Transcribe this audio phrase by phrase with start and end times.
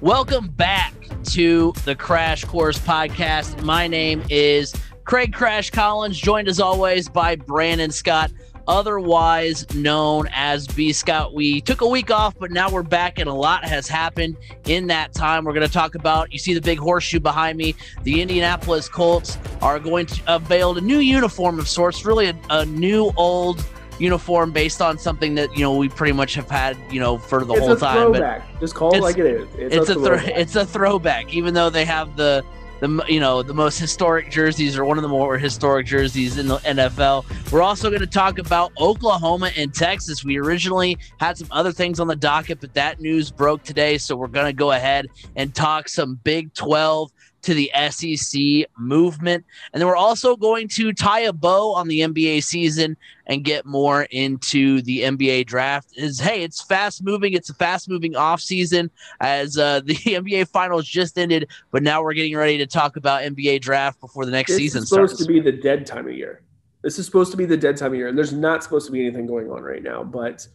[0.00, 0.94] Welcome back
[1.24, 3.62] to the Crash Course podcast.
[3.64, 4.74] My name is
[5.04, 8.32] Craig Crash Collins, joined as always by Brandon Scott,
[8.66, 11.34] otherwise known as B Scott.
[11.34, 14.86] We took a week off, but now we're back, and a lot has happened in
[14.86, 15.44] that time.
[15.44, 17.74] We're going to talk about you see the big horseshoe behind me.
[18.02, 22.64] The Indianapolis Colts are going to unveil a new uniform of sorts, really a, a
[22.64, 23.62] new old
[24.00, 27.44] uniform based on something that you know we pretty much have had you know for
[27.44, 28.12] the it's whole a time.
[28.12, 28.60] Throwback.
[28.60, 29.48] Just call it like it is.
[29.56, 32.44] It's, it's a, a thro- it's a throwback, even though they have the
[32.80, 36.48] the you know the most historic jerseys or one of the more historic jerseys in
[36.48, 37.24] the NFL.
[37.52, 40.24] We're also going to talk about Oklahoma and Texas.
[40.24, 44.16] We originally had some other things on the docket, but that news broke today, so
[44.16, 45.06] we're going to go ahead
[45.36, 47.12] and talk some Big 12
[47.42, 48.40] to the SEC
[48.78, 49.44] movement.
[49.72, 53.64] And then we're also going to tie a bow on the NBA season and get
[53.64, 55.90] more into the NBA draft.
[55.96, 57.32] Is hey, it's fast moving.
[57.32, 62.02] It's a fast moving off season as uh, the NBA finals just ended, but now
[62.02, 65.14] we're getting ready to talk about NBA draft before the next this season is supposed
[65.16, 65.26] starts.
[65.26, 66.42] to be the dead time of year.
[66.82, 68.92] This is supposed to be the dead time of year, and there's not supposed to
[68.92, 70.02] be anything going on right now.
[70.02, 70.46] But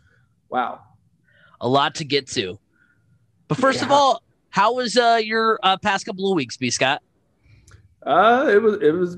[0.49, 0.81] wow,
[1.61, 2.57] a lot to get to.
[3.47, 3.85] But first Yeah.
[3.85, 4.23] of all,
[4.55, 6.69] how was uh, your uh, past couple of weeks, B.
[6.69, 7.03] Scott?
[8.03, 9.17] uh, it was it was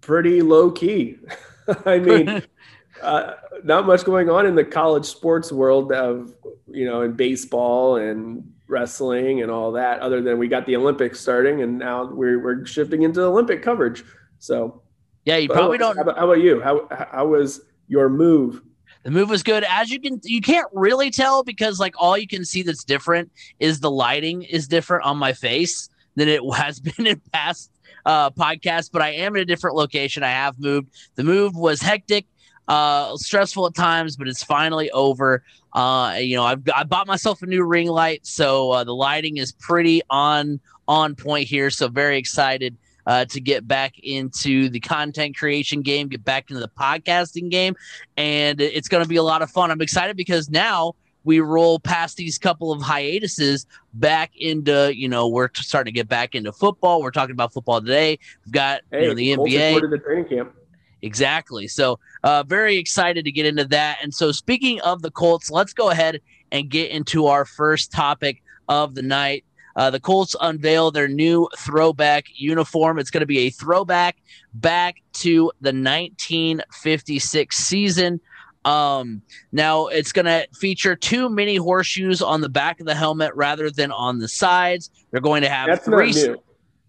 [0.00, 1.18] pretty low key.
[1.84, 2.42] I mean,
[3.02, 3.34] uh,
[3.64, 6.34] not much going on in the college sports world of
[6.68, 10.00] you know in baseball and wrestling and all that.
[10.00, 14.04] Other than we got the Olympics starting, and now we're we're shifting into Olympic coverage.
[14.38, 14.80] So
[15.26, 15.96] yeah, you probably how- don't.
[15.96, 16.62] How about, how about you?
[16.62, 18.62] How how was your move?
[19.02, 19.64] The move was good.
[19.68, 23.30] As you can, you can't really tell because like all you can see that's different
[23.58, 27.70] is the lighting is different on my face than it has been in past
[28.06, 28.90] uh, podcasts.
[28.92, 30.22] But I am in a different location.
[30.22, 30.88] I have moved.
[31.16, 32.26] The move was hectic,
[32.68, 35.42] uh, stressful at times, but it's finally over.
[35.72, 39.38] Uh, you know, I've I bought myself a new ring light, so uh, the lighting
[39.38, 41.70] is pretty on on point here.
[41.70, 42.76] So very excited
[43.06, 47.74] uh, to get back into the content creation game, get back into the podcasting game,
[48.16, 49.70] and it's going to be a lot of fun.
[49.70, 55.28] I'm excited because now we roll past these couple of hiatuses back into, you know,
[55.28, 57.00] we're starting to get back into football.
[57.02, 58.18] We're talking about football today.
[58.44, 59.90] We've got, Hey, you know, the NBA.
[59.90, 60.54] the training camp.
[61.02, 61.66] Exactly.
[61.66, 63.98] So, uh, very excited to get into that.
[64.02, 66.20] And so, speaking of the Colts, let's go ahead
[66.52, 69.44] and get into our first topic of the night.
[69.76, 72.98] Uh, the Colts unveil their new throwback uniform.
[72.98, 74.16] It's going to be a throwback
[74.54, 78.20] back to the 1956 season.
[78.64, 83.34] Um, now it's going to feature two mini horseshoes on the back of the helmet
[83.34, 84.90] rather than on the sides.
[85.10, 86.42] They're going to have That's not new.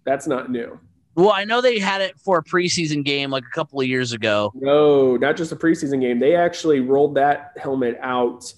[0.03, 0.79] That's not new.
[1.15, 4.13] Well, I know they had it for a preseason game like a couple of years
[4.13, 4.51] ago.
[4.55, 6.19] No, not just a preseason game.
[6.19, 8.51] They actually rolled that helmet out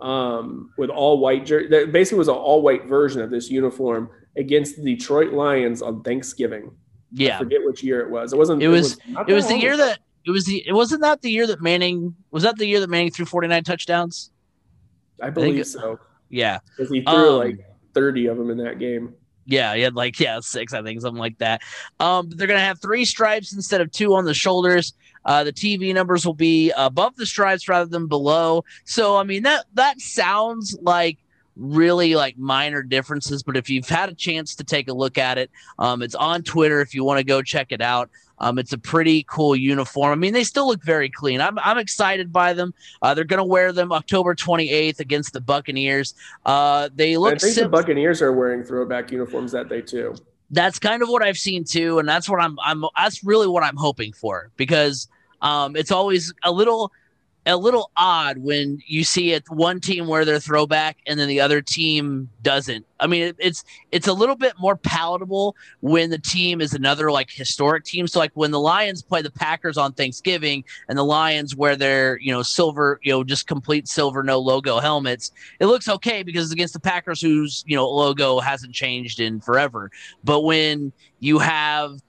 [0.00, 1.46] um, with all white.
[1.46, 5.82] Jer- that basically was an all white version of this uniform against the Detroit Lions
[5.82, 6.64] on Thanksgiving.
[6.68, 6.72] I
[7.12, 8.32] Yeah, forget which year it was.
[8.32, 8.62] It wasn't.
[8.62, 11.30] It was- not it was the year that it was the it wasn't that the
[11.30, 14.30] year that Manning was that the year that Manning threw 49 touchdowns?
[15.22, 15.98] I believe it- so.
[16.28, 16.58] Yeah.
[16.76, 17.58] Because he threw Um, like
[17.94, 19.14] thirty of them in that game.
[19.48, 21.62] Yeah, he had like yeah, six, I think, something like that.
[22.00, 24.92] Um, they're gonna have three stripes instead of two on the shoulders.
[25.26, 28.64] Uh, the TV numbers will be above the stripes rather than below.
[28.84, 31.18] So I mean that that sounds like
[31.56, 35.38] really like minor differences, but if you've had a chance to take a look at
[35.38, 38.08] it, um, it's on Twitter if you want to go check it out.
[38.38, 40.12] Um, it's a pretty cool uniform.
[40.12, 41.40] I mean, they still look very clean.
[41.40, 42.74] I'm, I'm excited by them.
[43.00, 46.14] Uh, they're going to wear them October 28th against the Buccaneers.
[46.44, 50.14] Uh, they look I think sim- the Buccaneers are wearing throwback uniforms that day too.
[50.50, 53.62] that's kind of what I've seen too, and that's what I'm I'm that's really what
[53.62, 55.08] I'm hoping for because
[55.42, 56.92] um it's always a little
[57.46, 61.40] a little odd when you see it one team wear their throwback and then the
[61.40, 62.84] other team doesn't.
[62.98, 67.10] I mean it, it's it's a little bit more palatable when the team is another
[67.12, 68.08] like historic team.
[68.08, 72.18] So like when the Lions play the Packers on Thanksgiving and the Lions wear their,
[72.18, 75.30] you know, silver, you know, just complete silver no logo helmets,
[75.60, 79.40] it looks okay because it's against the Packers whose, you know, logo hasn't changed in
[79.40, 79.92] forever.
[80.24, 82.00] But when you have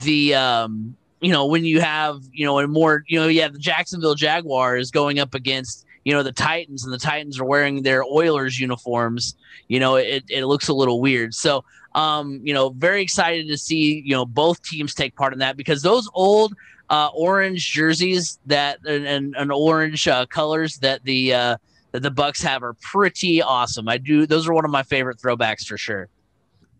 [0.00, 3.58] the um you know when you have you know a more you know yeah the
[3.58, 8.02] Jacksonville Jaguars going up against you know the Titans and the Titans are wearing their
[8.04, 9.36] Oilers uniforms
[9.68, 11.64] you know it, it looks a little weird so
[11.94, 15.56] um you know very excited to see you know both teams take part in that
[15.56, 16.54] because those old
[16.90, 21.56] uh orange jerseys that and, and, and orange uh, colors that the uh
[21.92, 23.88] that the Bucks have are pretty awesome.
[23.88, 26.08] I do those are one of my favorite throwbacks for sure.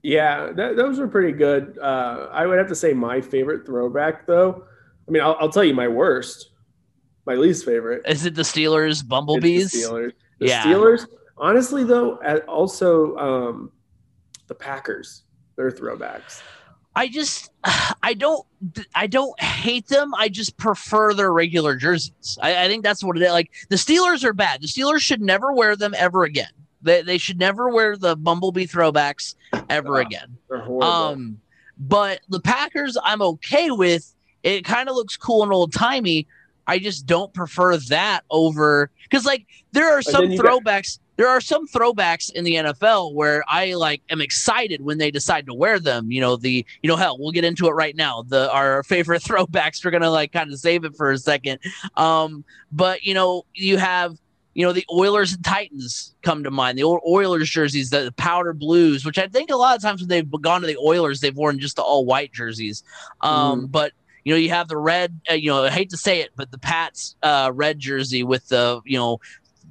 [0.03, 1.79] Yeah, that, those were pretty good.
[1.81, 4.65] Uh, I would have to say my favorite throwback, though.
[5.07, 6.51] I mean, I'll, I'll tell you my worst,
[7.27, 8.03] my least favorite.
[8.07, 9.71] Is it the Steelers It's Bumblebees?
[9.73, 10.13] The Steelers.
[10.39, 10.65] The Yeah.
[10.65, 11.07] Steelers
[11.43, 12.17] Honestly, though,
[12.47, 13.73] also um,
[14.47, 15.25] the Packers,
[15.57, 16.41] their throwbacks.
[16.95, 17.51] I just
[18.03, 18.47] I don't
[18.95, 20.15] I don't hate them.
[20.15, 22.39] I just prefer their regular jerseys.
[22.41, 23.33] I, I think that's what it is.
[23.33, 24.63] Like the Steelers are bad.
[24.63, 26.51] The Steelers should never wear them ever again.
[26.83, 29.35] They they should never wear the bumblebee throwbacks
[29.69, 30.37] ever again.
[30.49, 30.85] They're horrible.
[30.85, 31.41] Um,
[31.79, 34.15] but the Packers I'm okay with.
[34.43, 36.27] It kind of looks cool and old timey.
[36.67, 40.99] I just don't prefer that over because like there are some throwbacks.
[40.99, 45.11] Got- there are some throwbacks in the NFL where I like am excited when they
[45.11, 46.11] decide to wear them.
[46.11, 48.23] You know, the you know, hell, we'll get into it right now.
[48.27, 51.61] The our favorite throwbacks, we're gonna like kind of save it for a second.
[51.97, 54.17] Um, but you know, you have
[54.55, 56.79] you know the Oilers and Titans come to mind.
[56.79, 60.01] The old Oilers jerseys, the, the powder blues, which I think a lot of times
[60.01, 62.83] when they've gone to the Oilers, they've worn just the all white jerseys.
[63.21, 63.71] Um, mm.
[63.71, 63.93] But
[64.25, 65.21] you know, you have the red.
[65.31, 68.49] Uh, you know, I hate to say it, but the Pats uh, red jersey with
[68.49, 69.21] the you know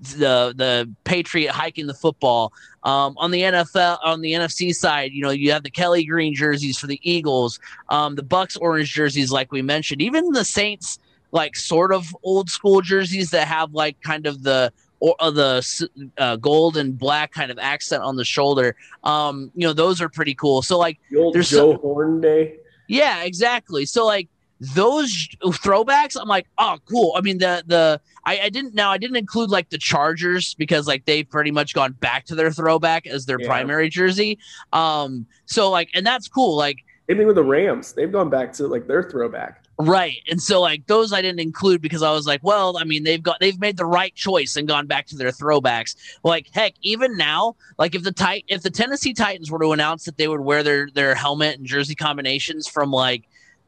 [0.02, 2.54] the the Patriot hiking the football.
[2.84, 6.34] Um, on the NFL, on the NFC side, you know, you have the Kelly green
[6.34, 10.98] jerseys for the Eagles, um, the Bucks orange jerseys, like we mentioned, even the Saints,
[11.32, 15.90] like sort of old school jerseys that have like kind of the or uh, the
[16.20, 18.76] uh, gold and black kind of accent on the shoulder.
[19.04, 20.62] Um, you know, those are pretty cool.
[20.62, 22.58] So like, the old there's Joe some, Horn day.
[22.88, 23.86] Yeah, exactly.
[23.86, 24.30] So like
[24.60, 27.14] those throwbacks, I'm like, oh, cool.
[27.18, 30.88] I mean, the the I, I didn't now I didn't include like the Chargers because
[30.88, 33.48] like they've pretty much gone back to their throwback as their yeah.
[33.48, 34.38] primary jersey.
[34.72, 36.56] Um, so like, and that's cool.
[36.56, 36.78] Like
[37.10, 39.61] same thing with the Rams, they've gone back to like their throwback.
[39.82, 40.22] Right.
[40.30, 43.22] And so like those I didn't include because I was like, well, I mean, they've
[43.22, 45.96] got they've made the right choice and gone back to their throwbacks.
[46.24, 50.06] Like heck, even now, like if the tit if the Tennessee Titans were to announce
[50.06, 53.24] that they would wear their their helmet and jersey combinations from like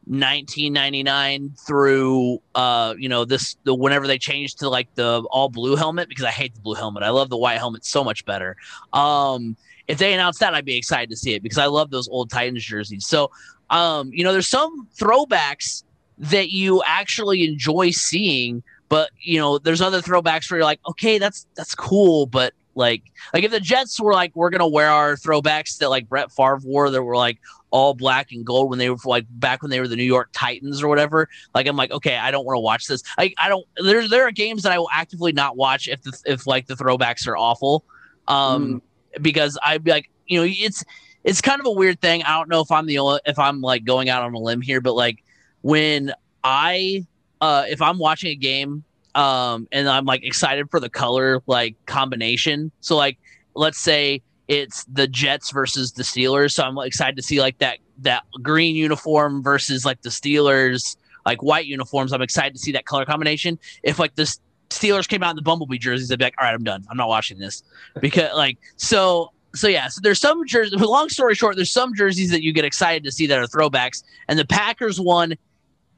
[0.05, 5.75] 1999 through uh you know this the whenever they changed to like the all blue
[5.75, 7.01] helmet because I hate the blue helmet.
[7.01, 8.55] I love the white helmet so much better.
[8.91, 9.57] Um
[9.87, 12.29] if they announced that I'd be excited to see it because I love those old
[12.29, 13.07] Titans jerseys.
[13.07, 13.31] So
[13.71, 15.83] um you know there's some throwbacks
[16.17, 21.17] that you actually enjoy seeing but you know there's other throwbacks where you're like okay
[21.17, 25.15] that's that's cool but like like if the Jets were like we're gonna wear our
[25.15, 27.39] throwbacks that like Brett Favre wore that were like
[27.73, 30.29] all black and gold when they were like back when they were the New York
[30.31, 31.27] Titans or whatever.
[31.55, 33.01] Like I'm like, okay, I don't want to watch this.
[33.17, 33.65] Like I don't.
[33.77, 36.75] There's there are games that I will actively not watch if the if like the
[36.75, 37.83] throwbacks are awful,
[38.27, 38.81] um,
[39.17, 39.23] mm.
[39.23, 40.83] because I'd be like, you know, it's
[41.23, 42.23] it's kind of a weird thing.
[42.23, 44.61] I don't know if I'm the only if I'm like going out on a limb
[44.61, 45.23] here, but like
[45.63, 46.13] when
[46.43, 47.05] I
[47.41, 48.83] uh if I'm watching a game
[49.15, 52.71] um and I'm like excited for the color like combination.
[52.81, 53.17] So like
[53.55, 56.51] let's say it's the Jets versus the Steelers.
[56.51, 61.41] So I'm excited to see like that that green uniform versus like the Steelers like
[61.41, 62.13] white uniforms.
[62.13, 63.57] I'm excited to see that color combination.
[63.81, 64.31] If like the
[64.69, 66.85] Steelers came out in the Bumblebee jerseys, I'd be like, all right, I'm done.
[66.89, 67.63] I'm not watching this
[68.01, 69.87] because like so so yeah.
[69.87, 70.79] So there's some jerseys.
[70.79, 74.03] Long story short, there's some jerseys that you get excited to see that are throwbacks,
[74.27, 75.35] and the Packers one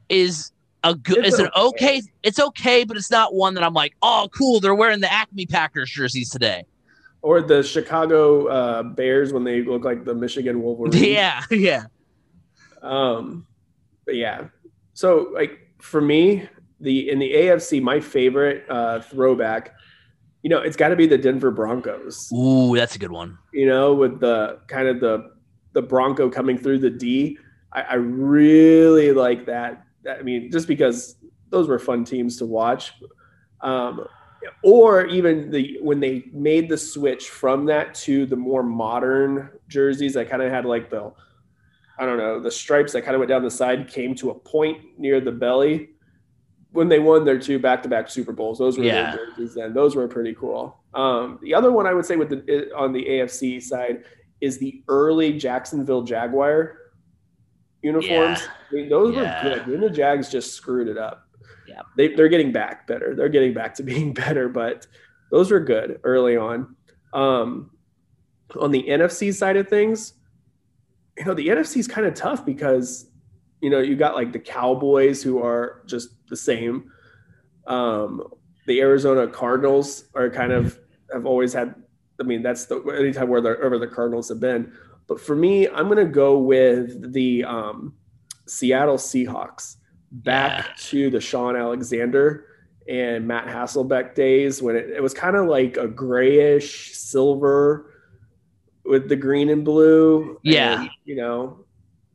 [0.09, 0.51] is
[0.83, 2.01] a good is an okay.
[2.23, 4.59] It's okay, but it's not one that I'm like, oh, cool.
[4.59, 6.65] They're wearing the Acme Packers jerseys today
[7.25, 11.01] or the Chicago uh, Bears when they look like the Michigan Wolverines.
[11.01, 11.85] Yeah, yeah.
[12.83, 13.47] Um,
[14.05, 14.49] but yeah.
[14.93, 16.47] So like for me,
[16.79, 19.73] the in the AFC, my favorite uh, throwback,
[20.43, 22.31] you know, it's got to be the Denver Broncos.
[22.31, 23.39] Ooh, that's a good one.
[23.51, 25.31] You know, with the kind of the
[25.73, 27.39] the Bronco coming through the D.
[27.73, 29.83] I, I really like that.
[30.07, 31.17] I mean, just because
[31.49, 32.93] those were fun teams to watch.
[33.61, 34.07] Um,
[34.63, 40.13] or even the when they made the switch from that to the more modern jerseys
[40.13, 41.11] that kind of had like the
[41.97, 44.35] I don't know the stripes that kind of went down the side came to a
[44.35, 45.89] point near the belly
[46.71, 48.59] when they won their two back-to-back Super Bowls.
[48.59, 49.15] Those were yeah.
[49.15, 49.73] jerseys then.
[49.73, 50.77] Those were pretty cool.
[50.93, 54.03] Um, the other one I would say with the on the AFC side
[54.41, 56.77] is the early Jacksonville Jaguar
[57.85, 58.39] uniforms.
[58.41, 58.47] Yeah.
[58.71, 59.43] I mean, those yeah.
[59.43, 59.65] were good.
[59.67, 61.25] Then the Jags just screwed it up
[61.67, 63.15] yeah, they, they're getting back better.
[63.15, 64.87] They're getting back to being better, but
[65.31, 66.75] those were good early on.
[67.13, 67.71] Um,
[68.59, 70.13] on the NFC side of things,
[71.17, 73.09] you know, the NFC is kind of tough because,
[73.61, 76.91] you know, you got like the Cowboys who are just the same.
[77.67, 78.27] Um,
[78.67, 80.77] the Arizona Cardinals are kind of
[81.13, 81.75] have always had.
[82.19, 84.73] I mean, that's the anytime where the wherever the Cardinals have been.
[85.07, 87.93] But for me, I'm going to go with the um,
[88.47, 89.75] Seattle Seahawks
[90.11, 90.73] back yeah.
[90.77, 92.45] to the Shaun Alexander
[92.87, 97.91] and Matt Hasselbeck days when it, it was kind of like a grayish silver
[98.83, 100.39] with the green and blue.
[100.43, 100.81] Yeah.
[100.81, 101.65] And, you know,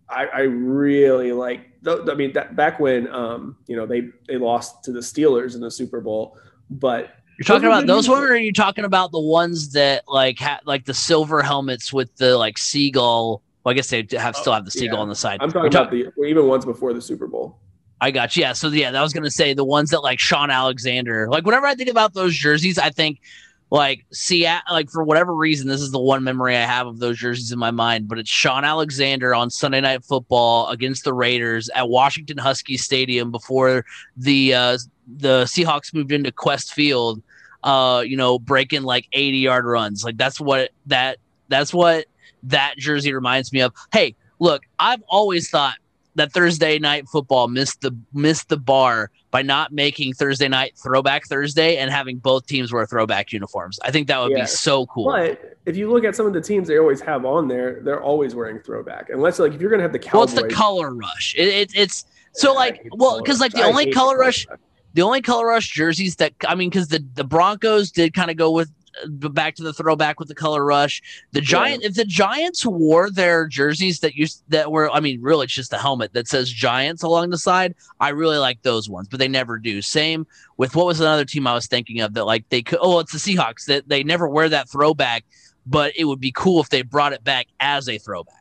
[0.08, 4.84] I, I really like, I mean, that, back when, um, you know, they, they lost
[4.84, 6.36] to the Steelers in the Super Bowl,
[6.68, 10.38] but You're talking about those ones, or are you talking about the ones that like
[10.38, 13.40] ha- like the silver helmets with the like seagull?
[13.64, 15.02] Well, I guess they have still have the seagull yeah.
[15.02, 15.38] on the side.
[15.40, 17.58] I'm talking about the even ones before the Super Bowl.
[17.98, 18.42] I got you.
[18.42, 18.52] Yeah.
[18.52, 21.28] So yeah, that was gonna say the ones that like Shaun Alexander.
[21.30, 23.22] Like whenever I think about those jerseys, I think
[23.70, 27.16] like see like for whatever reason, this is the one memory I have of those
[27.16, 28.06] jerseys in my mind.
[28.06, 33.30] But it's Shaun Alexander on Sunday Night Football against the Raiders at Washington Husky Stadium
[33.30, 37.22] before the uh, the Seahawks moved into Qwest Field.
[37.62, 40.02] Uh, you know, breaking like 80 yard runs.
[40.02, 42.06] Like that's what that that's what
[42.44, 43.74] that jersey reminds me of.
[43.92, 45.76] Hey, look, I've always thought
[46.16, 51.26] that Thursday night football missed the missed the bar by not making Thursday night throwback
[51.26, 53.78] Thursday and having both teams wear throwback uniforms.
[53.84, 54.42] I think that would yeah.
[54.42, 55.06] be so cool.
[55.06, 58.02] But if you look at some of the teams they always have on there, they're
[58.02, 59.10] always wearing throwback.
[59.10, 61.34] Unless like if you're gonna have the Cowboys, well, it's the color rush.
[61.38, 64.46] It, it it's so like well because like the only color rush.
[64.94, 68.36] The only color rush jerseys that I mean, because the the Broncos did kind of
[68.36, 68.70] go with
[69.06, 71.02] back to the throwback with the color rush.
[71.32, 71.88] The Giant, yeah.
[71.88, 75.72] if the Giants wore their jerseys that used that were, I mean, really, it's just
[75.72, 77.74] a helmet that says Giants along the side.
[78.00, 79.82] I really like those ones, but they never do.
[79.82, 82.78] Same with what was another team I was thinking of that like they could.
[82.82, 85.24] Oh, it's the Seahawks that they never wear that throwback,
[85.66, 88.34] but it would be cool if they brought it back as a throwback.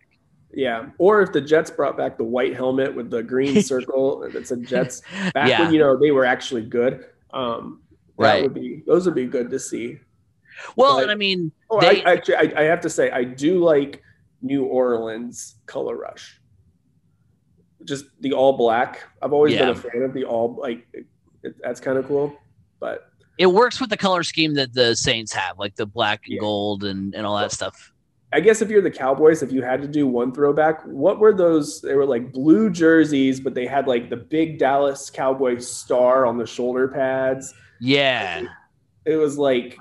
[0.60, 4.46] Yeah, or if the Jets brought back the white helmet with the green circle that
[4.46, 5.02] said Jets
[5.34, 5.62] back yeah.
[5.62, 7.06] when you know they were actually good.
[7.32, 7.82] Um,
[8.18, 8.44] that right.
[8.44, 10.00] would be those would be good to see.
[10.76, 13.24] Well, but, and I mean, oh, they, I, actually, I, I, have to say, I
[13.24, 14.04] do like
[14.42, 16.42] New Orleans color rush.
[17.86, 19.08] Just the all black.
[19.22, 19.60] I've always yeah.
[19.60, 20.86] been a fan of the all like.
[20.92, 21.06] It,
[21.64, 22.38] that's kind of cool,
[22.82, 26.34] but it works with the color scheme that the Saints have, like the black and
[26.34, 26.42] yeah.
[26.42, 27.89] gold and and all that stuff.
[28.32, 31.34] I guess if you're the Cowboys, if you had to do one throwback, what were
[31.34, 31.82] those?
[31.82, 36.38] They were like blue jerseys, but they had like the big Dallas Cowboy star on
[36.38, 37.54] the shoulder pads.
[37.80, 38.44] Yeah.
[39.06, 39.80] It was like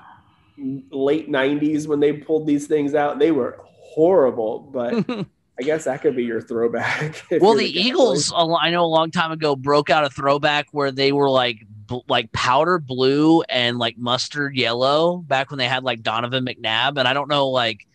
[0.57, 3.19] late 90s when they pulled these things out.
[3.19, 5.07] They were horrible, but
[5.59, 7.23] I guess that could be your throwback.
[7.39, 10.91] Well, the, the Eagles, I know a long time ago, broke out a throwback where
[10.91, 11.65] they were like
[12.07, 17.07] like powder blue and like mustard yellow back when they had like Donovan McNabb, and
[17.07, 17.87] I don't know like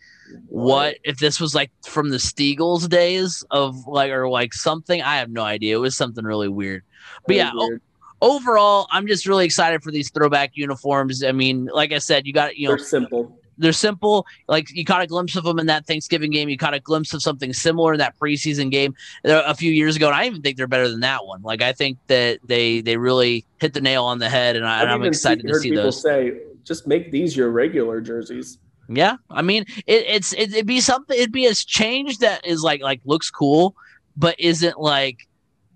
[0.55, 5.01] what if this was like from the Steagles days of like or like something.
[5.01, 5.75] I have no idea.
[5.75, 6.83] It was something really weird.
[7.27, 7.81] But yeah, weird
[8.21, 11.23] overall, I'm just really excited for these throwback uniforms.
[11.23, 13.39] I mean, like I said, you got you know they're simple.
[13.57, 14.25] They're simple.
[14.49, 16.49] Like you caught a glimpse of them in that Thanksgiving game.
[16.49, 19.95] You caught a glimpse of something similar in that preseason game uh, a few years
[19.95, 21.41] ago, and I even think they're better than that one.
[21.41, 24.91] Like I think that they they really hit the nail on the head, and, I,
[24.91, 26.01] am excited to see those.
[26.01, 28.57] Say, just make these your regular jerseys.
[28.87, 31.17] Yeah, I mean, it, it's it, it'd be something.
[31.17, 33.75] It'd be a change that is like like looks cool,
[34.15, 35.27] but isn't like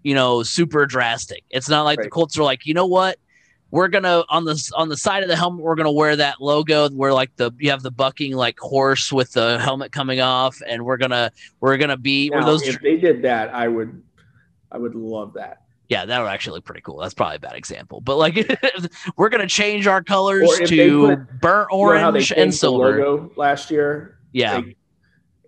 [0.04, 1.44] you know, super drastic.
[1.50, 2.06] It's not like right.
[2.06, 3.18] the Colts are like, you know what?
[3.72, 6.90] We're gonna on the on the side of the helmet, we're gonna wear that logo
[6.90, 10.84] where like the you have the bucking like horse with the helmet coming off, and
[10.84, 12.68] we're gonna we're gonna be now, those.
[12.68, 14.02] If they did that, I would,
[14.72, 15.62] I would love that.
[15.90, 17.00] Yeah, that would actually look pretty cool.
[17.00, 18.48] That's probably a bad example, but like
[19.18, 23.28] we're gonna change our colors to put, burnt orange you know and silver.
[23.36, 24.78] last year, yeah, like,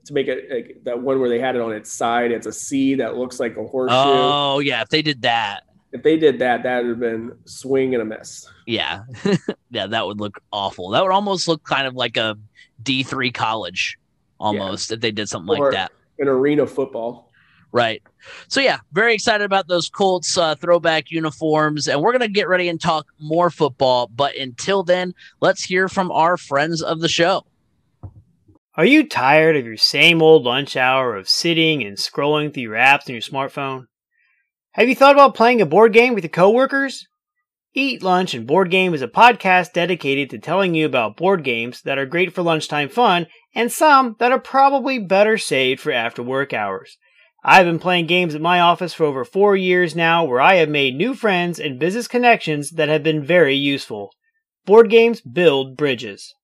[0.06, 2.32] to make it like that one where they had it on its side.
[2.32, 3.96] It's a C that looks like a horseshoe.
[3.96, 5.62] Oh yeah, if they did that.
[5.92, 8.50] If they did that, that would have been swing and a miss.
[8.66, 9.04] Yeah,
[9.70, 10.90] yeah, that would look awful.
[10.90, 12.36] That would almost look kind of like a
[12.82, 14.00] D three college,
[14.40, 14.96] almost yeah.
[14.96, 15.92] if they did something or like that.
[16.18, 17.31] An arena football.
[17.72, 18.02] Right.
[18.48, 22.68] So yeah, very excited about those Colts uh, throwback uniforms, and we're gonna get ready
[22.68, 24.10] and talk more football.
[24.14, 27.46] But until then, let's hear from our friends of the show.
[28.76, 32.76] Are you tired of your same old lunch hour of sitting and scrolling through your
[32.76, 33.88] apps on your smartphone?
[34.72, 37.08] Have you thought about playing a board game with your coworkers?
[37.74, 41.82] Eat Lunch and Board Game is a podcast dedicated to telling you about board games
[41.84, 46.22] that are great for lunchtime fun and some that are probably better saved for after
[46.22, 46.98] work hours.
[47.44, 50.70] I've been playing games at my office for over four years now where I have
[50.70, 54.12] made new friends and business connections that have been very useful.
[54.66, 56.36] Board games build bridges.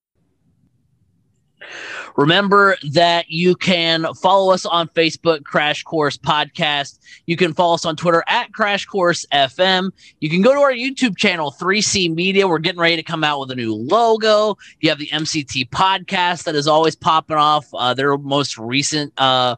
[2.15, 6.97] Remember that you can follow us on Facebook, Crash Course Podcast.
[7.27, 9.91] You can follow us on Twitter at Crash Course FM.
[10.19, 12.47] You can go to our YouTube channel, 3C Media.
[12.47, 14.57] We're getting ready to come out with a new logo.
[14.79, 17.67] You have the MCT podcast that is always popping off.
[17.71, 19.55] Uh, their most recent uh,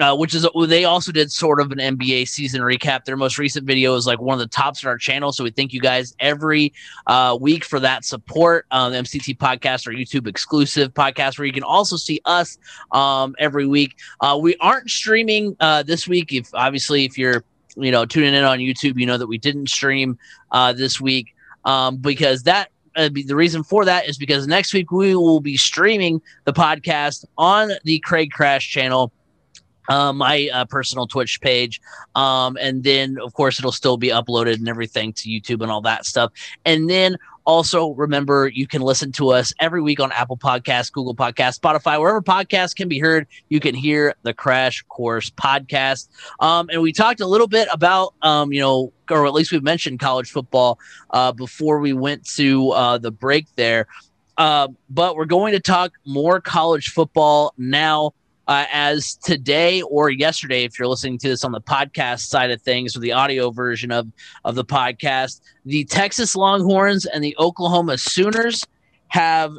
[0.00, 3.04] uh, which is they also did sort of an NBA season recap.
[3.04, 5.30] Their most recent video is like one of the tops on our channel.
[5.30, 6.72] So we thank you guys every
[7.06, 8.66] uh, week for that support.
[8.70, 12.58] Um, the MCT podcast, our YouTube exclusive podcast, where you can also see us
[12.92, 13.96] um, every week.
[14.20, 16.32] Uh, we aren't streaming uh, this week.
[16.32, 17.44] If obviously if you're
[17.76, 20.18] you know tuning in on YouTube, you know that we didn't stream
[20.50, 21.34] uh, this week
[21.66, 25.56] um, because that uh, the reason for that is because next week we will be
[25.56, 29.12] streaming the podcast on the Craig Crash channel
[29.88, 31.80] uh, my uh, personal Twitch page.
[32.14, 35.80] Um, and then, of course, it'll still be uploaded and everything to YouTube and all
[35.82, 36.32] that stuff.
[36.64, 41.14] And then also remember, you can listen to us every week on Apple Podcasts, Google
[41.14, 43.26] Podcasts, Spotify, wherever podcasts can be heard.
[43.48, 46.08] You can hear the Crash Course podcast.
[46.38, 49.60] Um, and we talked a little bit about, um, you know, or at least we
[49.60, 50.78] mentioned college football
[51.10, 53.86] uh, before we went to uh, the break there.
[54.36, 58.12] Uh, but we're going to talk more college football now
[58.50, 62.60] uh, as today or yesterday, if you're listening to this on the podcast side of
[62.60, 64.08] things or the audio version of,
[64.44, 68.66] of the podcast, the Texas Longhorns and the Oklahoma Sooners
[69.06, 69.52] have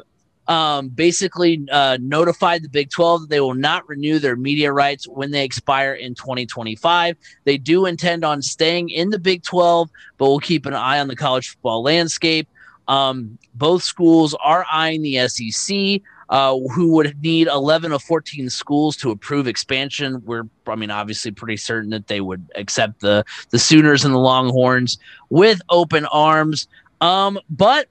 [0.46, 5.08] um, basically uh, notified the Big 12 that they will not renew their media rights
[5.08, 7.16] when they expire in 2025.
[7.44, 11.08] They do intend on staying in the Big 12, but we'll keep an eye on
[11.08, 12.46] the college football landscape.
[12.88, 18.96] Um, both schools are eyeing the SEC uh, who would need 11 of 14 schools
[18.96, 20.22] to approve expansion.
[20.24, 24.18] We're, I mean, obviously pretty certain that they would accept the the Sooners and the
[24.18, 24.98] Longhorns
[25.30, 26.68] with open arms.
[27.00, 27.88] Um, but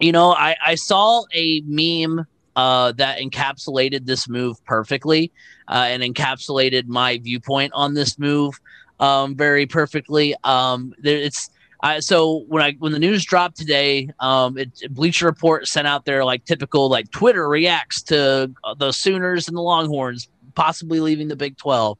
[0.00, 5.32] you know, I, I saw a meme uh, that encapsulated this move perfectly
[5.68, 8.58] uh, and encapsulated my viewpoint on this move
[9.00, 10.34] um, very perfectly.
[10.44, 11.50] Um, there, it's
[11.84, 16.06] uh, so when I when the news dropped today, um, it, Bleacher Report sent out
[16.06, 21.28] their like typical like Twitter reacts to uh, the Sooners and the Longhorns possibly leaving
[21.28, 21.98] the Big Twelve,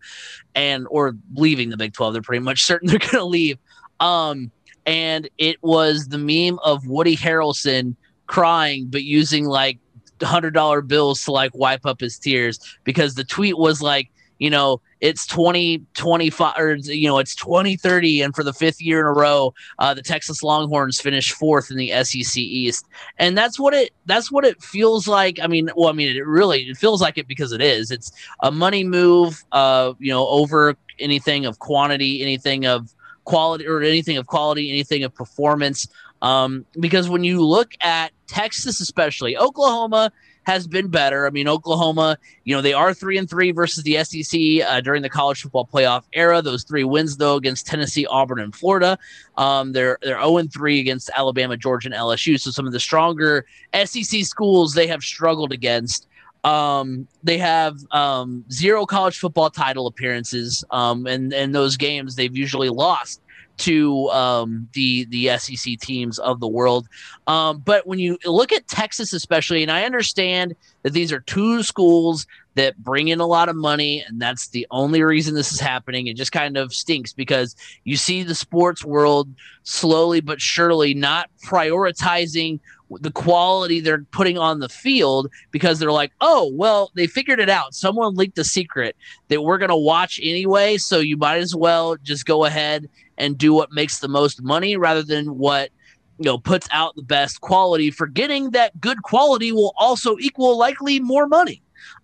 [0.55, 2.15] and or leaving the Big Twelve.
[2.15, 3.59] They're pretty much certain they're going to leave.
[4.01, 4.51] Um,
[4.87, 7.95] and it was the meme of Woody Harrelson
[8.27, 9.79] crying, but using like
[10.23, 14.51] hundred dollar bills to like wipe up his tears because the tweet was like, you
[14.51, 19.13] know, it's 2025 or you know it's 2030 and for the fifth year in a
[19.13, 22.87] row uh, the texas longhorns finished fourth in the sec east.
[23.19, 25.39] And that's what it that's what it feels like.
[25.43, 27.91] I mean well i mean it really it feels like it because it is.
[27.91, 33.83] It's a money move uh you know over anything of quantity anything of quality or
[33.83, 35.87] anything of quality anything of performance.
[36.23, 40.11] Um because when you look at texas especially oklahoma
[40.45, 41.27] has been better.
[41.27, 45.03] I mean, Oklahoma, you know, they are three and three versus the SEC uh, during
[45.03, 46.41] the college football playoff era.
[46.43, 48.99] Those three wins, though, against Tennessee, Auburn, and Florida.
[49.37, 52.39] Um, they're they're zero oh and three against Alabama, Georgia, and LSU.
[52.39, 53.47] So some of the stronger
[53.85, 56.07] SEC schools they have struggled against.
[56.45, 62.37] Um, they have um, zero college football title appearances, um, and and those games they've
[62.37, 63.23] usually lost
[63.57, 66.89] to um, the the SEC teams of the world.
[67.27, 71.63] Um, but when you look at Texas, especially, and I understand that these are two
[71.63, 75.61] schools that bring in a lot of money, and that's the only reason this is
[75.61, 76.07] happening.
[76.07, 79.29] It just kind of stinks because you see the sports world
[79.63, 82.61] slowly but surely not prioritizing
[83.01, 87.49] the quality they're putting on the field because they're like, oh, well, they figured it
[87.49, 87.75] out.
[87.75, 88.95] Someone leaked a secret
[89.29, 90.77] that we're going to watch anyway.
[90.77, 92.89] So you might as well just go ahead
[93.19, 95.71] and do what makes the most money rather than what
[96.19, 101.01] you know puts out the best quality forgetting that good quality will also equal likely
[101.01, 101.63] more money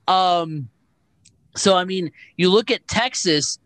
[0.09, 0.69] um
[1.57, 3.59] so i mean you look at texas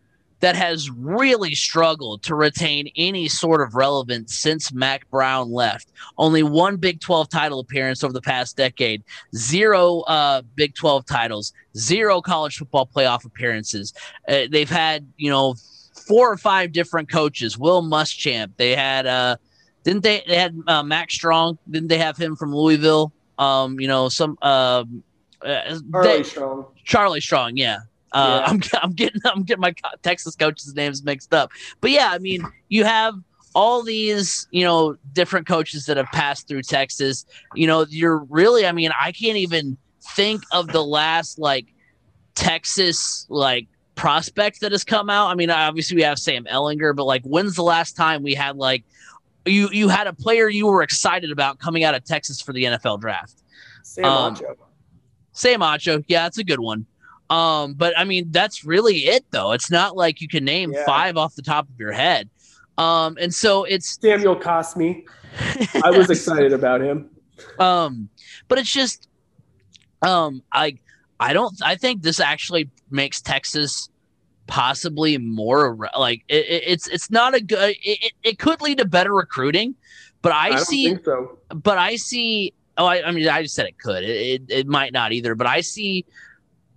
[0.45, 5.91] that has really struggled to retain any sort of relevance since Mack Brown left.
[6.17, 9.03] Only one Big 12 title appearance over the past decade,
[9.35, 13.93] zero uh, Big 12 titles, zero college football playoff appearances.
[14.27, 15.55] Uh, they've had, you know,
[16.07, 17.57] four or five different coaches.
[17.57, 18.51] Will Muschamp.
[18.57, 19.37] They had uh
[19.83, 21.57] didn't they they had uh, Max Strong?
[21.69, 23.13] Didn't they have him from Louisville?
[23.37, 25.03] Um, you know, some um
[25.41, 26.65] uh, Charlie they, Strong.
[26.83, 27.79] Charlie Strong, yeah.
[28.11, 28.51] Uh, yeah.
[28.51, 32.43] I'm, I'm getting I'm getting my Texas coaches' names mixed up, but yeah, I mean,
[32.69, 33.15] you have
[33.53, 37.25] all these you know different coaches that have passed through Texas.
[37.53, 39.77] You know, you're really, I mean, I can't even
[40.15, 41.67] think of the last like
[42.35, 45.27] Texas like prospect that has come out?
[45.27, 48.57] I mean, obviously we have Sam Ehlinger, but like, when's the last time we had
[48.57, 48.83] like
[49.45, 52.65] you you had a player you were excited about coming out of Texas for the
[52.65, 53.41] NFL draft?
[53.83, 54.37] Sam um.
[55.35, 56.85] Sam Acho, yeah, that's a good one.
[57.29, 59.51] Um, but I mean, that's really it though.
[59.51, 60.85] It's not like you can name yeah.
[60.85, 62.29] five off the top of your head.
[62.77, 65.03] Um, and so it's Samuel Cosmi.
[65.83, 67.09] I was excited about him.
[67.59, 68.09] Um,
[68.47, 69.09] but it's just
[70.01, 70.77] um I
[71.19, 71.53] I don't.
[71.63, 73.89] I think this actually makes Texas
[74.47, 77.75] possibly more like it, it's it's not a good.
[77.83, 79.75] It, it could lead to better recruiting,
[80.21, 80.97] but I, I see.
[81.03, 81.39] So.
[81.49, 82.53] But I see.
[82.77, 84.03] Oh, I, I, mean, I just said it could.
[84.03, 86.05] It, it, it might not either, but I see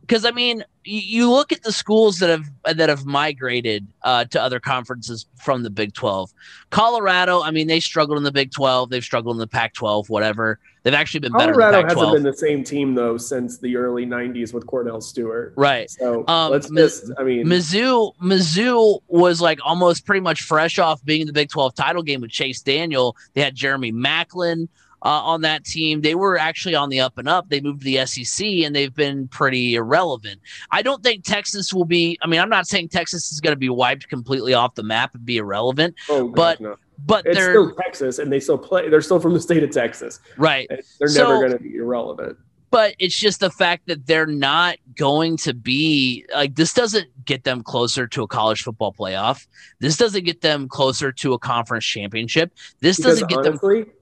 [0.09, 4.41] because I mean, you look at the schools that have that have migrated uh, to
[4.41, 6.33] other conferences from the Big Twelve.
[6.71, 8.89] Colorado, I mean, they struggled in the Big Twelve.
[8.89, 10.09] They've struggled in the Pac twelve.
[10.09, 10.59] Whatever.
[10.83, 11.89] They've actually been Colorado better.
[11.89, 15.53] Colorado hasn't been the same team though since the early '90s with Kordell Stewart.
[15.57, 15.91] Right.
[15.91, 17.13] So um, let's just.
[17.19, 18.15] I mean, Mizzou.
[18.23, 22.23] Mizzou was like almost pretty much fresh off being in the Big Twelve title game
[22.23, 23.15] with Chase Daniel.
[23.35, 24.69] They had Jeremy Maclin
[25.03, 26.01] uh, on that team.
[26.01, 27.49] They were actually on the up and up.
[27.49, 30.41] They moved to the SEC and they've been pretty irrelevant.
[30.71, 32.19] I don't think Texas will be.
[32.23, 35.15] I mean, I'm not saying Texas is going to be wiped completely off the map
[35.15, 36.61] and be irrelevant, oh, but.
[36.61, 36.77] No.
[37.07, 38.89] But it's they're still Texas, and they still play.
[38.89, 40.69] They're still from the state of Texas, right?
[40.99, 42.37] They're so, never going to be irrelevant
[42.71, 47.45] but it's just the fact that they're not going to be like this doesn't get
[47.45, 49.47] them closer to a college football playoff.
[49.81, 52.53] This doesn't get them closer to a conference championship.
[52.81, 53.93] This because doesn't get honestly, them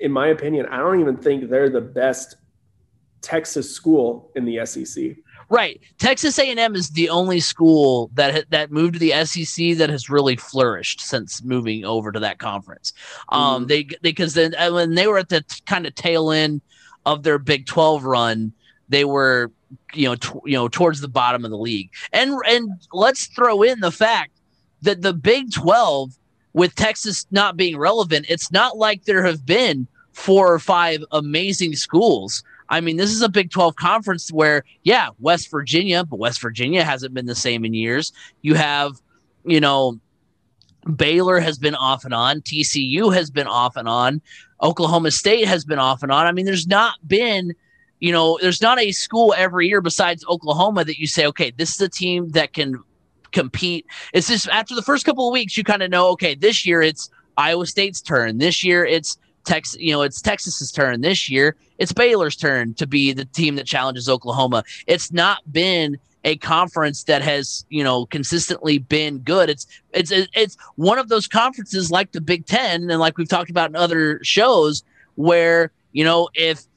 [0.00, 2.36] in my opinion, I don't even think they're the best
[3.20, 5.16] Texas school in the SEC.
[5.50, 5.80] Right.
[5.98, 10.36] Texas A&M is the only school that that moved to the SEC that has really
[10.36, 12.92] flourished since moving over to that conference.
[13.30, 13.68] Um, mm.
[13.68, 16.60] they because then uh, when they were at the kind of tail end
[17.06, 18.52] of their Big 12 run,
[18.90, 19.50] they were
[19.94, 21.90] you know t- you know towards the bottom of the league.
[22.12, 24.32] And and let's throw in the fact
[24.82, 26.17] that the Big 12
[26.52, 31.74] with Texas not being relevant, it's not like there have been four or five amazing
[31.76, 32.42] schools.
[32.70, 36.84] I mean, this is a Big 12 conference where, yeah, West Virginia, but West Virginia
[36.84, 38.12] hasn't been the same in years.
[38.42, 39.00] You have,
[39.44, 39.98] you know,
[40.96, 44.20] Baylor has been off and on, TCU has been off and on,
[44.62, 46.26] Oklahoma State has been off and on.
[46.26, 47.54] I mean, there's not been,
[48.00, 51.74] you know, there's not a school every year besides Oklahoma that you say, okay, this
[51.74, 52.82] is a team that can
[53.32, 53.86] compete.
[54.12, 56.82] It's just after the first couple of weeks, you kind of know, okay, this year
[56.82, 58.38] it's Iowa State's turn.
[58.38, 61.00] This year it's Texas, you know, it's Texas's turn.
[61.00, 64.64] This year it's Baylor's turn to be the team that challenges Oklahoma.
[64.86, 69.48] It's not been a conference that has, you know, consistently been good.
[69.48, 73.50] It's it's it's one of those conferences like the Big 10 and like we've talked
[73.50, 74.82] about in other shows
[75.14, 76.67] where, you know, if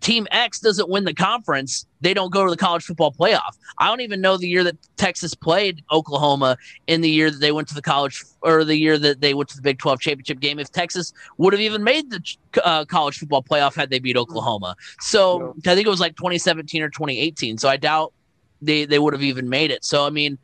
[0.00, 3.56] team X doesn't win the conference, they don't go to the college football playoff.
[3.78, 7.52] I don't even know the year that Texas played Oklahoma in the year that they
[7.52, 10.40] went to the college or the year that they went to the Big 12 championship
[10.40, 10.58] game.
[10.58, 14.76] If Texas would have even made the uh, college football playoff had they beat Oklahoma.
[15.00, 17.58] So I think it was like 2017 or 2018.
[17.58, 18.12] So I doubt
[18.62, 19.84] they, they would have even made it.
[19.84, 20.38] So, I mean,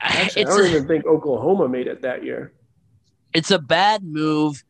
[0.00, 2.52] Actually, I don't even think Oklahoma made it that year.
[3.34, 4.62] It's a bad move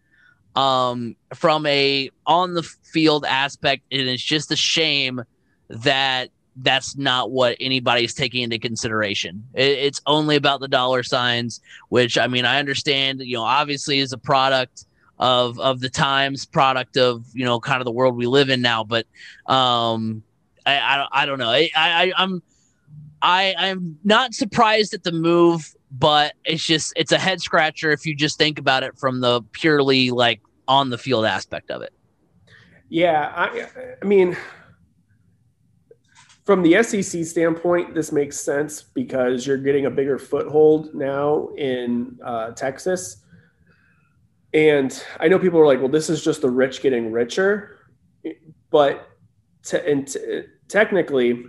[0.56, 5.22] um, from a on the field aspect, and it's just a shame
[5.68, 9.44] that that's not what anybody's taking into consideration.
[9.54, 13.98] It, it's only about the dollar signs, which I mean, I understand, you know, obviously
[14.00, 14.84] is a product
[15.18, 18.62] of of the times, product of you know, kind of the world we live in
[18.62, 18.84] now.
[18.84, 19.06] But
[19.46, 20.22] um,
[20.66, 21.50] I I, I don't know.
[21.50, 22.42] I, I I'm
[23.22, 28.04] I I'm not surprised at the move, but it's just it's a head scratcher if
[28.04, 31.92] you just think about it from the purely like on the field aspect of it.
[32.90, 33.66] Yeah, I,
[34.00, 34.36] I mean,
[36.44, 42.18] from the SEC standpoint, this makes sense because you're getting a bigger foothold now in
[42.24, 43.22] uh, Texas.
[44.54, 47.78] And I know people are like, well, this is just the rich getting richer.
[48.70, 49.06] But
[49.62, 51.44] te- and t- technically,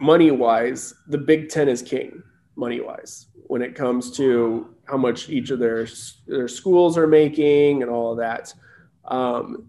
[0.00, 2.22] money wise, the Big Ten is king
[2.58, 5.86] money wise when it comes to how much each of their
[6.26, 8.52] their schools are making and all of that.
[9.04, 9.68] Um,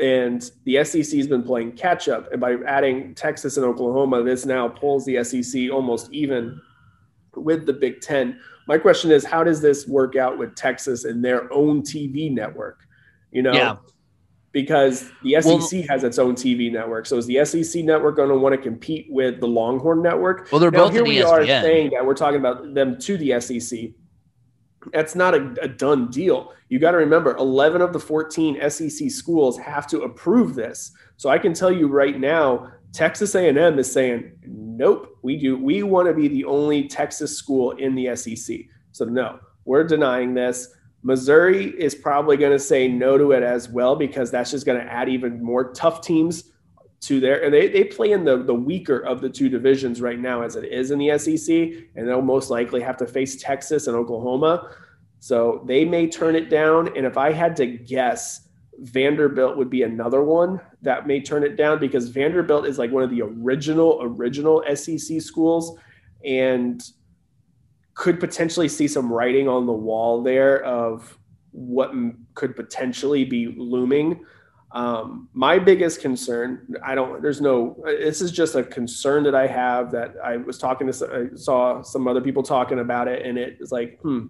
[0.00, 4.44] and the SEC has been playing catch up, and by adding Texas and Oklahoma, this
[4.44, 6.60] now pulls the SEC almost even
[7.36, 8.40] with the Big Ten.
[8.66, 12.80] My question is, how does this work out with Texas and their own TV network?
[13.30, 13.76] You know, yeah
[14.54, 17.06] because the SEC well, has its own TV network.
[17.06, 20.48] So is the SEC network going to want to compete with the Longhorn network?
[20.50, 21.02] Well, they're now, both here.
[21.02, 21.26] we ESPN.
[21.26, 23.90] are saying that we're talking about them to the SEC.
[24.92, 26.52] That's not a, a done deal.
[26.68, 30.92] You got to remember, 11 of the 14 SEC schools have to approve this.
[31.16, 35.58] So I can tell you right now, Texas A&M is saying, "Nope, we do.
[35.58, 38.56] We want to be the only Texas school in the SEC."
[38.92, 40.68] So no, we're denying this.
[41.04, 44.80] Missouri is probably going to say no to it as well because that's just going
[44.80, 46.50] to add even more tough teams
[47.02, 50.18] to their and they, they play in the, the weaker of the two divisions right
[50.18, 51.54] now as it is in the SEC
[51.94, 54.74] and they'll most likely have to face Texas and Oklahoma.
[55.20, 59.82] So they may turn it down and if I had to guess Vanderbilt would be
[59.82, 63.98] another one that may turn it down because Vanderbilt is like one of the original
[64.00, 65.78] original SEC schools
[66.24, 66.82] and
[67.94, 71.16] could potentially see some writing on the wall there of
[71.52, 71.92] what
[72.34, 74.24] could potentially be looming.
[74.72, 79.46] Um, my biggest concern, I don't, there's no, this is just a concern that I
[79.46, 83.38] have that I was talking to, I saw some other people talking about it and
[83.38, 84.26] it was like, hmm,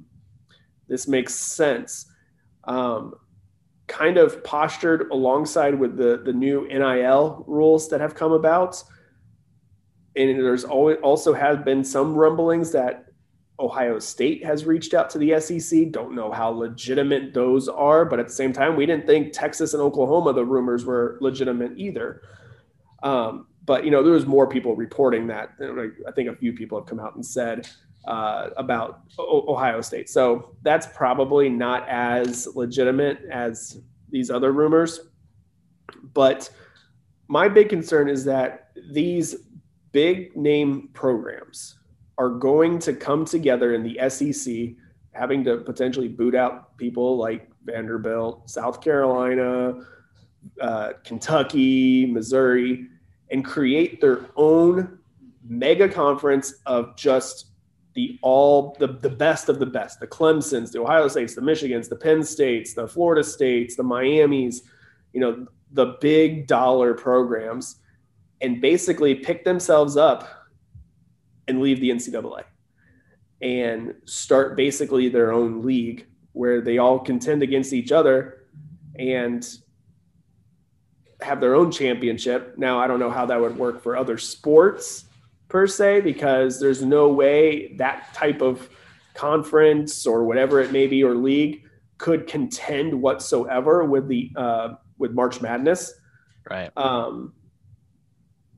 [0.87, 2.13] this makes sense.
[2.65, 3.15] Um,
[3.87, 8.83] kind of postured alongside with the, the new NIL rules that have come about.
[10.17, 13.07] And there's always also have been some rumblings that
[13.61, 15.91] Ohio State has reached out to the SEC.
[15.91, 19.75] Don't know how legitimate those are, but at the same time, we didn't think Texas
[19.75, 22.23] and Oklahoma, the rumors were legitimate either.
[23.03, 25.51] Um, but you know, there was more people reporting that.
[26.07, 27.69] I think a few people have come out and said
[28.07, 30.09] uh, about o- Ohio State.
[30.09, 35.01] So that's probably not as legitimate as these other rumors.
[36.13, 36.51] But
[37.29, 39.37] my big concern is that these
[39.93, 41.77] big name programs
[42.19, 44.75] are going to come together in the SEC,
[45.13, 49.85] having to potentially boot out people like Vanderbilt, South Carolina,
[50.61, 52.87] uh, Kentucky, Missouri,
[53.31, 54.99] and create their own
[55.47, 57.47] mega conference of just
[57.95, 61.89] the all the, the best of the best the clemsons the ohio states the michigans
[61.89, 64.63] the penn states the florida states the miamis
[65.13, 67.77] you know the big dollar programs
[68.41, 70.44] and basically pick themselves up
[71.49, 72.45] and leave the NCAA
[73.41, 78.47] and start basically their own league where they all contend against each other
[78.99, 79.47] and
[81.21, 82.55] have their own championship.
[82.57, 85.05] Now, I don't know how that would work for other sports
[85.49, 88.69] per se, because there's no way that type of
[89.15, 91.63] conference or whatever it may be or league
[91.99, 95.93] could contend whatsoever with the uh, with March Madness.
[96.51, 96.71] Right.
[96.77, 97.35] Um,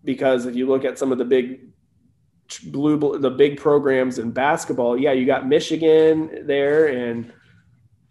[0.05, 1.68] because if you look at some of the big
[2.66, 4.98] blue the big programs in basketball.
[4.98, 7.32] Yeah you got michigan there and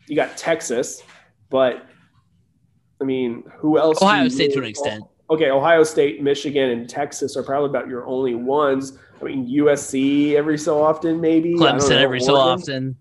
[0.08, 1.04] you got texas
[1.50, 1.88] but
[3.02, 5.04] i mean who else ohio state to an extent.
[5.30, 8.98] Okay ohio state michigan and texas are probably about your only ones.
[9.22, 11.56] I mean usc every so often maybe.
[11.56, 12.26] Clemson know, every Oregon.
[12.26, 12.96] so often.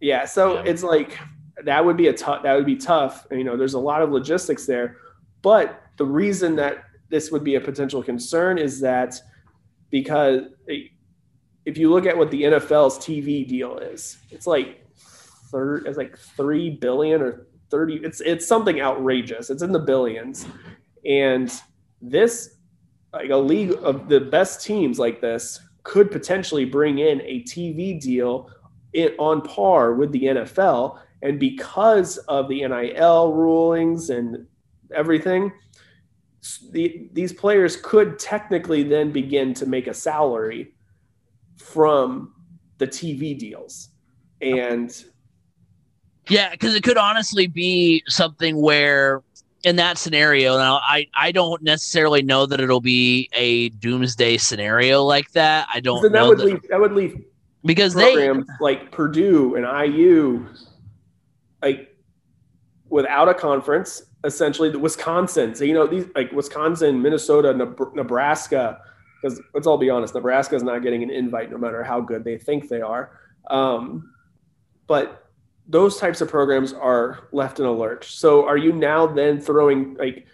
[0.00, 0.70] Yeah so yeah.
[0.70, 1.18] it's like
[1.64, 3.26] that would be a tough that would be tough.
[3.30, 4.96] You know there's a lot of logistics there.
[5.42, 9.20] But the reason that this would be a potential concern is that
[9.90, 10.42] because
[11.66, 14.86] if you look at what the NFL's TV deal is, it's like
[15.50, 17.96] third, it's like three billion or thirty.
[17.96, 19.50] It's it's something outrageous.
[19.50, 20.46] It's in the billions,
[21.04, 21.52] and
[22.00, 22.56] this
[23.12, 28.00] like a league of the best teams like this could potentially bring in a TV
[28.00, 28.50] deal
[28.92, 30.98] in, on par with the NFL.
[31.22, 34.46] And because of the NIL rulings and
[34.94, 35.52] everything,
[36.72, 40.72] the, these players could technically then begin to make a salary
[41.56, 42.34] from
[42.78, 43.88] the TV deals.
[44.40, 44.92] And
[46.28, 49.22] yeah, because it could honestly be something where
[49.64, 55.04] in that scenario, now I, I don't necessarily know that it'll be a doomsday scenario
[55.04, 55.68] like that.
[55.72, 57.22] I don't that know would that, leave that would leave
[57.64, 60.46] because they like Purdue and IU
[61.62, 61.94] like
[62.88, 65.54] without a conference essentially the Wisconsin.
[65.54, 67.54] So, you know, these like Wisconsin, Minnesota,
[67.94, 68.80] Nebraska,
[69.20, 72.24] because let's all be honest, Nebraska is not getting an invite no matter how good
[72.24, 73.18] they think they are.
[73.48, 74.12] Um,
[74.86, 75.30] but
[75.68, 78.16] those types of programs are left in a lurch.
[78.16, 80.26] So are you now then throwing like,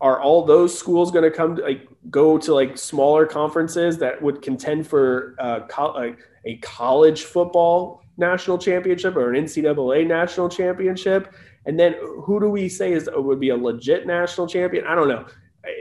[0.00, 4.22] are all those schools going to come to like go to like smaller conferences that
[4.22, 6.14] would contend for uh, co-
[6.46, 11.34] a college football national championship or an NCAA national championship?
[11.66, 11.94] And then
[12.24, 14.86] who do we say is uh, would be a legit national champion?
[14.86, 15.26] I don't know.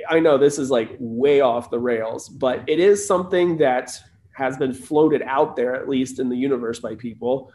[0.09, 3.97] I, know this is like way off the rails, but it is something that
[4.33, 7.51] has been floated out there, at least in the universe by people.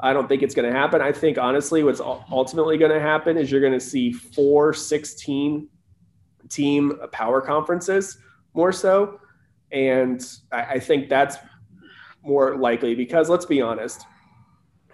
[0.00, 1.00] I don't think it's going to happen.
[1.00, 5.68] I think honestly, what's ultimately going to happen is you're going to see four 16
[6.48, 8.18] team power conferences
[8.54, 9.20] more so.
[9.72, 11.36] And I think that's
[12.22, 14.04] more likely because let's be honest,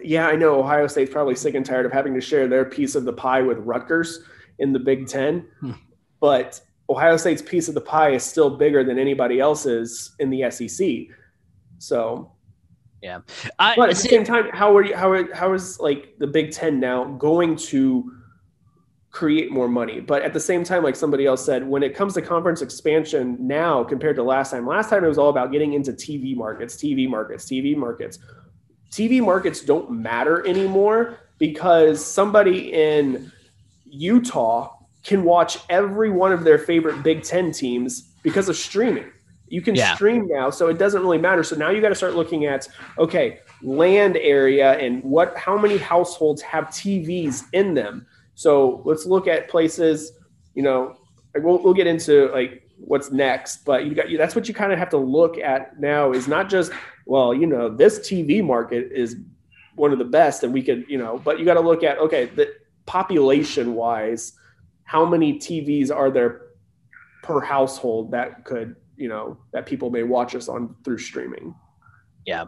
[0.05, 2.95] yeah, I know Ohio State's probably sick and tired of having to share their piece
[2.95, 4.21] of the pie with Rutgers
[4.59, 5.73] in the Big Ten, hmm.
[6.21, 10.51] but Ohio State's piece of the pie is still bigger than anybody else's in the
[10.51, 11.17] SEC.
[11.79, 12.33] So,
[13.03, 13.21] yeah.
[13.59, 14.95] I, but at the same time, how are you?
[14.95, 18.13] How are, how is like the Big Ten now going to
[19.11, 20.01] create more money?
[20.01, 23.37] But at the same time, like somebody else said, when it comes to conference expansion
[23.41, 26.77] now compared to last time, last time it was all about getting into TV markets,
[26.77, 28.19] TV markets, TV markets.
[28.93, 33.33] TV markets don't matter anymore because somebody in
[33.87, 39.11] Utah can watch every one of their favorite Big Ten teams because of streaming.
[39.49, 39.95] You can yeah.
[39.95, 41.43] stream now, so it doesn't really matter.
[41.43, 45.79] So now you got to start looking at okay, land area and what how many
[45.79, 50.13] households have TVs in them So let's look at places,
[50.55, 50.97] you know,
[51.35, 54.73] we'll, we'll get into like what's next, but you got you, that's what you kind
[54.73, 56.73] of have to look at now is not just,
[57.07, 59.17] well, you know, this TV market is
[59.75, 61.99] one of the best and we could, you know, but you got to look at,
[61.99, 62.55] okay, the
[62.87, 64.33] population wise,
[64.85, 66.43] how many TVs are there
[67.23, 71.55] per household that could, you know, that people may watch us on through streaming?
[72.25, 72.45] Yeah.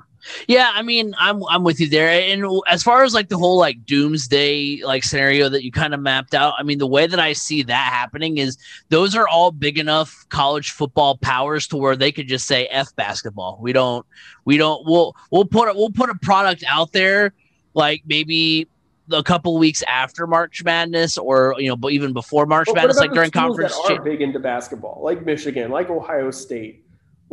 [0.48, 2.08] Yeah, I mean, I'm I'm with you there.
[2.08, 6.00] And as far as like the whole like doomsday like scenario that you kind of
[6.00, 8.56] mapped out, I mean, the way that I see that happening is
[8.88, 12.94] those are all big enough college football powers to where they could just say F
[12.96, 13.58] basketball.
[13.60, 14.06] We don't
[14.46, 17.34] we don't we'll we'll put a, we'll put a product out there
[17.74, 18.66] like maybe
[19.10, 23.30] a couple weeks after March Madness, or you know, even before March Madness, like during
[23.30, 23.76] conference.
[23.86, 26.83] That are big into basketball, like Michigan, like Ohio State.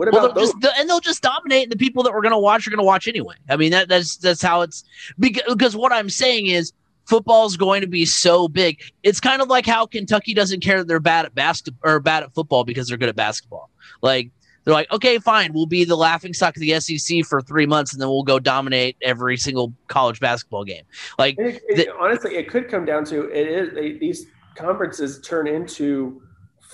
[0.02, 0.54] What about well, those?
[0.56, 2.80] Just, and they'll just dominate, and the people that we're going to watch are going
[2.80, 3.36] to watch anyway.
[3.48, 4.84] I mean, that, that's that's how it's
[5.20, 6.74] because, because what I'm saying is
[7.06, 8.82] football is going to be so big.
[9.04, 12.24] It's kind of like how Kentucky doesn't care that they're bad at basketball or bad
[12.24, 13.70] at football because they're good at basketball.
[14.02, 14.32] Like
[14.64, 17.94] they're like, okay, fine, we'll be the laughing stock of the SEC for three months,
[17.94, 20.84] and then we'll go dominate every single college basketball game.
[21.20, 25.46] Like, it, it, honestly, it could come down to it is they, these conferences turn
[25.46, 26.24] into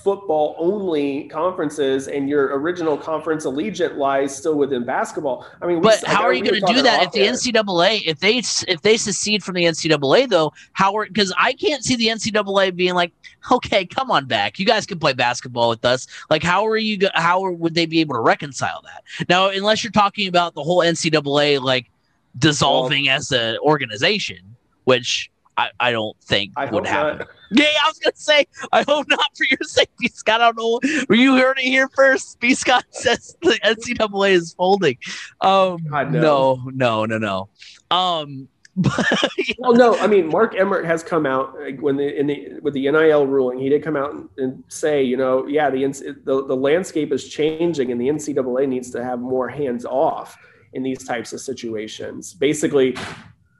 [0.04, 5.46] football only conferences and your original conference allegiance lies still within basketball.
[5.62, 7.34] I mean, but how are you going to do that if the there.
[7.34, 8.38] NCAA, if they
[8.72, 12.76] if they secede from the NCAA though, how are because I can't see the NCAA
[12.76, 13.12] being like,
[13.52, 16.08] okay, come on back, you guys can play basketball with us.
[16.30, 17.00] Like, how are you?
[17.14, 19.50] How would they be able to reconcile that now?
[19.50, 21.90] Unless you're talking about the whole NCAA like
[22.38, 27.20] dissolving well, as an organization, which I, I don't think I would happen.
[27.20, 27.28] Not.
[27.52, 30.42] Yeah, I was gonna say, I hope not for your sake, B Scott.
[30.42, 31.06] I don't know.
[31.08, 32.40] Were you heard it here first.
[32.40, 34.98] B Scott says the NCAA is folding.
[35.42, 37.50] Um, no, no, no, no.
[37.90, 42.60] Um, but, well, no, I mean, Mark Emmert has come out when the in the
[42.62, 45.84] with the NIL ruling, he did come out and, and say, you know, yeah, the,
[46.26, 50.38] the the landscape is changing, and the NCAA needs to have more hands off
[50.74, 52.36] in these types of situations.
[52.36, 52.96] Basically,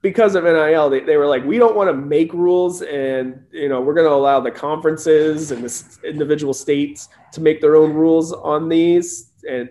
[0.02, 3.68] because of NIL, they, they were like, we don't want to make rules, and you
[3.68, 7.94] know, we're going to allow the conferences and the individual states to make their own
[7.94, 9.70] rules on these and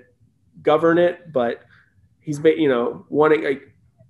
[0.63, 1.33] govern it.
[1.33, 1.63] But
[2.21, 3.63] he's, you know, wanting like,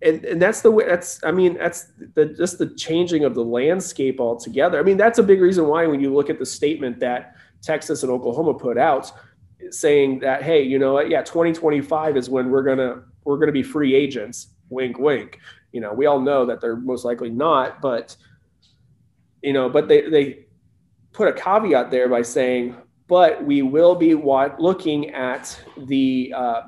[0.03, 0.87] and and that's the way.
[0.87, 4.79] That's I mean, that's the just the changing of the landscape altogether.
[4.79, 8.03] I mean, that's a big reason why when you look at the statement that Texas
[8.03, 9.13] and Oklahoma put out,
[9.71, 13.95] saying that hey, you know yeah, 2025 is when we're gonna we're gonna be free
[13.95, 14.49] agents.
[14.69, 15.39] Wink, wink.
[15.73, 18.17] You know, we all know that they're most likely not, but
[19.43, 20.47] you know, but they they
[21.13, 22.77] put a caveat there by saying,
[23.09, 26.63] but we will be wa- looking at the uh,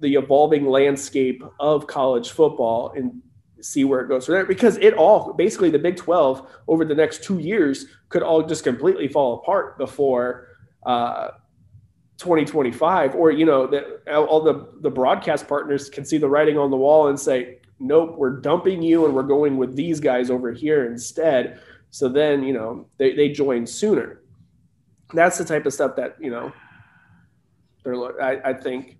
[0.00, 3.22] the evolving landscape of college football and
[3.60, 4.44] see where it goes from there.
[4.44, 8.64] Because it all basically the Big 12 over the next two years could all just
[8.64, 10.48] completely fall apart before
[10.84, 11.28] uh,
[12.18, 16.70] 2025 or you know that all the the broadcast partners can see the writing on
[16.70, 20.52] the wall and say nope, we're dumping you and we're going with these guys over
[20.52, 21.60] here instead.
[21.90, 24.22] So then, you know, they, they join sooner.
[25.12, 26.52] That's the type of stuff that, you know,
[27.84, 28.98] they're, I, I think.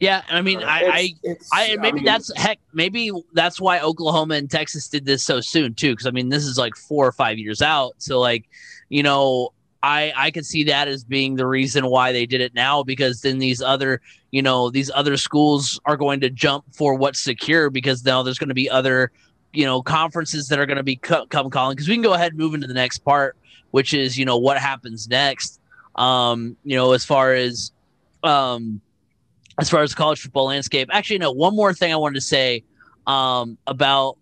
[0.00, 3.60] Yeah, I mean, uh, I, it's, I, I, maybe I mean, that's heck, maybe that's
[3.60, 5.92] why Oklahoma and Texas did this so soon too.
[5.92, 7.92] Because I mean, this is like four or five years out.
[7.98, 8.48] So like,
[8.88, 12.54] you know, I I could see that as being the reason why they did it
[12.54, 16.94] now because then these other you know these other schools are going to jump for
[16.94, 19.10] what's secure because now there's going to be other
[19.52, 21.74] you know conferences that are going to be co- come calling.
[21.74, 23.36] Because we can go ahead and move into the next part
[23.70, 25.60] which is you know what happens next.
[25.94, 27.72] Um you know as far as
[28.22, 28.80] um
[29.58, 30.88] as far as college football landscape.
[30.92, 32.64] Actually no one more thing i wanted to say
[33.06, 34.16] um about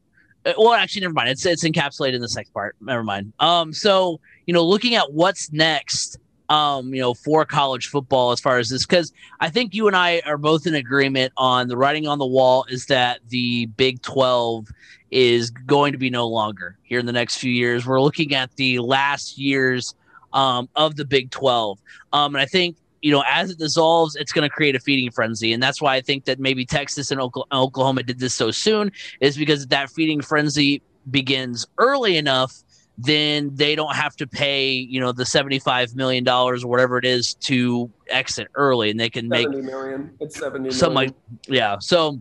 [0.46, 1.30] uh, well actually never mind.
[1.30, 2.76] It's it's encapsulated in the next part.
[2.80, 3.32] Never mind.
[3.40, 6.16] Um so you know, looking at what's next,
[6.48, 9.94] um, you know, for college football as far as this, because I think you and
[9.94, 14.00] I are both in agreement on the writing on the wall is that the Big
[14.00, 14.68] 12
[15.10, 17.86] is going to be no longer here in the next few years.
[17.86, 19.94] We're looking at the last years
[20.32, 21.78] um, of the Big 12.
[22.14, 25.10] Um, and I think, you know, as it dissolves, it's going to create a feeding
[25.10, 25.52] frenzy.
[25.52, 29.36] And that's why I think that maybe Texas and Oklahoma did this so soon, is
[29.36, 30.80] because that feeding frenzy
[31.10, 32.62] begins early enough
[32.98, 37.34] then they don't have to pay, you know, the $75 million or whatever it is
[37.34, 40.10] to exit early and they can make million.
[40.20, 41.14] It's 70 some like,
[41.46, 41.78] yeah.
[41.78, 42.20] So,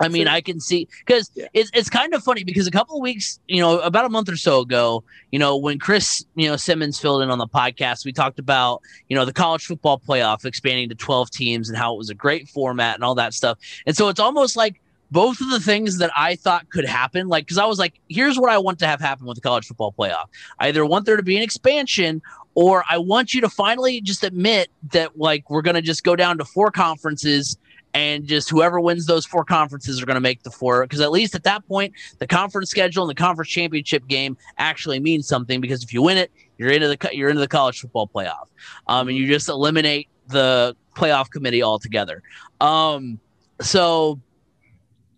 [0.00, 1.46] I mean, I can see because yeah.
[1.52, 4.28] it's, it's kind of funny because a couple of weeks, you know, about a month
[4.28, 5.02] or so ago,
[5.32, 8.82] you know, when Chris, you know, Simmons filled in on the podcast, we talked about,
[9.08, 12.14] you know, the college football playoff expanding to 12 teams and how it was a
[12.14, 13.58] great format and all that stuff.
[13.86, 14.80] And so it's almost like
[15.12, 18.38] both of the things that I thought could happen, like, because I was like, here's
[18.38, 20.24] what I want to have happen with the college football playoff.
[20.58, 22.22] I either want there to be an expansion
[22.54, 26.16] or I want you to finally just admit that, like, we're going to just go
[26.16, 27.58] down to four conferences
[27.92, 31.10] and just whoever wins those four conferences are going to make the four because at
[31.10, 35.60] least at that point the conference schedule and the conference championship game actually means something
[35.60, 38.46] because if you win it you're into the you're into the college football playoff
[38.86, 42.22] um, and you just eliminate the playoff committee altogether
[42.62, 43.20] um,
[43.60, 44.18] so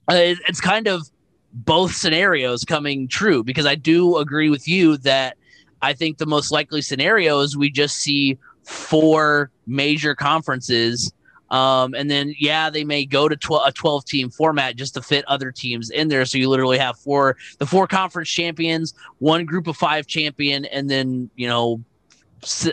[0.09, 1.09] it's kind of
[1.53, 5.37] both scenarios coming true because I do agree with you that
[5.83, 11.13] I think the most likely scenario is we just see four major conferences
[11.55, 15.03] um, and then, yeah, they may go to tw- a 12 team format just to
[15.03, 16.25] fit other teams in there.
[16.25, 20.91] So you literally have four, the four conference champions, one group of five champion, and
[20.91, 21.81] then, you know,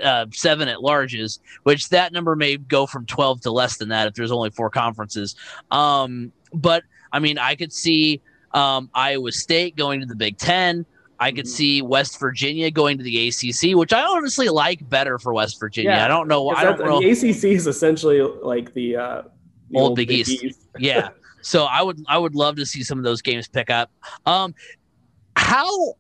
[0.04, 4.08] uh, seven at larges, which that number may go from 12 to less than that
[4.08, 5.36] if there's only four conferences.
[5.70, 8.22] Um, but I mean, I could see
[8.54, 10.86] um, Iowa State going to the Big Ten.
[11.20, 11.52] I could mm-hmm.
[11.52, 15.92] see West Virginia going to the ACC, which I honestly like better for West Virginia.
[15.92, 16.50] Yeah, I don't know.
[16.50, 17.00] I don't know.
[17.00, 19.22] The ACC is essentially like the, uh,
[19.70, 20.44] the old, old, Big, Big East.
[20.44, 20.60] East.
[20.80, 21.10] yeah.
[21.42, 23.92] So I would I would love to see some of those games pick up.
[24.26, 24.54] Um,
[25.36, 25.96] how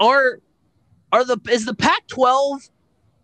[0.00, 0.40] are
[1.12, 2.68] are the is the Pac-12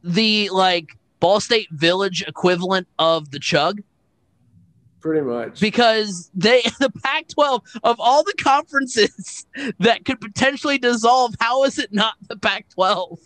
[0.04, 3.80] the like Ball State Village equivalent of the Chug?
[5.02, 9.46] Pretty much because they the Pac 12 of all the conferences
[9.78, 13.18] that could potentially dissolve how is it not the Pac 12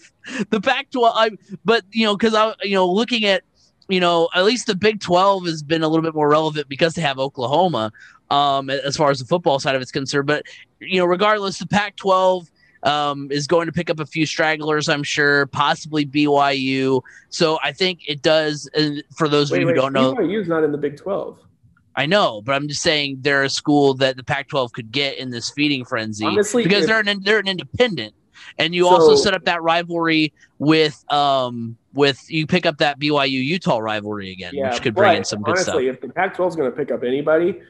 [0.50, 1.32] the Pac 12
[1.64, 3.42] but you know because I you know looking at
[3.88, 6.94] you know at least the Big 12 has been a little bit more relevant because
[6.94, 7.92] they have Oklahoma
[8.30, 10.44] um as far as the football side of it's concerned but
[10.80, 12.50] you know regardless the Pac 12
[12.82, 17.02] um, is going to pick up a few stragglers, I'm sure, possibly BYU.
[17.30, 18.70] So I think it does.
[18.74, 21.45] And for those wait, of you who don't know, BYU's not in the Big 12.
[21.96, 25.30] I know, but I'm just saying they're a school that the Pac-12 could get in
[25.30, 28.14] this feeding frenzy Honestly, because if, they're an they're an independent,
[28.58, 33.00] and you so, also set up that rivalry with um with you pick up that
[33.00, 35.94] BYU Utah rivalry again, yeah, which could bring in some good honestly, stuff.
[35.94, 37.60] If the Pac-12 is going to pick up anybody,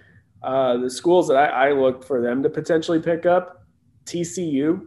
[0.43, 3.65] uh, the schools that I, I look for them to potentially pick up,
[4.07, 4.87] TCU.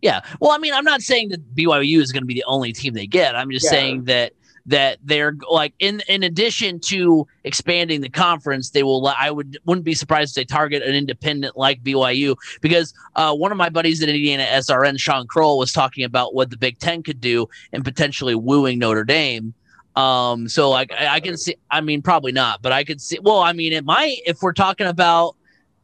[0.00, 2.72] Yeah, well, I mean, I'm not saying that BYU is going to be the only
[2.72, 3.36] team they get.
[3.36, 3.70] I'm just yeah.
[3.70, 4.32] saying that
[4.66, 9.06] that they're like in in addition to expanding the conference, they will.
[9.06, 13.52] I would wouldn't be surprised if they target an independent like BYU because uh, one
[13.52, 17.02] of my buddies at Indiana SRN, Sean Kroll, was talking about what the Big Ten
[17.02, 19.54] could do and potentially wooing Notre Dame.
[19.96, 21.56] Um, so like I, I can see.
[21.70, 23.18] I mean, probably not, but I could see.
[23.20, 25.36] Well, I mean, it might if we're talking about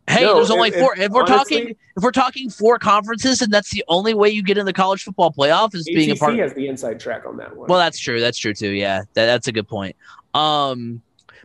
[0.09, 0.97] Hey, no, there's only if, four.
[0.97, 4.43] If, we're honestly, talking, if we're talking four conferences, and that's the only way you
[4.43, 6.39] get in the college football playoff is ACC being a part.
[6.39, 7.69] has the inside track on that one.
[7.69, 8.19] Well, that's true.
[8.21, 8.71] That's true too.
[8.71, 9.97] Yeah, that, that's a good point.
[10.33, 11.03] Um,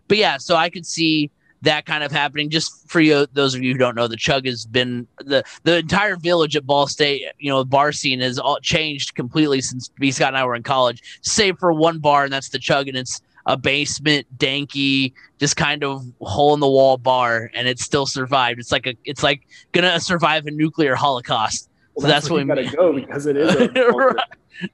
[0.07, 1.29] but yeah, so I could see
[1.63, 2.49] that kind of happening.
[2.49, 5.77] Just for you, those of you who don't know, the Chug has been the the
[5.77, 7.25] entire village at Ball State.
[7.39, 10.55] You know, the bar scene has all changed completely since B Scott and I were
[10.55, 15.13] in college, save for one bar, and that's the Chug, and it's a basement, danky,
[15.39, 18.59] just kind of hole in the wall bar, and it still survived.
[18.59, 19.41] It's like a, it's like
[19.71, 21.69] gonna survive a nuclear holocaust.
[21.95, 23.69] Well, so that's, that's what we gotta go because it is.
[23.75, 24.15] right,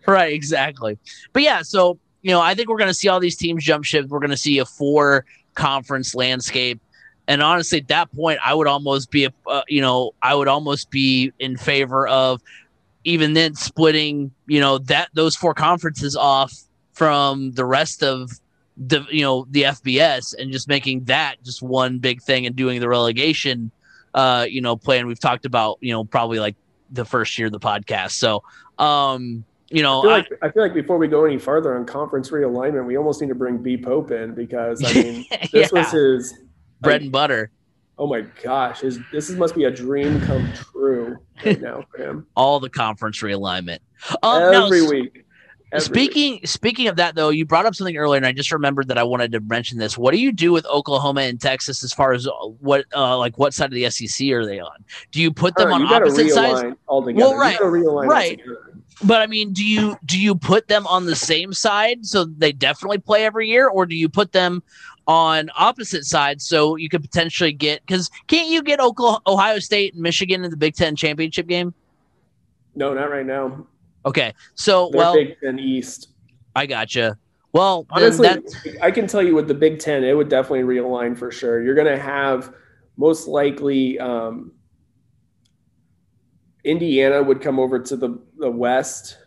[0.07, 0.97] right, exactly.
[1.33, 4.07] But yeah, so you know, I think we're gonna see all these teams jump ship.
[4.07, 6.79] We're gonna see a four conference landscape.
[7.27, 10.47] And honestly, at that point, I would almost be, a, uh, you know, I would
[10.47, 12.41] almost be in favor of
[13.03, 16.51] even then splitting, you know, that those four conferences off
[16.93, 18.31] from the rest of
[18.79, 22.79] the you know the FBS and just making that just one big thing and doing
[22.79, 23.71] the relegation
[24.13, 26.55] uh you know plan we've talked about you know probably like
[26.91, 28.11] the first year of the podcast.
[28.11, 28.43] So
[28.77, 31.75] um you know I feel, like, I, I feel like before we go any further
[31.75, 35.71] on conference realignment we almost need to bring B Pope in because I mean this
[35.73, 35.79] yeah.
[35.79, 36.33] was his
[36.79, 37.51] bread like, and butter.
[37.97, 42.01] Oh my gosh his, this is, must be a dream come true right now for
[42.01, 42.27] him.
[42.33, 43.79] All the conference realignment.
[44.23, 45.25] Um, every no, week
[45.77, 48.97] speaking speaking of that though, you brought up something earlier, and I just remembered that
[48.97, 49.97] I wanted to mention this.
[49.97, 53.37] What do you do with Oklahoma and Texas as far as uh, what uh, like
[53.37, 54.83] what side of the SEC are they on?
[55.11, 56.75] Do you put them on opposite sides?
[56.87, 57.25] Altogether.
[57.25, 58.41] Well, right, right.
[59.03, 62.51] But I mean, do you do you put them on the same side so they
[62.51, 64.63] definitely play every year, or do you put them
[65.07, 69.93] on opposite sides so you could potentially get because can't you get Oklahoma, Ohio State
[69.93, 71.73] and Michigan in the Big Ten championship game?
[72.75, 73.65] No, not right now.
[74.05, 76.09] Okay, so They're well, Big Ten East.
[76.55, 77.17] I gotcha.
[77.51, 78.29] Well, honestly,
[78.81, 81.61] I can tell you with the Big Ten, it would definitely realign for sure.
[81.63, 82.53] You're going to have
[82.97, 84.51] most likely um,
[86.63, 89.17] Indiana would come over to the the West.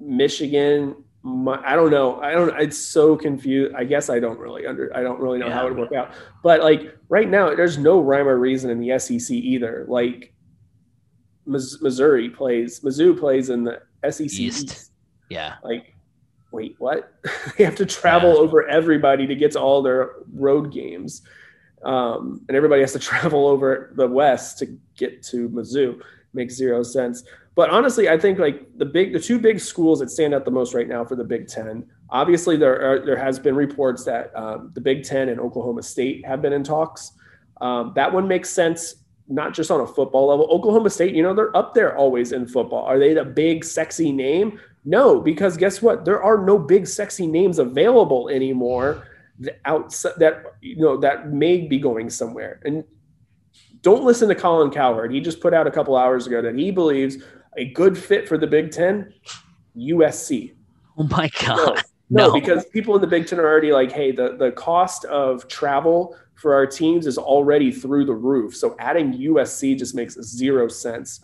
[0.00, 2.20] Michigan my, I don't know.
[2.20, 2.54] I don't.
[2.60, 3.74] It's so confused.
[3.74, 4.94] I guess I don't really under.
[4.94, 5.54] I don't really know yeah.
[5.54, 6.12] how it would work out.
[6.42, 9.86] But like right now, there's no rhyme or reason in the SEC either.
[9.88, 10.33] Like
[11.46, 14.40] Missouri plays, Mizzou plays in the SEC East.
[14.40, 14.90] East.
[15.28, 15.54] Yeah.
[15.62, 15.94] Like,
[16.52, 17.12] wait, what?
[17.58, 18.40] they have to travel yeah.
[18.40, 21.22] over everybody to get to all their road games,
[21.84, 26.00] um, and everybody has to travel over the West to get to Mizzou.
[26.32, 27.22] Makes zero sense.
[27.54, 30.50] But honestly, I think like the big, the two big schools that stand out the
[30.50, 31.86] most right now for the Big Ten.
[32.10, 36.26] Obviously, there are, there has been reports that um, the Big Ten and Oklahoma State
[36.26, 37.12] have been in talks.
[37.60, 38.96] Um, that one makes sense,
[39.28, 40.46] not just on a football level.
[40.50, 42.84] Oklahoma State, you know, they're up there always in football.
[42.84, 44.60] Are they the big, sexy name?
[44.84, 46.04] No, because guess what?
[46.04, 49.06] There are no big, sexy names available anymore.
[49.64, 52.84] Outside that you know that may be going somewhere, and
[53.80, 55.12] don't listen to Colin Cowherd.
[55.12, 57.16] He just put out a couple hours ago that he believes
[57.56, 59.12] a good fit for the Big Ten,
[59.76, 60.54] USC.
[60.96, 61.82] Oh my God.
[62.14, 65.48] No, because people in the Big Ten are already like, hey, the, the cost of
[65.48, 68.56] travel for our teams is already through the roof.
[68.56, 71.20] So adding USC just makes zero sense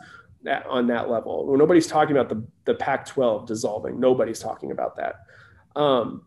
[0.68, 1.46] on that level.
[1.46, 4.00] Well, nobody's talking about the, the Pac 12 dissolving.
[4.00, 5.16] Nobody's talking about that.
[5.76, 6.24] Um,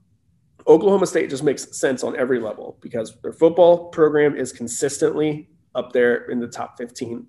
[0.67, 5.91] Oklahoma State just makes sense on every level because their football program is consistently up
[5.91, 7.27] there in the top 15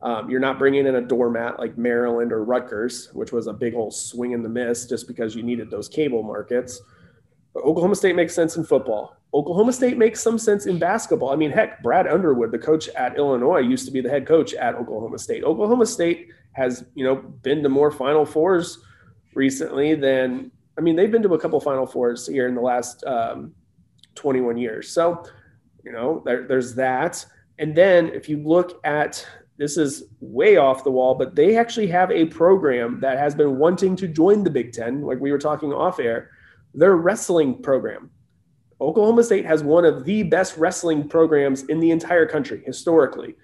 [0.00, 3.74] um, you're not bringing in a doormat like Maryland or Rutgers, which was a big
[3.74, 6.80] old swing in the miss just because you needed those cable markets.
[7.52, 9.16] But Oklahoma State makes sense in football.
[9.34, 11.32] Oklahoma State makes some sense in basketball.
[11.32, 14.54] I mean, heck, Brad Underwood, the coach at Illinois, used to be the head coach
[14.54, 15.44] at Oklahoma State.
[15.44, 18.78] Oklahoma State has, you know, been to more Final Fours
[19.34, 23.04] recently than I mean, they've been to a couple Final Fours here in the last
[23.04, 23.52] um,
[24.14, 24.88] 21 years.
[24.90, 25.24] So,
[25.84, 27.26] you know, there, there's that.
[27.58, 29.26] And then if you look at
[29.58, 33.58] this is way off the wall, but they actually have a program that has been
[33.58, 36.30] wanting to join the Big Ten, like we were talking off air,
[36.74, 38.10] their wrestling program.
[38.80, 43.34] Oklahoma State has one of the best wrestling programs in the entire country historically.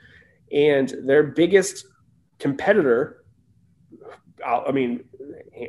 [0.52, 1.86] And their biggest
[2.38, 3.24] competitor,
[4.46, 5.02] uh, I mean,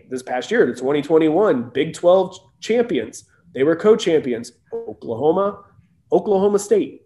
[0.10, 3.26] this past year, the 2021 Big 12 champions,
[3.56, 5.64] they were co champions, Oklahoma,
[6.12, 7.02] Oklahoma State.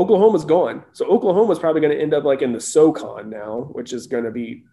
[0.00, 0.82] Oklahoma's gone.
[0.92, 4.24] So Oklahoma's probably going to end up like in the SoCon now, which is going
[4.24, 4.64] to be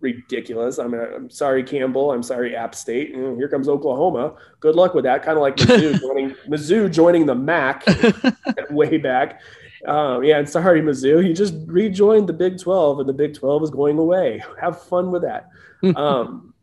[0.00, 0.78] ridiculous.
[0.78, 2.12] I mean, I'm sorry, Campbell.
[2.12, 3.14] I'm sorry, App State.
[3.14, 4.34] And here comes Oklahoma.
[4.60, 5.22] Good luck with that.
[5.22, 7.84] Kind of like Mizzou joining Mizzou joining the MAC
[8.70, 9.40] way back.
[9.86, 11.26] Um, yeah, and sorry, Mizzou.
[11.26, 14.42] You just rejoined the Big 12, and the Big 12 is going away.
[14.60, 15.50] Have fun with that.
[15.96, 16.53] Um,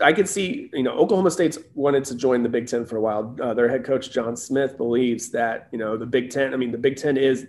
[0.00, 3.00] I could see, you know, Oklahoma State's wanted to join the Big Ten for a
[3.00, 3.36] while.
[3.42, 6.54] Uh, their head coach John Smith believes that you know the Big Ten.
[6.54, 7.46] I mean, the Big Ten is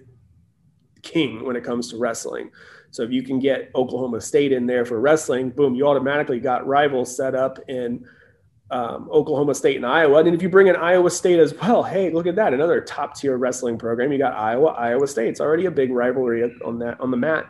[1.01, 2.49] king when it comes to wrestling.
[2.91, 6.65] So if you can get Oklahoma State in there for wrestling, boom, you automatically got
[6.67, 8.05] rivals set up in
[8.71, 10.19] um, Oklahoma State and Iowa.
[10.19, 13.15] And if you bring in Iowa State as well, hey, look at that, another top
[13.15, 14.11] tier wrestling program.
[14.11, 15.27] You got Iowa, Iowa State.
[15.27, 17.49] It's already a big rivalry on that on the mat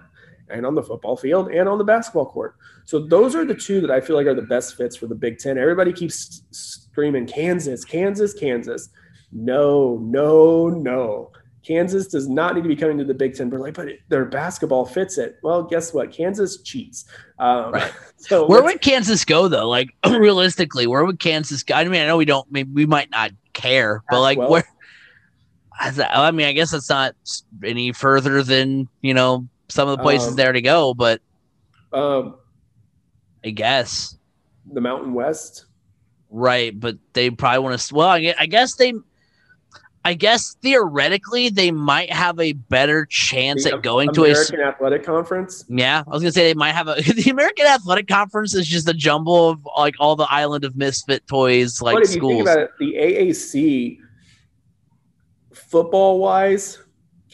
[0.49, 2.55] and on the football field and on the basketball court.
[2.85, 5.15] So those are the two that I feel like are the best fits for the
[5.15, 5.57] Big Ten.
[5.57, 8.89] Everybody keeps screaming Kansas, Kansas, Kansas.
[9.31, 11.31] No, no, no.
[11.65, 14.25] Kansas does not need to be coming to the Big Ten, but like, but their
[14.25, 15.37] basketball fits it.
[15.43, 16.11] Well, guess what?
[16.11, 17.05] Kansas cheats.
[17.39, 17.91] Um, right.
[18.17, 19.67] So where would Kansas go though?
[19.67, 21.75] Like realistically, where would Kansas go?
[21.75, 24.49] I mean, I know we don't, maybe we might not care, but like well.
[24.49, 24.63] where?
[25.77, 27.15] I mean, I guess it's not
[27.65, 31.19] any further than you know some of the places um, there to go, but
[31.91, 32.35] um,
[33.43, 34.17] I guess
[34.71, 35.65] the Mountain West.
[36.29, 37.95] Right, but they probably want to.
[37.95, 38.93] Well, I guess they.
[40.05, 44.33] I guess theoretically they might have a better chance the at going American to a
[44.33, 45.65] American Athletic Conference.
[45.69, 46.95] Yeah, I was gonna say they might have a.
[47.01, 51.25] the American Athletic Conference is just a jumble of like all the island of misfit
[51.27, 52.39] toys, like but if schools.
[52.39, 53.99] You think about it, the AAC,
[55.53, 56.82] football wise,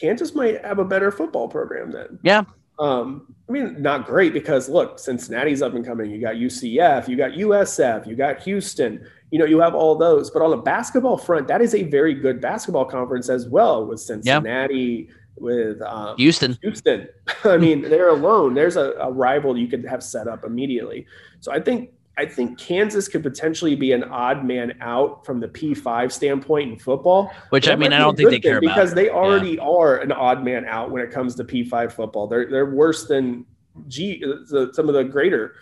[0.00, 2.18] Kansas might have a better football program then.
[2.22, 2.44] Yeah.
[2.78, 6.10] Um, I mean, not great because look, Cincinnati's up and coming.
[6.10, 9.06] You got UCF, you got USF, you got Houston.
[9.30, 10.30] You know, you have all those.
[10.30, 14.00] But on the basketball front, that is a very good basketball conference as well with
[14.00, 15.16] Cincinnati, yep.
[15.36, 16.58] with um, Houston.
[16.62, 17.08] Houston.
[17.44, 18.54] I mean, they're alone.
[18.54, 21.06] There's a, a rival you could have set up immediately.
[21.40, 21.90] So I think
[22.20, 26.78] I think Kansas could potentially be an odd man out from the P5 standpoint in
[26.78, 27.32] football.
[27.48, 29.62] Which I mean, I don't think they care about because they already yeah.
[29.62, 32.26] are an odd man out when it comes to P5 football.
[32.26, 33.46] They're they're worse than
[33.88, 35.54] G the, some of the greater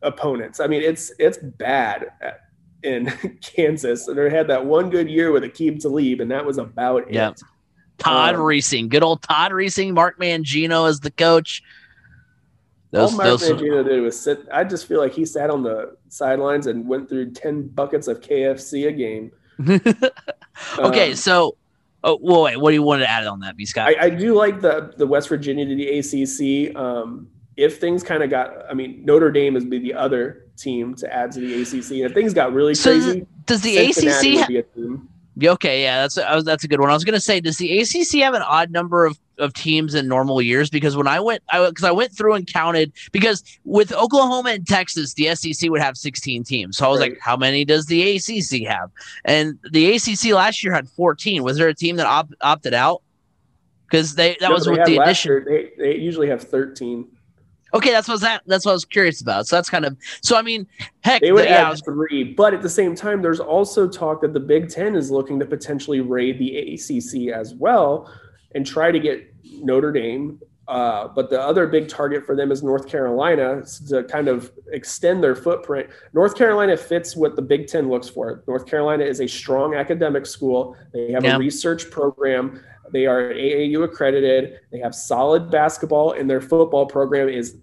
[0.00, 0.58] opponents.
[0.58, 2.06] I mean, it's it's bad
[2.82, 4.08] in Kansas.
[4.08, 7.32] And they had that one good year with Aqib Talib, and that was about yeah.
[7.32, 7.42] it.
[7.98, 11.62] Todd um, Reesing, good old Todd Reesing, Mark Mangino as the coach.
[12.90, 13.42] Those, All Mark those...
[13.48, 14.46] Mangino did was sit.
[14.52, 18.20] I just feel like he sat on the sidelines and went through ten buckets of
[18.20, 19.30] KFC a game.
[20.78, 21.56] okay, um, so
[22.02, 22.56] oh, well, wait.
[22.56, 23.64] What do you want to add on that, B.
[23.64, 23.88] Scott?
[23.88, 26.76] I, I do like the the West Virginia to the ACC.
[26.76, 30.94] Um, if things kind of got, I mean, Notre Dame is be the other team
[30.94, 31.90] to add to the ACC.
[31.92, 34.76] And if things got really so crazy, does the Cincinnati ACC?
[34.78, 35.06] Ha-
[35.42, 36.90] Okay, yeah, that's a, that's a good one.
[36.90, 40.06] I was gonna say, does the ACC have an odd number of, of teams in
[40.06, 40.70] normal years?
[40.70, 44.66] Because when I went, I because I went through and counted because with Oklahoma and
[44.66, 46.76] Texas, the SEC would have 16 teams.
[46.76, 47.10] So I was right.
[47.10, 48.90] like, how many does the ACC have?
[49.24, 51.42] And the ACC last year had 14.
[51.42, 53.02] Was there a team that op- opted out?
[53.86, 55.44] Because they that no, was with the addition.
[55.44, 57.08] They, they usually have 13.
[57.72, 59.46] Okay, that's what that that's what I was curious about.
[59.46, 60.36] So that's kind of so.
[60.36, 60.66] I mean,
[61.02, 64.32] heck, they would the, add three, but at the same time, there's also talk that
[64.32, 68.10] the Big Ten is looking to potentially raid the ACC as well
[68.54, 70.40] and try to get Notre Dame.
[70.68, 75.20] Uh, but the other big target for them is North Carolina to kind of extend
[75.22, 75.88] their footprint.
[76.12, 78.44] North Carolina fits what the Big Ten looks for.
[78.46, 80.76] North Carolina is a strong academic school.
[80.92, 81.34] They have yeah.
[81.34, 82.62] a research program.
[82.92, 84.60] They are AAU accredited.
[84.70, 87.56] They have solid basketball, and their football program is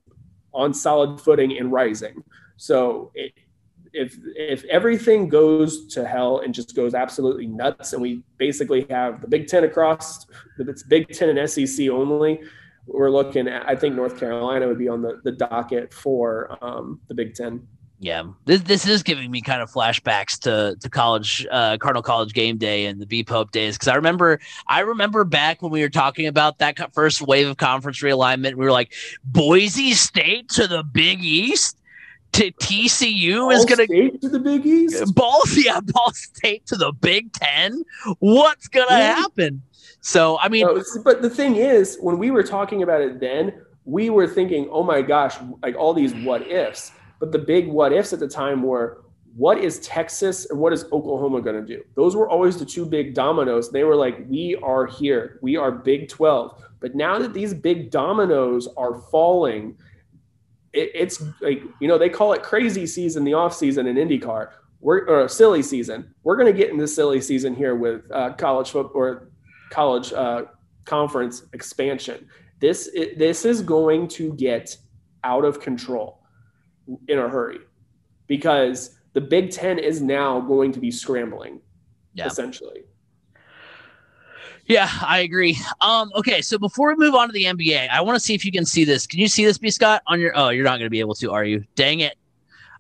[0.54, 2.24] on solid footing and rising.
[2.58, 3.32] So it,
[3.98, 9.22] if if everything goes to hell and just goes absolutely nuts, and we basically have
[9.22, 10.26] the Big Ten across,
[10.60, 12.42] it's Big Ten and SEC only.
[12.86, 13.68] We're looking at.
[13.68, 17.68] I think North Carolina would be on the, the docket for um, the Big Ten.
[18.00, 22.32] Yeah, this this is giving me kind of flashbacks to to college, uh, Cardinal College
[22.34, 25.82] game day and the B Pope days because I remember I remember back when we
[25.82, 28.94] were talking about that first wave of conference realignment, we were like
[29.24, 31.78] Boise State to the Big East.
[32.34, 35.16] To TCU Ball is going to to the Big East.
[35.16, 37.84] Ball, yeah, Ball State to the Big Ten.
[38.20, 39.16] What's going to yeah.
[39.16, 39.62] happen?
[40.02, 43.54] So, I mean, oh, but the thing is, when we were talking about it then,
[43.86, 47.94] we were thinking, oh my gosh, like all these what ifs but the big what
[47.94, 49.04] ifs at the time were
[49.36, 51.84] what is Texas and what is Oklahoma going to do?
[51.96, 53.70] Those were always the two big dominoes.
[53.70, 56.64] They were like, we are here, we are Big 12.
[56.80, 59.78] But now that these big dominoes are falling,
[60.78, 64.52] it, it's like, you know, they call it crazy season, the off season in IndyCar.
[64.80, 66.14] We're or silly season.
[66.24, 69.32] We're going to get into silly season here with uh, college football or
[69.72, 70.44] college uh,
[70.86, 72.28] conference expansion.
[72.60, 74.78] This this is going to get
[75.24, 76.22] out of control
[77.08, 77.60] in a hurry
[78.28, 81.60] because the Big Ten is now going to be scrambling,
[82.14, 82.28] yeah.
[82.28, 82.84] essentially.
[84.68, 85.58] Yeah, I agree.
[85.80, 88.44] Um, okay, so before we move on to the NBA, I want to see if
[88.44, 89.08] you can see this.
[89.08, 89.70] Can you see this, B.
[89.70, 90.04] Scott?
[90.08, 91.64] On your oh, you're not going to be able to, are you?
[91.76, 92.18] Dang it.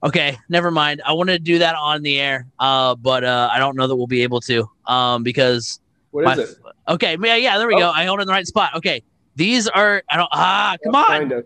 [0.03, 1.01] Okay, never mind.
[1.05, 3.95] I wanted to do that on the air, uh, but uh, I don't know that
[3.95, 5.79] we'll be able to, um, because
[6.11, 6.57] what my, is it?
[6.89, 7.79] Okay, yeah, yeah, there we oh.
[7.79, 7.89] go.
[7.91, 8.75] I hold it in the right spot.
[8.75, 9.01] Okay,
[9.35, 11.07] these are I don't ah, come on.
[11.07, 11.45] Kind of.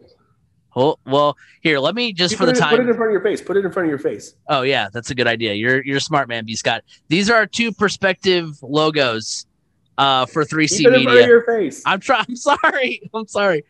[0.75, 2.71] Well, well, here, let me just you for the time.
[2.71, 3.41] Put it in front of your face.
[3.41, 4.35] Put it in front of your face.
[4.49, 5.53] Oh yeah, that's a good idea.
[5.53, 6.55] You're you're a smart man, B.
[6.55, 6.83] Scott.
[7.09, 9.45] These are our two perspective logos
[10.01, 10.97] uh, for 3C Keep Media.
[10.97, 11.83] In front of your face.
[11.85, 12.25] I'm trying.
[12.27, 13.01] I'm sorry.
[13.13, 13.63] I'm sorry.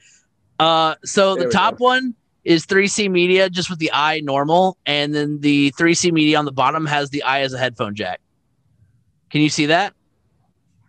[0.60, 1.86] Uh, so there the top go.
[1.86, 2.16] one
[2.46, 6.52] is 3C Media, just with the eye normal, and then the 3C Media on the
[6.52, 8.22] bottom has the eye as a headphone jack.
[9.30, 9.94] Can you see that?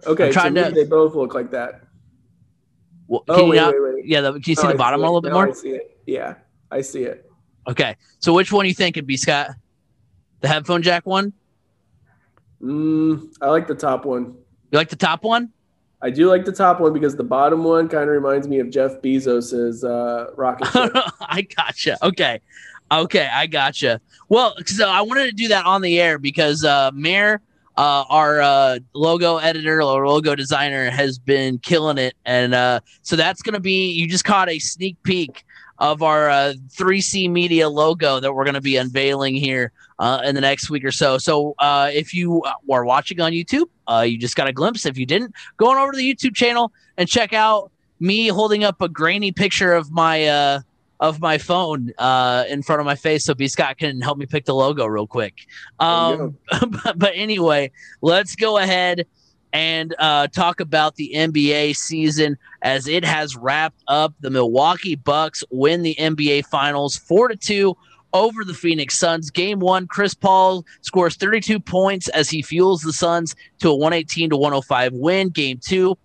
[0.07, 0.75] Okay, I'm trying so to...
[0.75, 1.83] they both look like that.
[3.09, 3.75] Well, oh, wait, not...
[3.75, 4.07] wait, wait.
[4.07, 5.49] Yeah, the, can you see the bottom a little bit more?
[5.49, 5.99] I see it.
[6.07, 6.37] Yeah,
[6.71, 7.29] I see it.
[7.69, 9.51] Okay, so which one are you think would be, Scott?
[10.41, 11.33] The headphone jack one?
[12.63, 14.37] Mm, I like the top one.
[14.73, 15.51] You like the top one?
[16.01, 18.71] I do like the top one because the bottom one kind of reminds me of
[18.71, 20.93] Jeff Bezos's uh, rocket ship.
[21.21, 21.99] I gotcha.
[22.05, 22.41] Okay.
[22.91, 24.01] Okay, I gotcha.
[24.29, 27.41] Well, so I wanted to do that on the air because uh, Mayor,
[27.77, 33.17] uh, our uh, logo editor or logo designer, has been killing it, and uh, so
[33.17, 33.93] that's going to be.
[33.93, 35.45] You just caught a sneak peek
[35.83, 40.37] of our uh, 3C Media logo that we're going to be unveiling here uh, in
[40.37, 41.19] the next week or so.
[41.19, 44.87] So uh, if you are watching on YouTube, uh, you just got a glimpse.
[44.87, 48.63] If you didn't, go on over to the YouTube channel and check out me holding
[48.63, 50.61] up a grainy picture of my uh,
[51.01, 54.27] of my phone uh, in front of my face so B Scott can help me
[54.27, 55.47] pick the logo real quick.
[55.81, 56.39] Um,
[56.85, 57.73] but, but anyway,
[58.03, 59.05] let's go ahead
[59.53, 64.15] and uh, talk about the NBA season as it has wrapped up.
[64.21, 67.77] The Milwaukee Bucks win the NBA Finals four to two
[68.13, 69.31] over the Phoenix Suns.
[69.31, 74.31] Game one, Chris Paul scores 32 points as he fuels the Suns to a 118
[74.31, 75.29] to 105 win.
[75.29, 75.97] Game two,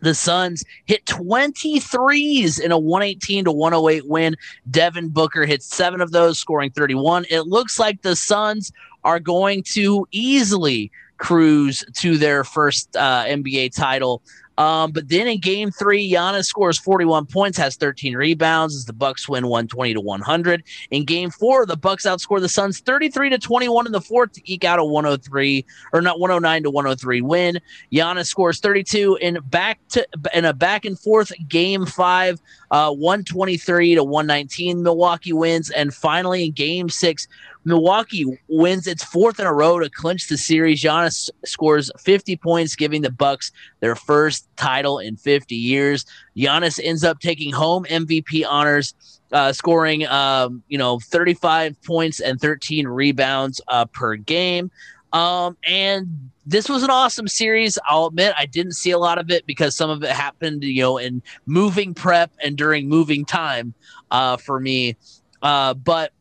[0.00, 4.36] the Suns hit 23s in a 118 to 108 win.
[4.70, 7.26] Devin Booker hit seven of those, scoring 31.
[7.30, 8.72] It looks like the Suns
[9.04, 10.90] are going to easily
[11.20, 14.22] cruise to their first uh, NBA title
[14.58, 18.92] Um, but then in game three, Giannis scores 41 points, has 13 rebounds as the
[18.92, 20.62] Bucks win 120 to 100.
[20.90, 24.52] In game four, the Bucks outscore the Suns 33 to 21 in the fourth to
[24.52, 25.64] eke out a 103
[25.94, 27.58] or not 109 to 103 win.
[27.90, 32.38] Giannis scores 32 in back to in a back and forth game five,
[32.70, 34.82] uh, 123 to 119.
[34.82, 37.28] Milwaukee wins, and finally in game six,
[37.64, 40.82] Milwaukee wins its fourth in a row to clinch the series.
[40.82, 46.06] Giannis scores 50 points, giving the Bucks their first title in 50 years.
[46.36, 48.94] Giannis ends up taking home MVP honors,
[49.32, 54.70] uh, scoring um, you know 35 points and 13 rebounds uh, per game.
[55.12, 57.78] Um, and this was an awesome series.
[57.86, 60.82] I'll admit I didn't see a lot of it because some of it happened, you
[60.82, 63.74] know, in moving prep and during moving time
[64.10, 64.96] uh, for me.
[65.42, 66.12] Uh, but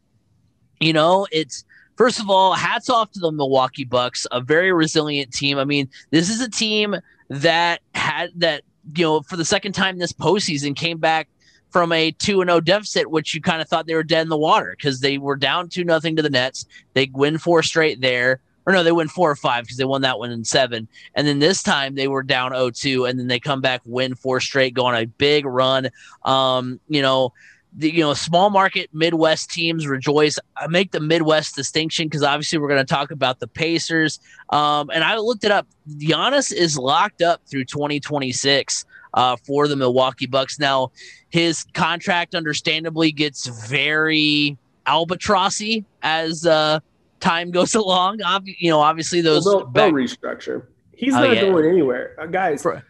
[0.79, 1.65] you know, it's
[1.95, 5.57] first of all, hats off to the Milwaukee Bucks, a very resilient team.
[5.57, 6.95] I mean, this is a team
[7.29, 8.63] that had that,
[8.95, 11.27] you know, for the second time this postseason came back
[11.69, 14.37] from a 2 0 deficit, which you kind of thought they were dead in the
[14.37, 16.65] water because they were down 2 nothing to the Nets.
[16.93, 18.41] They win four straight there.
[18.65, 20.87] Or no, they win four or five because they won that one in seven.
[21.15, 24.13] And then this time they were down 0 2, and then they come back, win
[24.13, 25.89] four straight, go on a big run.
[26.23, 27.33] Um, you know,
[27.73, 30.39] the you know small market Midwest teams rejoice.
[30.57, 34.19] I make the Midwest distinction because obviously we're going to talk about the Pacers.
[34.49, 35.67] Um, and I looked it up.
[35.97, 40.59] Giannis is locked up through 2026 uh, for the Milwaukee Bucks.
[40.59, 40.91] Now
[41.29, 44.57] his contract, understandably, gets very
[44.87, 46.79] albatrossy as uh,
[47.19, 48.21] time goes along.
[48.23, 50.65] Ob- you know, obviously those well, they'll, back- they'll restructure.
[50.95, 51.43] He's oh, not yeah.
[51.43, 52.61] going anywhere, uh, guys.
[52.61, 52.83] For-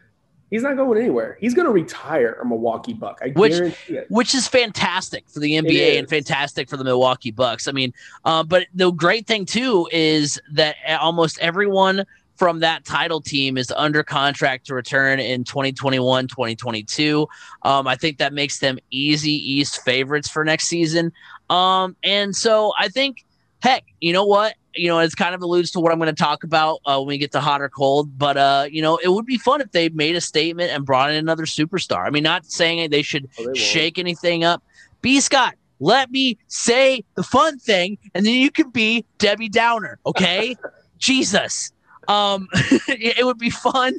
[0.50, 1.38] He's not going anywhere.
[1.39, 3.20] He's going to retire a Milwaukee Buck.
[3.24, 4.10] I which, guarantee it.
[4.10, 7.68] Which is fantastic for the NBA and fantastic for the Milwaukee Bucks.
[7.68, 7.93] I mean,
[8.26, 12.06] uh, but the great thing too is that almost everyone
[12.39, 17.28] from that title team is under contract to return in 2021, 2022.
[17.64, 21.12] Um, I think that makes them easy East favorites for next season.
[21.50, 23.26] Um, and so I think,
[23.62, 24.56] heck, you know what?
[24.80, 27.07] You know, it's kind of alludes to what I'm going to talk about uh, when
[27.07, 28.17] we get to hot or cold.
[28.17, 31.09] But uh, you know, it would be fun if they made a statement and brought
[31.09, 32.05] in another superstar.
[32.05, 34.63] I mean, not saying they should oh, they shake anything up.
[35.01, 35.19] B.
[35.19, 39.99] Scott, let me say the fun thing, and then you can be Debbie Downer.
[40.05, 40.55] Okay,
[40.97, 41.71] Jesus.
[42.07, 42.47] Um,
[42.88, 43.93] it would be fun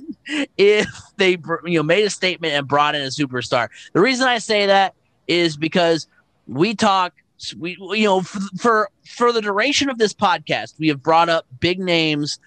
[0.59, 3.69] if they you know made a statement and brought in a superstar.
[3.93, 4.95] The reason I say that
[5.29, 6.09] is because
[6.49, 7.15] we talk
[7.59, 11.47] we you know for, for for the duration of this podcast we have brought up
[11.61, 12.39] big names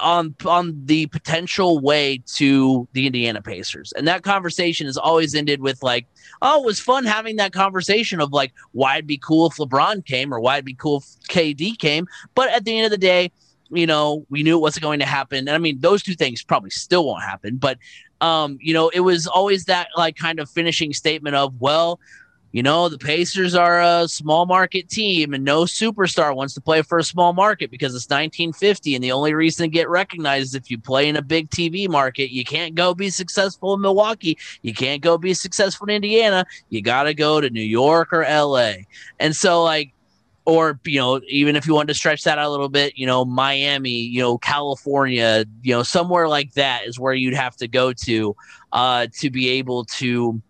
[0.00, 3.92] on on the potential way to the Indiana Pacers.
[3.92, 6.06] And that conversation has always ended with like,
[6.40, 10.04] oh, it was fun having that conversation of like why it'd be cool if LeBron
[10.04, 12.06] came or why it'd be cool if KD came.
[12.34, 13.32] But at the end of the day,
[13.70, 15.38] you know, we knew it wasn't going to happen.
[15.38, 17.78] And I mean, those two things probably still won't happen, but
[18.20, 21.98] um, you know, it was always that like kind of finishing statement of, well,
[22.52, 26.82] you know, the Pacers are a small market team and no superstar wants to play
[26.82, 28.94] for a small market because it's 1950.
[28.94, 31.88] And the only reason to get recognized is if you play in a big TV
[31.88, 32.30] market.
[32.30, 34.36] You can't go be successful in Milwaukee.
[34.60, 36.44] You can't go be successful in Indiana.
[36.68, 38.72] You got to go to New York or LA.
[39.18, 39.94] And so, like,
[40.44, 43.06] or you know even if you want to stretch that out a little bit you
[43.06, 47.68] know miami you know california you know somewhere like that is where you'd have to
[47.68, 48.34] go to
[48.72, 50.42] uh to be able to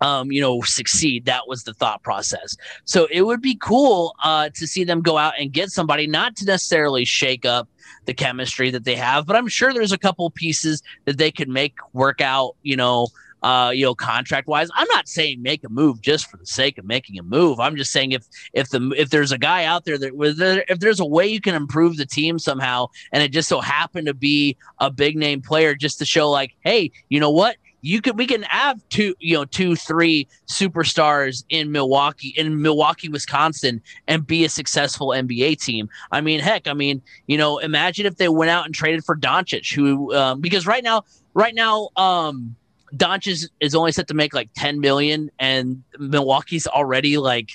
[0.00, 1.24] um, you know, succeed.
[1.24, 2.56] That was the thought process.
[2.84, 6.36] So it would be cool uh, to see them go out and get somebody, not
[6.36, 7.68] to necessarily shake up
[8.04, 11.48] the chemistry that they have, but I'm sure there's a couple pieces that they could
[11.48, 12.56] make work out.
[12.62, 13.08] You know,
[13.42, 14.68] uh, you know, contract wise.
[14.74, 17.60] I'm not saying make a move just for the sake of making a move.
[17.60, 21.00] I'm just saying if if the if there's a guy out there that if there's
[21.00, 24.56] a way you can improve the team somehow, and it just so happened to be
[24.78, 27.56] a big name player, just to show like, hey, you know what?
[27.80, 33.08] You could we can have two you know two three superstars in Milwaukee in Milwaukee
[33.08, 35.88] Wisconsin and be a successful NBA team.
[36.10, 39.16] I mean heck I mean you know imagine if they went out and traded for
[39.16, 41.04] Doncic who um, because right now
[41.34, 42.56] right now um
[42.94, 47.50] Doncic is only set to make like 10 million and Milwaukee's already like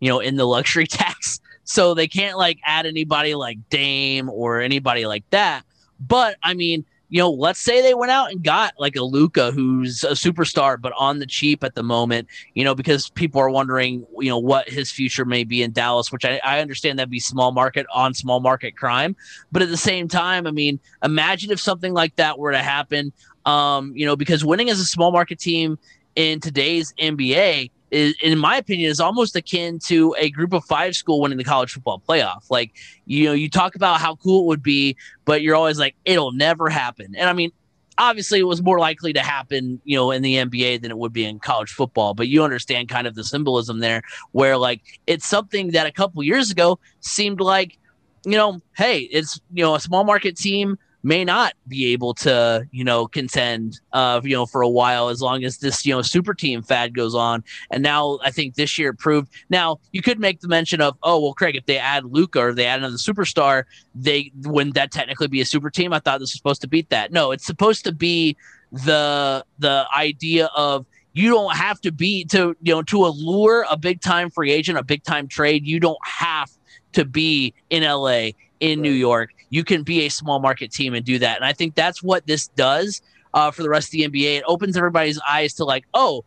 [0.00, 4.60] you know in the luxury tax so they can't like add anybody like Dame or
[4.60, 5.64] anybody like that
[5.98, 6.84] but I mean
[7.14, 10.80] you know, let's say they went out and got like a Luka who's a superstar,
[10.80, 14.38] but on the cheap at the moment, you know, because people are wondering, you know,
[14.40, 17.86] what his future may be in Dallas, which I, I understand that'd be small market
[17.94, 19.14] on small market crime.
[19.52, 23.12] But at the same time, I mean, imagine if something like that were to happen.
[23.46, 25.78] Um, you know, because winning as a small market team
[26.16, 30.94] in today's NBA is, in my opinion, is almost akin to a group of five
[30.94, 32.50] school winning the college football playoff.
[32.50, 32.72] Like,
[33.06, 36.32] you know, you talk about how cool it would be, but you're always like, it'll
[36.32, 37.14] never happen.
[37.16, 37.52] And I mean,
[37.96, 41.12] obviously it was more likely to happen, you know, in the NBA than it would
[41.12, 42.14] be in college football.
[42.14, 46.22] But you understand kind of the symbolism there, where like it's something that a couple
[46.22, 47.78] years ago seemed like,
[48.24, 52.66] you know, hey, it's you know a small market team may not be able to,
[52.72, 56.00] you know, contend, uh, you know, for a while as long as this, you know,
[56.00, 57.44] super team fad goes on.
[57.70, 59.30] And now I think this year proved.
[59.50, 62.54] Now you could make the mention of, oh well, Craig, if they add Luka or
[62.54, 65.92] they add another superstar, they wouldn't that technically be a super team?
[65.92, 67.12] I thought this was supposed to beat that.
[67.12, 68.36] No, it's supposed to be
[68.72, 73.76] the the idea of you don't have to be to you know to allure a
[73.76, 75.66] big time free agent, a big time trade.
[75.66, 76.50] You don't have
[76.94, 78.30] to be in LA
[78.60, 79.30] in New York.
[79.54, 81.36] You can be a small market team and do that.
[81.36, 83.00] And I think that's what this does
[83.34, 84.38] uh, for the rest of the NBA.
[84.38, 86.24] It opens everybody's eyes to like, oh,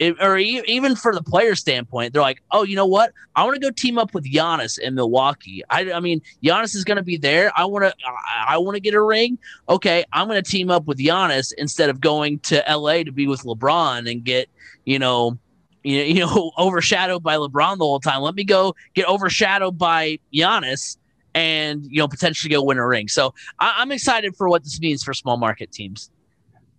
[0.00, 3.12] it, or e- even for the player standpoint, they're like, oh, you know what?
[3.36, 5.62] I want to go team up with Giannis in Milwaukee.
[5.70, 7.52] I, I mean, Giannis is going to be there.
[7.56, 9.38] I want to, I, I want to get a ring.
[9.68, 13.28] Okay, I'm going to team up with Giannis instead of going to LA to be
[13.28, 14.48] with LeBron and get,
[14.84, 15.38] you know,
[15.84, 18.22] you, you know, overshadowed by LeBron the whole time.
[18.22, 20.96] Let me go get overshadowed by Giannis
[21.36, 23.08] and you know potentially go win a ring.
[23.08, 26.10] So I, am excited for what this means for small market teams.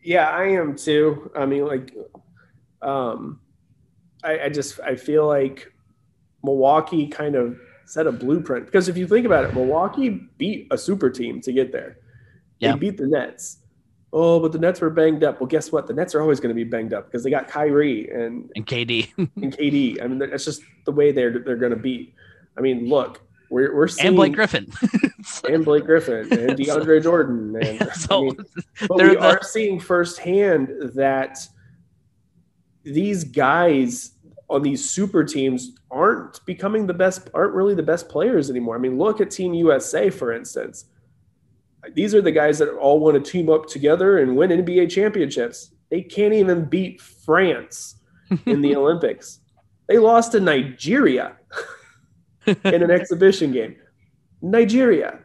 [0.04, 1.32] Yeah, I am too.
[1.36, 1.94] I mean, like,
[2.82, 3.40] um,
[4.24, 5.72] I, I just I feel like
[6.44, 10.78] Milwaukee kind of set a blueprint because if you think about it, Milwaukee beat a
[10.78, 12.00] super team to get there.
[12.60, 12.74] Yeah.
[12.74, 13.60] They beat the Nets.
[14.12, 15.40] Oh, but the Nets were banged up.
[15.40, 15.86] Well, guess what?
[15.86, 18.66] The Nets are always going to be banged up because they got Kyrie and and
[18.66, 20.02] KD and KD.
[20.02, 22.16] I mean, that's just the way they're they're going to be.
[22.58, 24.72] I mean, look, we're, we're seeing and Blake Griffin
[25.50, 27.56] and Blake Griffin and DeAndre Jordan.
[27.56, 28.36] And, yeah, so I mean,
[28.88, 31.40] but we the, are seeing firsthand that
[32.84, 34.12] these guys
[34.50, 38.76] on these super teams aren't becoming the best, aren't really the best players anymore.
[38.76, 40.86] I mean, look at Team USA, for instance.
[41.94, 45.72] These are the guys that all want to team up together and win NBA championships.
[45.90, 47.96] They can't even beat France
[48.46, 49.40] in the Olympics.
[49.88, 51.37] They lost to Nigeria.
[52.48, 53.76] In an exhibition game.
[54.42, 55.20] Nigeria.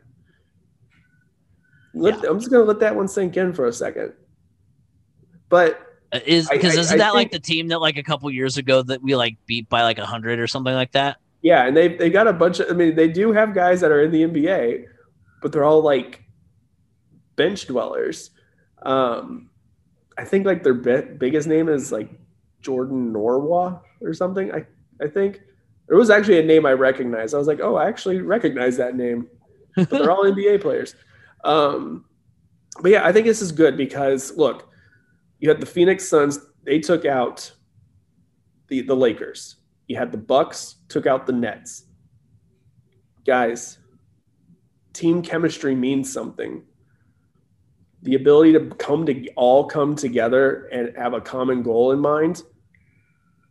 [1.95, 2.31] Let, yeah.
[2.31, 4.12] I'm just going to let that one sink in for a second.
[5.49, 5.81] But
[6.12, 8.83] uh, is because isn't I that like the team that like a couple years ago
[8.83, 11.18] that we like beat by like a hundred or something like that?
[11.43, 12.70] Yeah, and they they got a bunch of.
[12.70, 14.85] I mean, they do have guys that are in the NBA,
[15.43, 16.23] but they're all like
[17.37, 18.31] bench dwellers.
[18.83, 19.51] Um,
[20.16, 22.11] I think like their be- biggest name is like
[22.61, 24.53] Jordan Nwora or something.
[24.53, 24.64] I
[25.03, 25.41] I think
[25.93, 27.34] it was actually a name I recognized.
[27.34, 29.28] I was like, oh, I actually recognize that name.
[29.76, 30.95] But they're all NBA players.
[31.45, 32.07] Um,
[32.80, 34.70] but yeah, I think this is good because look,
[35.38, 36.38] you had the Phoenix Suns.
[36.64, 37.53] They took out
[38.68, 39.57] the the Lakers.
[39.86, 41.84] You had the Bucks took out the Nets.
[43.26, 43.78] Guys,
[44.95, 46.62] team chemistry means something.
[48.03, 52.43] The ability to come to all come together and have a common goal in mind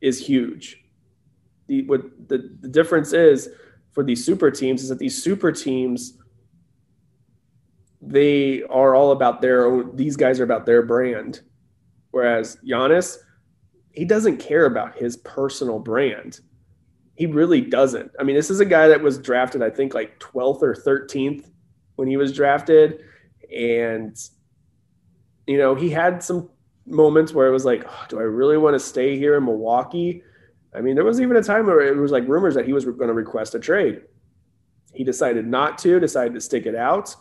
[0.01, 0.80] is huge
[1.71, 3.49] the what the, the difference is
[3.93, 6.17] for these super teams is that these super teams
[8.01, 11.41] they are all about their own these guys are about their brand.
[12.11, 13.17] Whereas Giannis
[13.93, 16.39] he doesn't care about his personal brand.
[17.15, 18.11] He really doesn't.
[18.19, 21.45] I mean this is a guy that was drafted i think like 12th or 13th
[21.95, 22.99] when he was drafted.
[23.55, 24.17] And
[25.47, 26.49] you know he had some
[26.85, 30.23] moments where it was like oh, do i really want to stay here in milwaukee
[30.73, 32.85] I mean, there was even a time where it was like rumors that he was
[32.85, 34.01] going to request a trade.
[34.93, 37.15] He decided not to, decided to stick it out.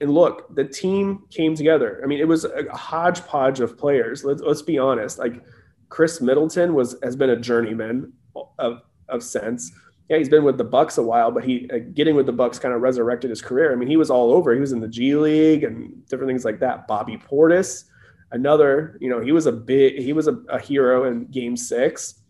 [0.00, 2.00] And look, the team came together.
[2.02, 4.24] I mean, it was a hodgepodge of players.
[4.24, 5.18] Let's, let's be honest.
[5.18, 5.42] Like
[5.88, 8.12] Khris Middleton was has been a journeyman
[8.58, 9.70] of of sense.
[10.08, 12.58] Yeah, he's been with the Bucks a while, but he uh, getting with the Bucks
[12.58, 13.72] kind of resurrected his career.
[13.72, 14.52] I mean, he was all over.
[14.52, 16.88] He was in the G League and different things like that.
[16.88, 17.84] Bobby Portis,
[18.32, 22.21] another, you know, he was a big, he was a, a hero in Game Six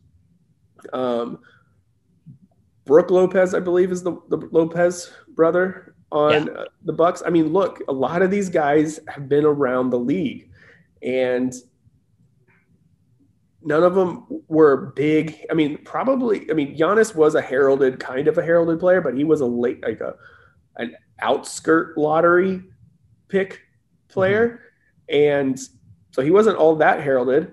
[0.92, 1.38] um,
[2.84, 6.64] Brook Lopez, I believe, is the, the Lopez brother on yeah.
[6.84, 7.22] the Bucks.
[7.24, 10.50] I mean, look, a lot of these guys have been around the league,
[11.02, 11.52] and
[13.62, 15.38] none of them were big.
[15.50, 16.50] I mean, probably.
[16.50, 19.46] I mean, Giannis was a heralded, kind of a heralded player, but he was a
[19.46, 20.14] late, like a
[20.76, 22.62] an outskirt lottery
[23.28, 23.60] pick
[24.08, 24.60] player,
[25.10, 25.16] mm-hmm.
[25.16, 25.60] and
[26.10, 27.52] so he wasn't all that heralded.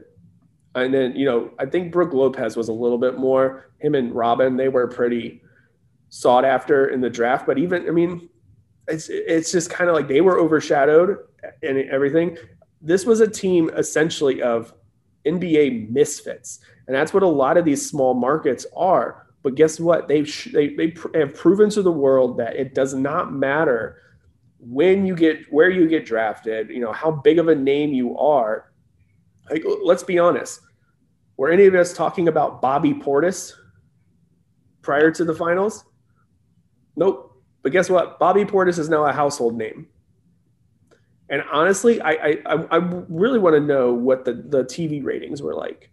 [0.79, 3.71] And then, you know, I think Brook Lopez was a little bit more.
[3.79, 5.41] Him and Robin, they were pretty
[6.09, 7.45] sought after in the draft.
[7.45, 8.29] But even, I mean,
[8.87, 11.17] it's it's just kind of like they were overshadowed
[11.63, 12.37] and everything.
[12.81, 14.73] This was a team essentially of
[15.25, 19.27] NBA misfits, and that's what a lot of these small markets are.
[19.43, 20.07] But guess what?
[20.07, 24.01] They've they they have proven to the world that it does not matter
[24.59, 28.17] when you get where you get drafted, you know, how big of a name you
[28.17, 28.71] are.
[29.49, 30.61] Like, let's be honest.
[31.39, 33.53] Were any of us talking about Bobby Portis
[34.81, 35.85] prior to the finals?
[36.97, 37.41] Nope.
[37.63, 38.19] But guess what?
[38.19, 39.87] Bobby Portis is now a household name.
[41.29, 42.75] And honestly, I I, I
[43.07, 45.89] really want to know what the, the TV ratings were like.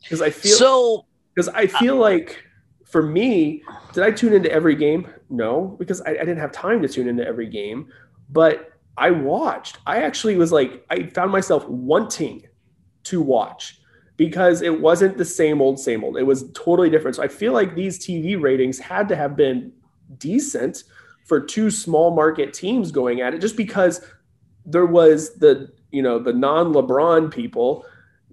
[0.00, 2.44] Because I feel so because I feel uh, like
[2.84, 5.12] for me, did I tune into every game?
[5.30, 7.90] No, because I, I, didn't have time to tune into every game.
[8.30, 9.78] But I watched.
[9.84, 12.46] I actually was like, I found myself wanting
[13.04, 13.81] to watch
[14.26, 16.16] because it wasn't the same old, same old.
[16.16, 17.16] It was totally different.
[17.16, 19.72] So I feel like these TV ratings had to have been
[20.16, 20.84] decent
[21.24, 24.00] for two small market teams going at it, just because
[24.64, 27.84] there was the you know the non LeBron people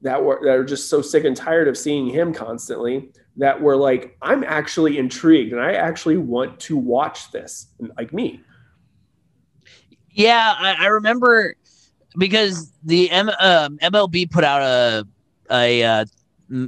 [0.03, 3.75] that were that are just so sick and tired of seeing him constantly that were
[3.75, 7.65] like, I'm actually intrigued and I actually want to watch this,
[7.97, 8.41] like me.
[10.11, 11.55] Yeah, I, I remember
[12.15, 15.07] because the M, um, MLB put out a
[15.51, 16.05] a uh,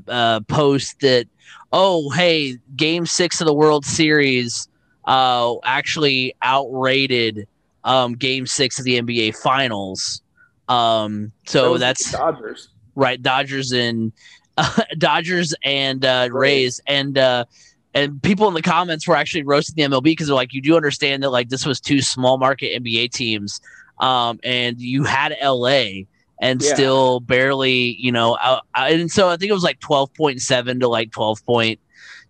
[0.08, 1.28] uh, post that,
[1.72, 4.68] oh hey, Game Six of the World Series
[5.06, 7.48] uh, actually outrated
[7.84, 10.22] um, Game Six of the NBA Finals.
[10.70, 13.22] Um, so that that's Dodgers, right?
[13.22, 14.14] Dodgers and
[14.98, 17.46] Dodgers and uh, Rays, and uh,
[17.94, 20.76] and people in the comments were actually roasting the MLB because they're like, you do
[20.76, 23.60] understand that like this was two small market NBA teams,
[24.00, 26.04] um, and you had LA
[26.42, 26.74] and yeah.
[26.74, 30.80] still barely, you know, out, and so I think it was like twelve point seven
[30.82, 31.80] to like twelve point,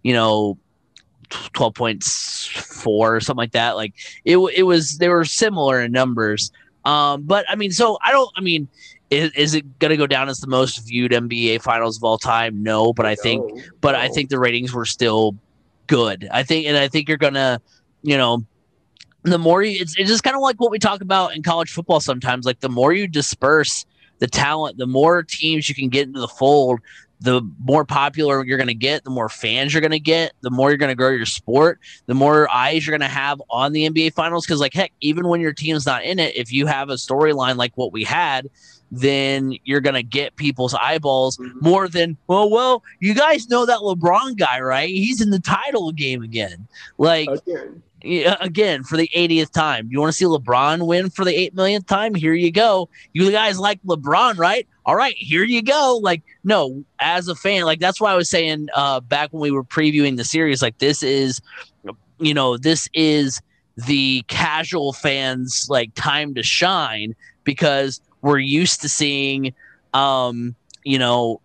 [0.03, 0.57] you know,
[1.29, 3.75] twelve point four or something like that.
[3.75, 3.93] Like
[4.25, 6.51] it, it was they were similar in numbers.
[6.83, 8.29] Um, but I mean, so I don't.
[8.35, 8.67] I mean,
[9.11, 12.17] is, is it going to go down as the most viewed NBA finals of all
[12.17, 12.63] time?
[12.63, 13.99] No, but I think, no, but no.
[13.99, 15.35] I think the ratings were still
[15.87, 16.27] good.
[16.31, 17.61] I think, and I think you're going to,
[18.03, 18.43] you know,
[19.23, 21.71] the more you, it's, it's just kind of like what we talk about in college
[21.71, 22.45] football sometimes.
[22.45, 23.85] Like the more you disperse
[24.21, 26.79] the talent, the more teams you can get into the fold,
[27.21, 30.51] the more popular you're going to get, the more fans you're going to get, the
[30.51, 33.73] more you're going to grow your sport, the more eyes you're going to have on
[33.73, 34.45] the NBA finals.
[34.45, 37.55] Cause like, heck, even when your team's not in it, if you have a storyline
[37.55, 38.47] like what we had,
[38.91, 41.57] then you're going to get people's eyeballs mm-hmm.
[41.61, 44.89] more than, well, well, you guys know that LeBron guy, right?
[44.89, 46.67] He's in the title game again.
[46.99, 49.87] Like, again, again for the 80th time.
[49.91, 52.15] You want to see LeBron win for the 8 millionth time?
[52.15, 52.89] Here you go.
[53.13, 54.67] You guys like LeBron, right?
[54.85, 55.99] All right, here you go.
[56.01, 59.51] Like, no, as a fan, like, that's why I was saying uh, back when we
[59.51, 61.41] were previewing the series, like, this is,
[62.19, 63.41] you know, this is
[63.77, 69.53] the casual fans like time to shine because we're used to seeing,
[69.93, 71.41] um, you know,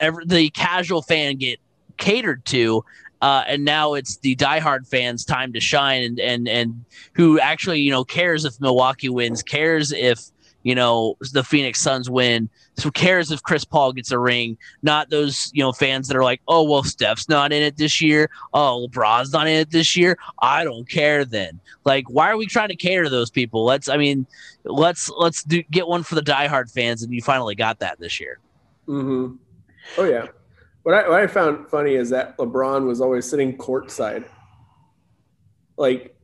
[0.00, 1.58] every, the casual fan get
[1.98, 2.84] catered to.
[3.20, 7.80] Uh, and now it's the diehard fans' time to shine, and and and who actually
[7.80, 10.20] you know cares if Milwaukee wins, cares if
[10.62, 12.48] you know the Phoenix Suns win,
[12.82, 14.56] who cares if Chris Paul gets a ring?
[14.82, 18.00] Not those you know fans that are like, oh well, Steph's not in it this
[18.00, 18.30] year.
[18.54, 20.16] Oh, LeBron's not in it this year.
[20.40, 21.24] I don't care.
[21.24, 23.64] Then, like, why are we trying to cater to those people?
[23.64, 24.26] Let's, I mean,
[24.64, 28.20] let's let's do, get one for the diehard fans, and you finally got that this
[28.20, 28.38] year.
[28.86, 29.34] Hmm.
[29.96, 30.28] Oh yeah.
[30.88, 34.24] What I what I found funny is that LeBron was always sitting courtside.
[35.76, 36.16] Like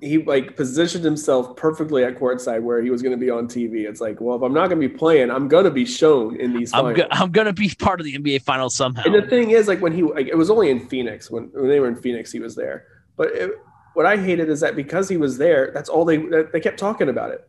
[0.00, 3.86] he like positioned himself perfectly at courtside where he was going to be on TV.
[3.86, 6.40] It's like, well, if I'm not going to be playing, I'm going to be shown
[6.40, 6.72] in these.
[6.72, 9.02] I'm, go- I'm going to be part of the NBA finals somehow.
[9.04, 11.68] And the thing is, like when he, like, it was only in Phoenix when, when
[11.68, 12.86] they were in Phoenix, he was there.
[13.18, 13.50] But it,
[13.92, 17.10] what I hated is that because he was there, that's all they they kept talking
[17.10, 17.46] about it.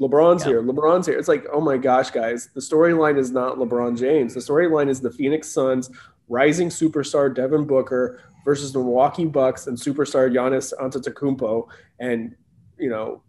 [0.00, 0.48] LeBron's yeah.
[0.48, 0.62] here.
[0.62, 1.18] LeBron's here.
[1.18, 4.34] It's like, oh my gosh, guys, the storyline is not LeBron James.
[4.34, 5.90] The storyline is the Phoenix Suns
[6.28, 11.68] rising superstar Devin Booker versus the Milwaukee Bucks and superstar Giannis Antetokounmpo.
[11.98, 12.34] And
[12.78, 13.22] you know,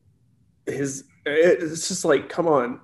[0.65, 2.81] his it's just like, come on.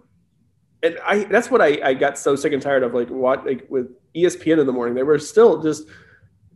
[0.81, 2.93] And I that's what I, I got so sick and tired of.
[2.93, 5.88] Like what like with ESPN in the morning, they were still just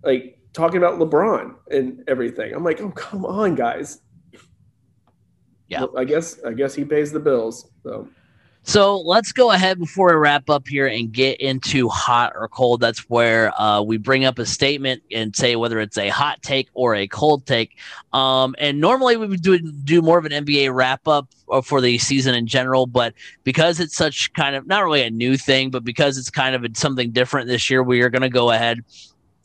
[0.04, 2.54] like talking about LeBron and everything.
[2.54, 4.00] I'm like, oh come on, guys
[5.68, 5.86] yeah.
[5.96, 7.70] I guess I guess he pays the bills.
[7.84, 8.08] So
[8.68, 12.82] so let's go ahead before we wrap up here and get into hot or cold.
[12.82, 16.68] That's where uh, we bring up a statement and say whether it's a hot take
[16.74, 17.78] or a cold take.
[18.12, 21.80] Um, and normally we would do do more of an NBA wrap up uh, for
[21.80, 23.14] the season in general, but
[23.46, 26.66] because it's such kind of not really a new thing, but because it's kind of
[26.76, 28.84] something different this year, we are going to go ahead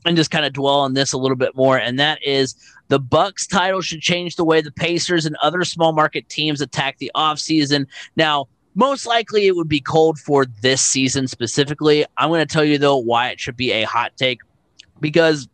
[0.04, 1.78] and just kind of dwell on this a little bit more.
[1.78, 2.54] And that is
[2.88, 6.98] the Bucks title should change the way the Pacers and other small market teams attack
[6.98, 7.86] the offseason.
[8.16, 12.04] Now, most likely it would be cold for this season specifically.
[12.16, 14.40] I'm going to tell you though why it should be a hot take
[15.00, 15.48] because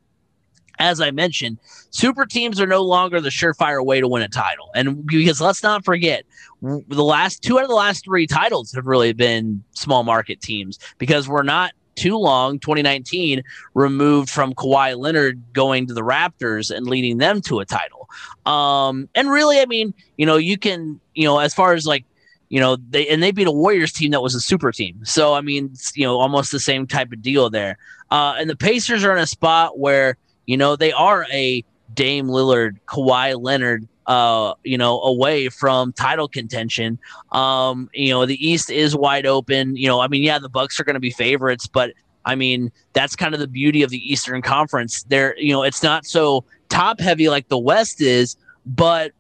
[0.78, 1.58] as I mentioned,
[1.90, 4.70] super teams are no longer the surefire way to win a title.
[4.74, 6.24] And because let's not forget,
[6.62, 10.78] the last two out of the last three titles have really been small market teams
[10.98, 13.42] because we're not too long, 2019,
[13.74, 18.08] removed from Kawhi Leonard going to the Raptors and leading them to a title.
[18.46, 22.04] Um, and really, I mean, you know, you can, you know, as far as like,
[22.48, 25.04] you know, they and they beat a Warriors team that was a super team.
[25.04, 27.76] So I mean, you know, almost the same type of deal there.
[28.10, 30.16] Uh, and the Pacers are in a spot where
[30.48, 36.26] you know, they are a Dame Lillard, Kawhi Leonard, uh, you know, away from title
[36.26, 36.98] contention.
[37.30, 39.76] Um, you know, the East is wide open.
[39.76, 41.92] You know, I mean, yeah, the Bucks are going to be favorites, but
[42.24, 45.02] I mean, that's kind of the beauty of the Eastern Conference.
[45.04, 49.12] There, you know, it's not so top heavy like the West is, but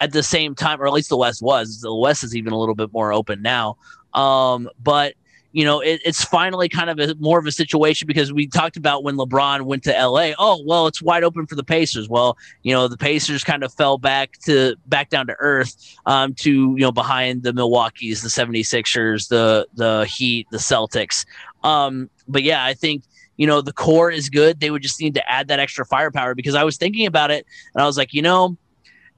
[0.00, 1.80] at the same time, or at least the West was.
[1.80, 3.78] The West is even a little bit more open now.
[4.12, 5.14] Um, but
[5.54, 8.76] you know, it, it's finally kind of a, more of a situation because we talked
[8.76, 10.32] about when LeBron went to LA.
[10.36, 12.08] Oh, well, it's wide open for the Pacers.
[12.08, 15.76] Well, you know, the Pacers kind of fell back to back down to earth
[16.06, 21.24] um, to, you know, behind the Milwaukee's, the 76ers, the, the Heat, the Celtics.
[21.62, 23.04] Um, but yeah, I think,
[23.36, 24.58] you know, the core is good.
[24.58, 27.46] They would just need to add that extra firepower because I was thinking about it
[27.74, 28.56] and I was like, you know,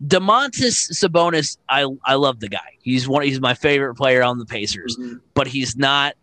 [0.07, 2.77] Domantas Sabonis, I I love the guy.
[2.83, 3.23] He's one.
[3.23, 5.17] He's my favorite player on the Pacers, mm-hmm.
[5.33, 6.15] but he's not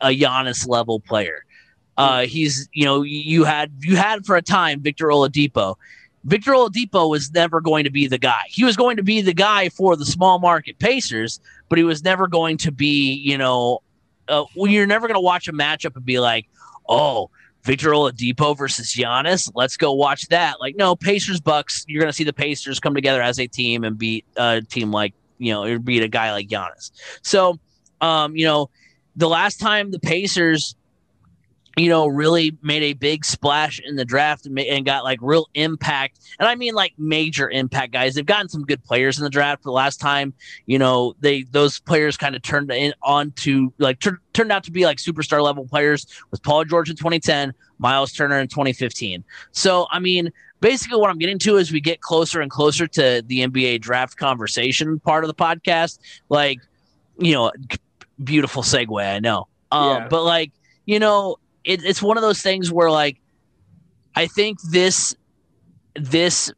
[0.00, 1.44] a Giannis level player.
[1.96, 5.76] Uh, he's you know you had you had for a time Victor Oladipo.
[6.24, 8.42] Victor Oladipo was never going to be the guy.
[8.48, 12.02] He was going to be the guy for the small market Pacers, but he was
[12.02, 13.80] never going to be you know
[14.28, 16.46] uh, you're never going to watch a matchup and be like,
[16.88, 17.30] oh.
[17.62, 19.50] Victor Oladipo versus Giannis.
[19.54, 20.60] Let's go watch that.
[20.60, 21.82] Like, no, Pacers Bucks.
[21.88, 24.90] You're going to see the Pacers come together as a team and beat a team
[24.92, 26.90] like you know, beat a guy like Giannis.
[27.22, 27.58] So,
[28.00, 28.70] um, you know,
[29.16, 30.74] the last time the Pacers,
[31.76, 35.48] you know, really made a big splash in the draft and, and, got like real
[35.54, 38.14] impact, and I mean like major impact guys.
[38.14, 39.64] They've gotten some good players in the draft.
[39.64, 40.34] The last time,
[40.66, 44.62] you know, they those players kind of turned in on to like t- turned out
[44.64, 49.24] to be like superstar level players with Paul George in 2010, Miles Turner in 2015.
[49.50, 50.30] So I mean,
[50.64, 54.16] basically what I'm getting to is we get closer and closer to the NBA draft
[54.16, 55.98] conversation part of the podcast.
[56.30, 56.58] Like,
[57.18, 57.52] you know,
[58.22, 59.48] beautiful segue, I know.
[59.70, 60.08] Um, yeah.
[60.08, 60.52] But like,
[60.86, 63.20] you know, it, it's one of those things where like,
[64.14, 65.14] I think this
[65.96, 66.52] this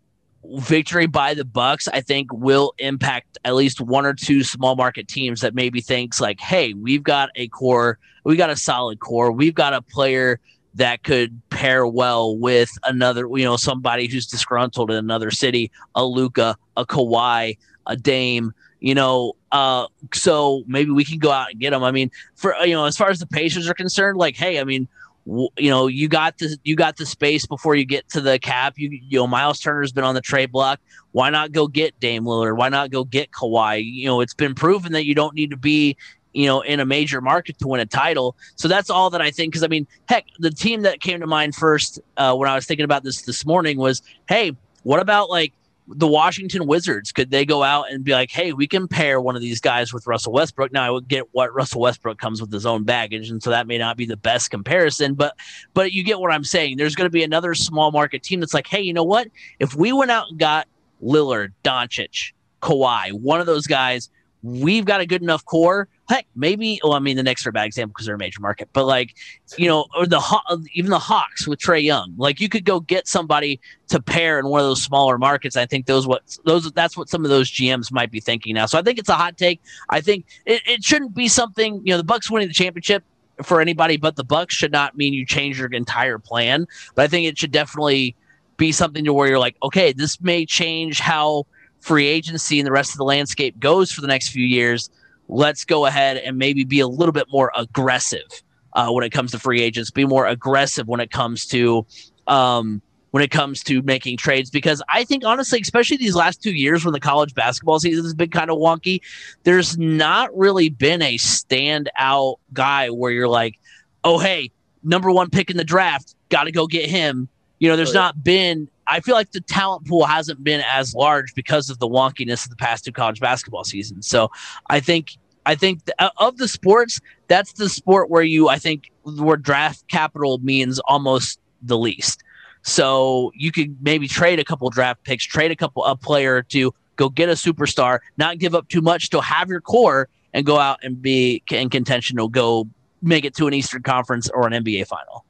[0.44, 5.09] victory by the Bucks, I think, will impact at least one or two small market
[5.09, 9.32] teams that maybe thinks like, hey, we've got a core, we got a solid core,
[9.32, 10.38] we've got a player
[10.74, 16.04] that could pair well with another, you know, somebody who's disgruntled in another city, a
[16.04, 18.52] Luka, a Kawhi, a Dame
[18.87, 22.55] you know uh so maybe we can go out and get them i mean for
[22.64, 24.87] you know as far as the pacers are concerned like hey i mean
[25.26, 28.39] w- you know you got the you got the space before you get to the
[28.39, 28.74] cap.
[28.76, 30.80] You you know miles turner's been on the trade block.
[31.12, 32.57] Why not go get dame lillard?
[32.57, 33.82] Why not go get Kawhi?
[33.84, 35.97] you know it's been proven that you don't need to be
[36.32, 38.37] you know in a major market to win a title.
[38.55, 41.26] So that's all that i think because i mean heck the team that came to
[41.26, 44.53] mind first uh, when i was thinking about this this morning was hey
[44.84, 45.53] what about like
[45.89, 49.37] the Washington Wizards could they go out and be like, hey, we can pair one
[49.37, 50.72] of these guys with Russell Westbrook?
[50.72, 53.66] Now I would get what Russell Westbrook comes with his own baggage, and so that
[53.66, 55.37] may not be the best comparison, but
[55.74, 56.76] but you get what I'm saying.
[56.76, 59.28] There's going to be another small market team that's like, hey, you know what?
[59.61, 60.66] If we went out and got
[61.03, 62.32] Lillard, Doncic,
[62.62, 64.11] Kawhi, one of those guys,
[64.43, 66.80] we've got a good enough core heck, maybe.
[66.82, 68.84] Well, I mean, the Knicks are a bad example because they're a major market, but
[68.84, 69.14] like,
[69.57, 72.14] you know, or the even the Hawks with Trae Young.
[72.16, 75.57] Like, you could go get somebody to pair in one of those smaller markets.
[75.57, 78.66] I think those what those that's what some of those GMs might be thinking now.
[78.66, 79.61] So I think it's a hot take.
[79.88, 81.81] I think it, it shouldn't be something.
[81.85, 83.05] You know, the Bucks winning the championship
[83.43, 86.66] for anybody but the Bucks should not mean you change your entire plan.
[86.94, 88.16] But I think it should definitely
[88.56, 91.47] be something to where you're like, okay, this may change how
[91.81, 94.90] free agency and the rest of the landscape goes for the next few years
[95.28, 98.27] let's go ahead and maybe be a little bit more aggressive
[98.73, 101.86] uh, when it comes to free agents, be more aggressive when it comes to
[102.27, 102.82] um,
[103.12, 104.51] when it comes to making trades.
[104.51, 108.15] Because I think honestly, especially these last two years when the college basketball season has
[108.15, 109.01] been kind of wonky,
[109.44, 113.59] there's not really been a standout guy where you're like,
[114.05, 114.51] oh hey,
[114.82, 117.28] number one pick in the draft, got to go get him.
[117.59, 120.94] You know, there's oh, not been I feel like the talent pool hasn't been as
[120.94, 124.06] large because of the wonkiness of the past two college basketball seasons.
[124.06, 124.30] So
[124.68, 128.90] I think I think uh, of the sports, that's the sport where you I think
[129.02, 132.22] where draft capital means almost the least.
[132.62, 136.74] So you could maybe trade a couple draft picks, trade a couple a player to
[136.96, 140.58] go get a superstar, not give up too much to have your core and go
[140.58, 142.68] out and be in contention to go
[143.02, 145.24] make it to an Eastern Conference or an NBA final.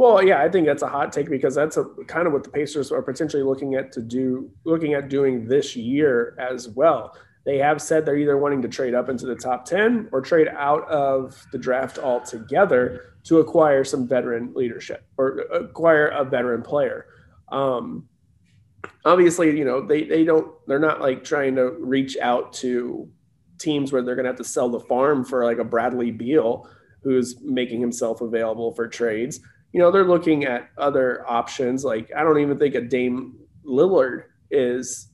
[0.00, 2.48] Well, yeah, I think that's a hot take because that's a, kind of what the
[2.48, 7.14] Pacers are potentially looking at to do, looking at doing this year as well.
[7.44, 10.48] They have said they're either wanting to trade up into the top 10 or trade
[10.56, 17.04] out of the draft altogether to acquire some veteran leadership or acquire a veteran player.
[17.52, 18.08] Um,
[19.04, 23.06] obviously, you know, they, they don't, they're not like trying to reach out to
[23.58, 26.66] teams where they're going to have to sell the farm for like a Bradley Beal
[27.02, 29.40] who's making himself available for trades
[29.72, 31.84] you know, they're looking at other options.
[31.84, 35.08] Like, I don't even think a Dame Lillard is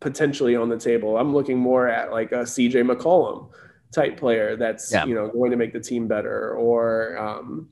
[0.00, 1.16] potentially on the table.
[1.16, 3.50] I'm looking more at like a CJ McCollum
[3.92, 5.04] type player that's, yeah.
[5.04, 7.68] you know, going to make the team better or, um,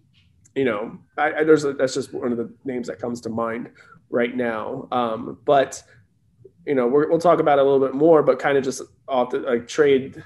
[0.55, 3.29] you know, I, I, there's a, that's just one of the names that comes to
[3.29, 3.71] mind
[4.11, 4.89] right now.
[4.91, 5.83] Um, but
[6.67, 8.83] you know, we will talk about it a little bit more, but kind of just
[9.07, 10.23] off the like trade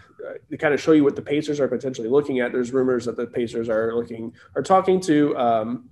[0.51, 2.53] to kind of show you what the Pacers are potentially looking at.
[2.53, 5.89] There's rumors that the Pacers are looking are talking to um,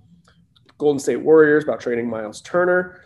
[0.77, 3.01] Golden State Warriors about trading Miles Turner.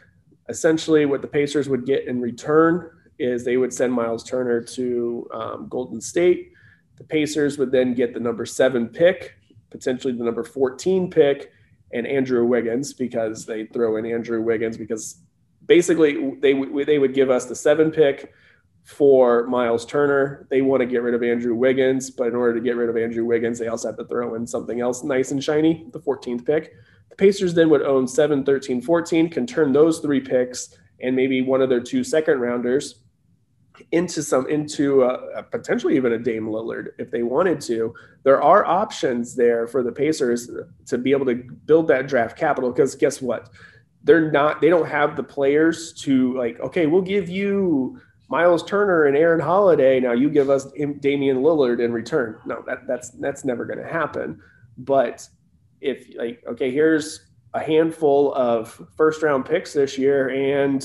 [0.49, 2.89] Essentially, what the Pacers would get in return
[3.19, 6.51] is they would send Miles Turner to um, Golden State.
[6.97, 9.35] The Pacers would then get the number seven pick,
[9.69, 11.51] potentially the number 14 pick,
[11.93, 15.17] and Andrew Wiggins because they throw in Andrew Wiggins because
[15.65, 16.53] basically they
[16.83, 18.33] they would give us the seven pick
[18.91, 20.45] for Miles Turner.
[20.49, 22.97] They want to get rid of Andrew Wiggins, but in order to get rid of
[22.97, 26.45] Andrew Wiggins, they also have to throw in something else nice and shiny, the 14th
[26.45, 26.73] pick.
[27.09, 31.41] The Pacers then would own 7, 13, 14, can turn those three picks and maybe
[31.41, 32.95] one of their two second rounders
[33.91, 37.93] into some into a, a potentially even a Dame Lillard if they wanted to.
[38.23, 40.51] There are options there for the Pacers
[40.85, 43.49] to be able to build that draft capital because guess what?
[44.03, 47.99] they're not they don't have the players to like okay we'll give you
[48.31, 52.39] Miles Turner and Aaron Holiday now you give us Damian Lillard in return.
[52.45, 54.41] No that that's that's never going to happen.
[54.77, 55.27] But
[55.81, 60.83] if like okay here's a handful of first round picks this year and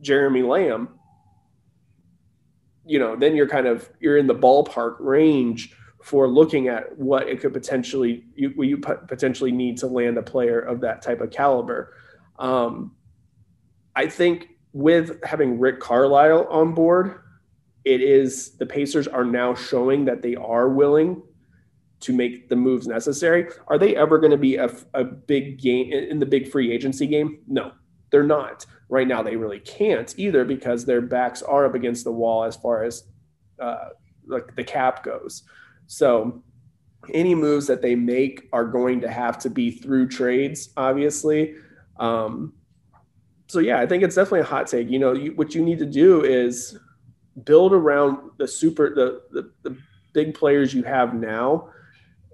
[0.00, 0.88] Jeremy Lamb
[2.86, 7.28] you know then you're kind of you're in the ballpark range for looking at what
[7.28, 11.30] it could potentially you, you potentially need to land a player of that type of
[11.32, 11.94] caliber.
[12.38, 12.94] Um,
[13.96, 17.20] I think with having Rick Carlisle on board,
[17.84, 21.22] it is the Pacers are now showing that they are willing
[22.00, 23.48] to make the moves necessary.
[23.68, 27.06] Are they ever going to be a, a big game in the big free agency
[27.06, 27.38] game?
[27.46, 27.72] No,
[28.10, 28.66] they're not.
[28.88, 32.56] Right now, they really can't either because their backs are up against the wall as
[32.56, 33.04] far as
[33.58, 33.88] uh,
[34.26, 35.42] like the cap goes.
[35.86, 36.42] So
[37.14, 41.54] any moves that they make are going to have to be through trades, obviously.
[41.98, 42.52] Um,
[43.48, 44.90] so yeah, I think it's definitely a hot take.
[44.90, 46.78] You know, you, what you need to do is
[47.44, 49.76] build around the super the, the the
[50.12, 51.68] big players you have now,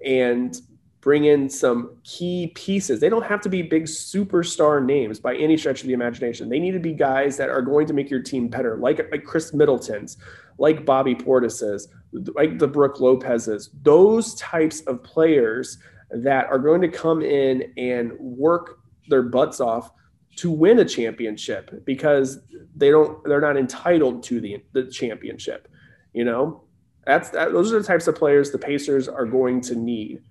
[0.05, 0.59] and
[1.01, 2.99] bring in some key pieces.
[2.99, 6.47] They don't have to be big superstar names by any stretch of the imagination.
[6.47, 9.23] They need to be guys that are going to make your team better, like like
[9.23, 10.17] Khris Middleton's,
[10.57, 11.89] like Bobby Portis's,
[12.33, 13.69] like the Brook Lopez's.
[13.83, 15.77] Those types of players
[16.09, 18.79] that are going to come in and work
[19.09, 19.91] their butts off
[20.35, 22.39] to win a championship because
[22.75, 25.67] they don't they're not entitled to the the championship
[26.13, 26.63] you know?
[27.05, 30.21] That's that, those are the types of players the pacers are going to need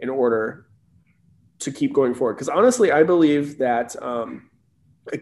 [0.00, 0.66] in order
[1.60, 2.34] to keep going forward.
[2.34, 4.50] Because honestly i believe that um,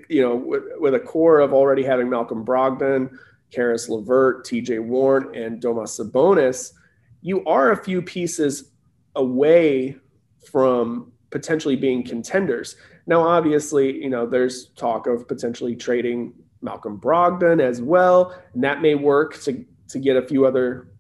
[0.09, 3.11] you know with, with, a core of already having malcolm brogdon
[3.53, 6.73] Caris LeVert, TJ Warren, and Domas Sabonis,
[7.23, 8.73] you are a few pieces
[9.15, 9.97] away
[10.51, 12.77] from potentially being contenders.
[13.09, 16.33] Now, obviously, you know, there's talk of potentially trading
[16.63, 20.93] Malcolm Brogdon as well, and that may work to to get a few other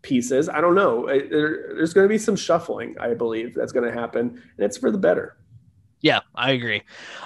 [0.00, 0.48] pieces.
[0.48, 1.06] I don't know.
[1.06, 4.78] There, there's going to be some shuffling, I believe, that's going to happen, and it's
[4.78, 5.36] for the better.
[6.00, 6.82] Yeah, I agree.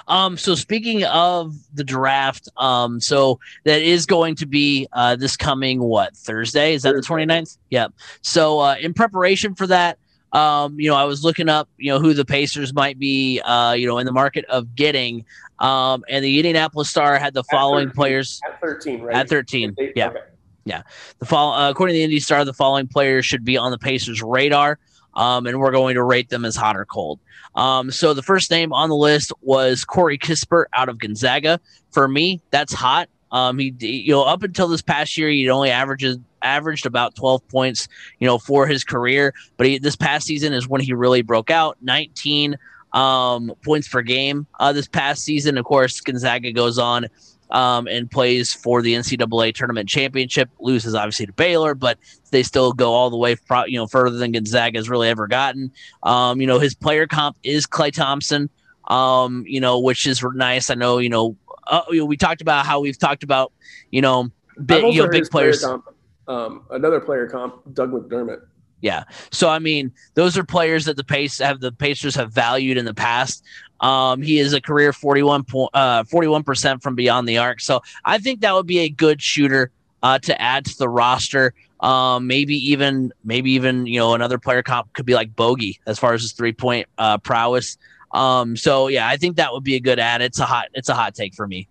[0.09, 5.37] Um, so speaking of the draft, um, so that is going to be uh, this
[5.37, 6.73] coming what Thursday?
[6.73, 7.25] Is that Thursday.
[7.25, 7.57] the 29th?
[7.69, 7.87] Yeah.
[8.21, 9.97] So uh, in preparation for that,
[10.31, 13.73] um, you know, I was looking up, you know, who the Pacers might be, uh,
[13.73, 15.25] you know, in the market of getting.
[15.59, 19.15] Um, and the Indianapolis Star had the following 13, players at 13, right?
[19.15, 19.75] At 13.
[19.95, 20.09] yeah.
[20.09, 20.19] Okay.
[20.65, 20.83] Yeah.
[21.17, 23.77] The follow, uh, according to the Indy Star, the following players should be on the
[23.77, 24.77] Pacers' radar.
[25.15, 27.19] Um, and we're going to rate them as hot or cold.
[27.55, 31.59] Um, so the first name on the list was Corey Kispert out of Gonzaga.
[31.91, 33.09] For me, that's hot.
[33.31, 37.47] Um, he, you know, up until this past year, he'd only averages averaged about 12
[37.47, 37.87] points,
[38.19, 39.33] you know, for his career.
[39.57, 42.57] But he, this past season is when he really broke out 19
[42.93, 45.57] um, points per game uh, this past season.
[45.57, 47.07] Of course, Gonzaga goes on
[47.51, 50.49] um, and plays for the NCAA tournament championship.
[50.59, 51.97] Loses obviously to Baylor, but
[52.31, 53.35] they still go all the way,
[53.67, 55.71] you know, further than Gonzaga has really ever gotten.
[56.03, 58.49] Um, you know, his player comp is Klay Thompson,
[58.87, 60.69] um, you know, which is nice.
[60.69, 61.35] I know, you know,
[61.67, 63.51] uh, we talked about how we've talked about,
[63.91, 64.29] you know,
[64.65, 65.61] big, you know, big players.
[65.61, 65.81] Player
[66.29, 68.41] um, another player comp, Doug McDermott.
[68.81, 69.03] Yeah.
[69.31, 72.85] So I mean, those are players that the pace have the Pacers have valued in
[72.85, 73.43] the past.
[73.81, 77.59] Um, he is a career 41 uh, 41% from beyond the arc.
[77.59, 79.71] So I think that would be a good shooter
[80.03, 81.53] uh, to add to the roster.
[81.81, 85.97] Um, maybe even maybe even you know another player comp could be like Bogey as
[85.97, 87.77] far as his three point uh, prowess.
[88.11, 90.21] Um, so yeah, I think that would be a good add.
[90.21, 91.67] It's a hot it's a hot take for me.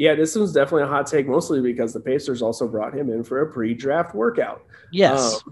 [0.00, 3.22] Yeah, this one's definitely a hot take, mostly because the Pacers also brought him in
[3.22, 4.64] for a pre-draft workout.
[4.90, 5.44] Yes.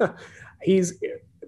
[0.00, 0.16] Um,
[0.62, 0.94] he's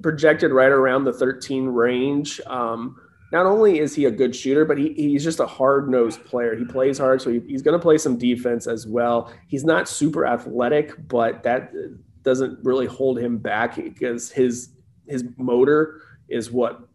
[0.02, 2.38] projected right around the 13 range.
[2.48, 3.00] Um,
[3.32, 6.54] not only is he a good shooter, but he, he's just a hard nosed player.
[6.54, 9.32] He plays hard, so he, he's going to play some defense as well.
[9.48, 11.72] He's not super athletic, but that
[12.24, 14.68] doesn't really hold him back because his
[15.06, 16.86] his motor is what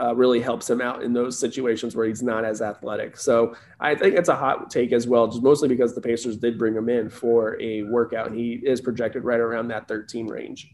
[0.00, 3.16] uh, really helps him out in those situations where he's not as athletic.
[3.16, 6.58] So I think it's a hot take as well, just mostly because the Pacers did
[6.58, 8.32] bring him in for a workout.
[8.32, 10.72] He is projected right around that 13 range.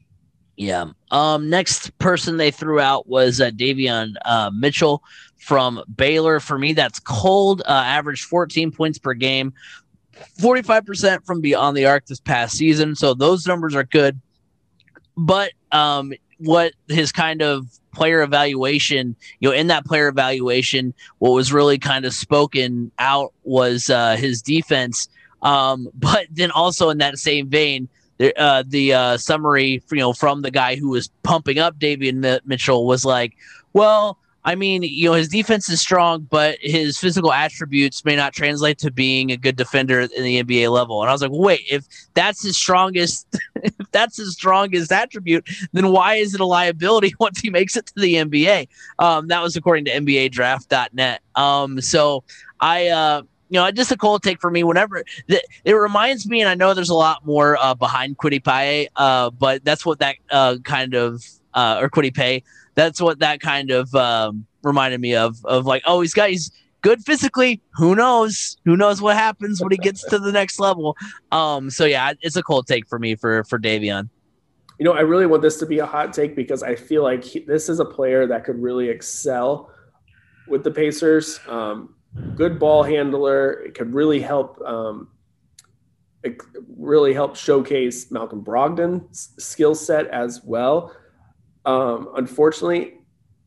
[0.56, 0.86] Yeah.
[1.10, 1.48] Um.
[1.48, 5.02] Next person they threw out was uh, Davion uh, Mitchell
[5.38, 6.38] from Baylor.
[6.38, 7.62] For me, that's cold.
[7.62, 9.54] Uh, averaged 14 points per game,
[10.38, 12.94] 45% from beyond the arc this past season.
[12.94, 14.20] So those numbers are good.
[15.16, 21.30] But um, what his kind of player evaluation, you know, in that player evaluation, what
[21.30, 25.08] was really kind of spoken out was uh, his defense.
[25.42, 27.88] Um, but then also in that same vein,
[28.18, 32.40] the, uh, the uh, summary, you know, from the guy who was pumping up Davion
[32.44, 33.36] Mitchell was like,
[33.72, 34.18] well,
[34.50, 38.78] I mean, you know, his defense is strong, but his physical attributes may not translate
[38.78, 41.02] to being a good defender in the NBA level.
[41.02, 43.28] And I was like, wait, if that's his strongest,
[43.62, 47.86] if that's his strongest attribute, then why is it a liability once he makes it
[47.86, 48.66] to the NBA?
[48.98, 51.20] Um, that was according to NBADraft.net.
[51.36, 52.24] Um, so
[52.58, 54.64] I, uh, you know, just a cold take for me.
[54.64, 58.42] Whenever th- it reminds me, and I know there's a lot more uh, behind Kwity
[58.42, 61.24] Paye, uh, but that's what that uh, kind of
[61.54, 62.42] uh, or Kwity Paye
[62.74, 65.44] that's what that kind of um, reminded me of.
[65.44, 66.50] Of like, oh, he's got he's
[66.82, 67.60] good physically.
[67.74, 68.56] Who knows?
[68.64, 70.96] Who knows what happens when he gets to the next level?
[71.32, 74.08] Um, so yeah, it's a cold take for me for for Davion.
[74.78, 77.22] You know, I really want this to be a hot take because I feel like
[77.22, 79.70] he, this is a player that could really excel
[80.48, 81.38] with the Pacers.
[81.46, 81.94] Um,
[82.34, 83.52] good ball handler.
[83.52, 84.60] It could really help.
[84.62, 85.08] Um,
[86.76, 90.94] really help showcase Malcolm Brogdon's skill set as well.
[91.64, 92.94] Um, unfortunately,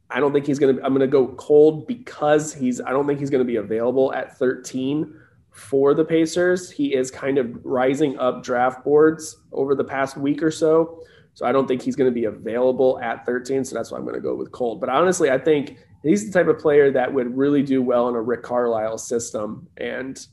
[0.09, 0.83] I don't think he's going to.
[0.83, 2.79] I'm going to go cold because he's.
[2.79, 5.13] I don't think he's going to be available at 13
[5.51, 6.69] for the Pacers.
[6.69, 11.03] He is kind of rising up draft boards over the past week or so.
[11.35, 13.65] So I don't think he's going to be available at 13.
[13.65, 14.79] So that's why I'm going to go with cold.
[14.79, 18.15] But honestly, I think he's the type of player that would really do well in
[18.15, 19.67] a Rick Carlisle system.
[19.77, 20.25] And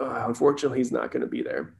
[0.00, 1.74] uh, unfortunately, he's not going to be there.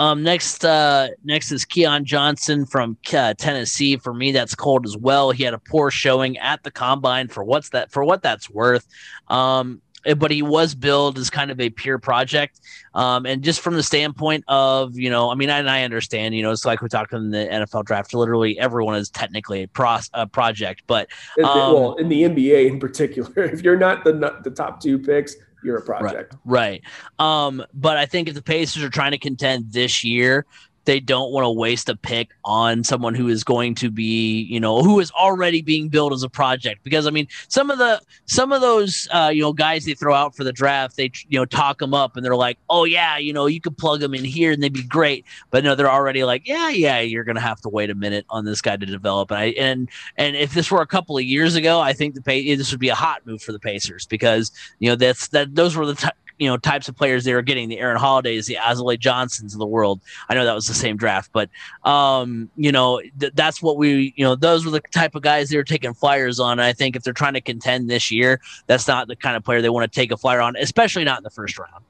[0.00, 3.98] Um, next, uh, next is Keon Johnson from uh, Tennessee.
[3.98, 5.30] For me, that's cold as well.
[5.30, 8.86] He had a poor showing at the combine for what's that for what that's worth.
[9.28, 12.60] Um, eh, but he was billed as kind of a pure project.
[12.94, 16.42] Um, and just from the standpoint of, you know, I mean, I, I understand, you
[16.42, 19.98] know, it's like we talked in the NFL draft, literally everyone is technically a, pro,
[20.14, 21.08] a project, but
[21.44, 25.36] um, well, in the NBA in particular, if you're not the, the top two picks,
[25.62, 26.34] you're a project.
[26.44, 26.82] Right.
[27.18, 27.46] right.
[27.46, 30.46] Um, but I think if the Pacers are trying to contend this year,
[30.90, 34.58] they don't want to waste a pick on someone who is going to be, you
[34.58, 36.82] know, who is already being built as a project.
[36.82, 40.12] Because I mean, some of the some of those, uh, you know, guys they throw
[40.12, 43.16] out for the draft, they you know talk them up, and they're like, oh yeah,
[43.18, 45.24] you know, you could plug them in here and they'd be great.
[45.52, 48.44] But no, they're already like, yeah, yeah, you're gonna have to wait a minute on
[48.44, 49.30] this guy to develop.
[49.30, 52.20] And I and and if this were a couple of years ago, I think the
[52.20, 54.50] pay this would be a hot move for the Pacers because
[54.80, 56.08] you know that's that those were the t-
[56.40, 59.60] you know types of players they were getting the Aaron Holidays, the Alize Johnsons of
[59.60, 60.00] the world.
[60.28, 61.50] I know that was the same draft, but
[61.84, 65.50] um, you know th- that's what we you know those were the type of guys
[65.50, 66.52] they were taking flyers on.
[66.52, 69.44] And I think if they're trying to contend this year, that's not the kind of
[69.44, 71.84] player they want to take a flyer on, especially not in the first round.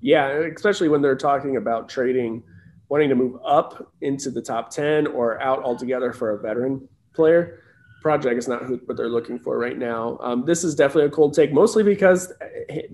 [0.00, 2.42] Yeah, especially when they're talking about trading,
[2.88, 7.60] wanting to move up into the top ten or out altogether for a veteran player
[8.00, 10.18] project is not what they're looking for right now.
[10.20, 12.32] Um, this is definitely a cold take, mostly because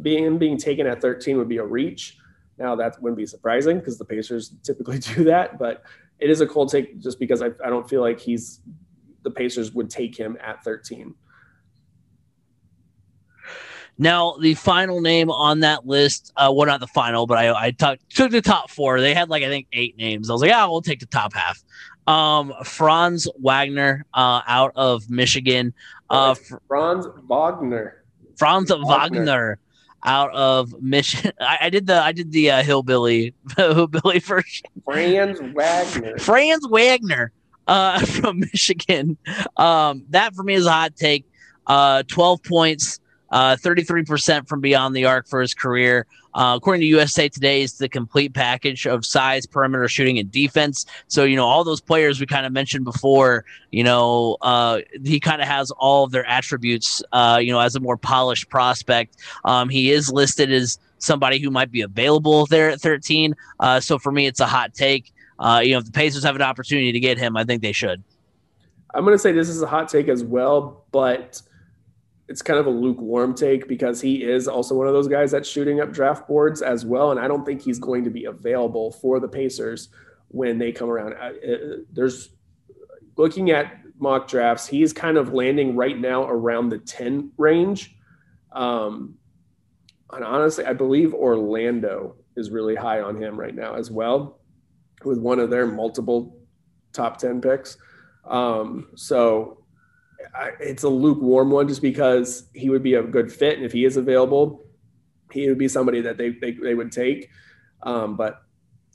[0.03, 2.19] being being taken at 13 would be a reach.
[2.59, 5.83] Now that wouldn't be surprising because the Pacers typically do that, but
[6.19, 8.61] it is a cold take just because I, I don't feel like he's
[9.23, 11.15] the Pacers would take him at 13.
[13.99, 17.70] Now, the final name on that list, uh, well, not the final, but I, I
[17.70, 19.01] took the top four.
[19.01, 20.28] They had like, I think, eight names.
[20.28, 21.65] I was like, yeah, we'll take the top half.
[22.07, 25.74] Um, Franz Wagner uh, out of Michigan.
[26.09, 26.35] Uh,
[26.69, 28.05] Franz Wagner.
[28.37, 28.87] Franz Wagner.
[28.87, 29.59] Wagner
[30.05, 31.33] out of Michigan.
[31.41, 34.66] I, I, did the I did the uh, hillbilly hillbilly version.
[34.85, 36.19] Franz Wagner.
[36.19, 37.33] Franz Wagner
[37.66, 39.19] uh, from Michigan.
[39.57, 41.27] Um, that for me is a hot take.
[41.66, 43.01] Uh, Twelve points,
[43.31, 46.07] uh, 33% from beyond the arc for his career.
[46.35, 50.85] Uh, according to USA Today, is the complete package of size, perimeter shooting, and defense.
[51.09, 55.19] So, you know, all those players we kind of mentioned before, you know, uh, he
[55.19, 59.16] kind of has all of their attributes, uh, you know, as a more polished prospect.
[59.47, 63.35] Um, he is listed as somebody who might be available there at 13.
[63.59, 65.12] Uh, so for me, it's a hot take.
[65.39, 67.73] Uh, you know, if the Pacers have an opportunity to get him, I think they
[67.73, 68.05] should.
[68.94, 71.40] I'm going to say this is a hot take as well, but–
[72.28, 75.48] it's kind of a lukewarm take because he is also one of those guys that's
[75.48, 77.11] shooting up draft boards as well.
[77.12, 79.89] And I don't think he's going to be available for the Pacers
[80.28, 81.15] when they come around.
[81.93, 82.31] There's
[83.16, 87.97] looking at mock drafts, he's kind of landing right now around the 10 range.
[88.53, 89.15] Um,
[90.12, 94.40] and honestly, I believe Orlando is really high on him right now as well,
[95.05, 96.39] with one of their multiple
[96.93, 97.77] top 10 picks.
[98.24, 99.65] Um, so
[100.60, 103.56] it's a lukewarm one just because he would be a good fit.
[103.56, 104.64] And if he is available,
[105.32, 107.30] he would be somebody that they, they, they would take.
[107.82, 108.43] Um, but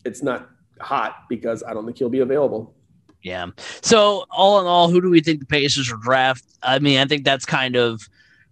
[0.06, 0.49] it's not
[0.80, 2.73] hot because I don't think he'll be available.
[3.23, 3.48] Yeah.
[3.81, 6.43] So all in all, who do we think the Pacers will draft?
[6.64, 8.02] I mean, I think that's kind of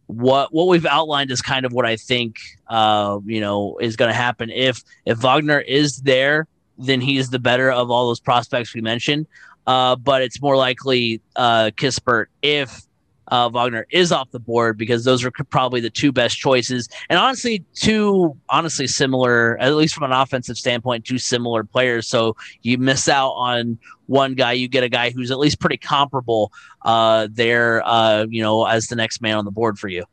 [0.05, 2.37] what what we've outlined is kind of what I think
[2.67, 6.47] uh, you know is going to happen if if Wagner is there,
[6.77, 9.27] then he's the better of all those prospects we mentioned
[9.69, 12.81] uh, but it's more likely uh, Kispert if
[13.27, 16.89] uh, Wagner is off the board because those are probably the two best choices.
[17.07, 22.07] And honestly, two honestly similar, at least from an offensive standpoint, two similar players.
[22.07, 23.77] So you miss out on
[24.07, 26.51] one guy, you get a guy who's at least pretty comparable
[26.81, 30.03] uh, there, uh, you know, as the next man on the board for you.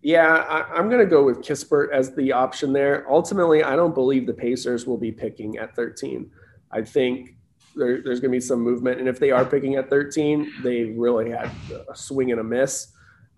[0.00, 3.04] Yeah, I, am going to go with Kispert as the option there.
[3.10, 6.30] Ultimately, I don't believe the Pacers will be picking at 13.
[6.70, 7.33] I think
[7.76, 9.00] there, there's going to be some movement.
[9.00, 11.50] And if they are picking at 13, they really had
[11.88, 12.88] a swing and a miss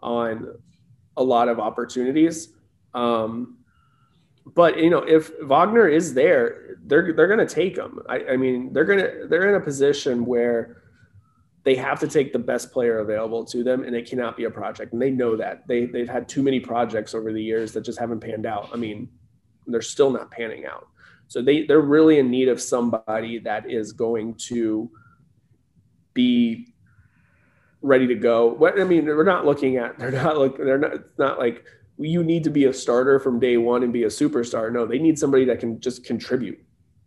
[0.03, 0.59] on
[1.17, 2.49] a lot of opportunities.
[2.95, 3.59] Um,
[4.55, 8.01] but you know, if Wagner is there, they're they're going to take him.
[8.09, 10.83] I, I mean, they're going to they're in a position where
[11.65, 14.51] they have to take the best player available to them, and it cannot be a
[14.51, 14.93] project.
[14.93, 17.99] And they know that they they've had too many projects over the years that just
[17.99, 18.71] haven't panned out.
[18.73, 19.09] I mean,
[19.67, 20.87] they're still not panning out.
[21.29, 24.91] So they they're really in need of somebody that is going to
[26.15, 26.75] be
[27.83, 28.47] ready to go.
[28.47, 31.65] What I mean, we're not looking at they're not like they're not it's not like
[31.99, 34.73] you need to be a starter from day one and be a superstar.
[34.73, 36.59] No, they need somebody that can just contribute.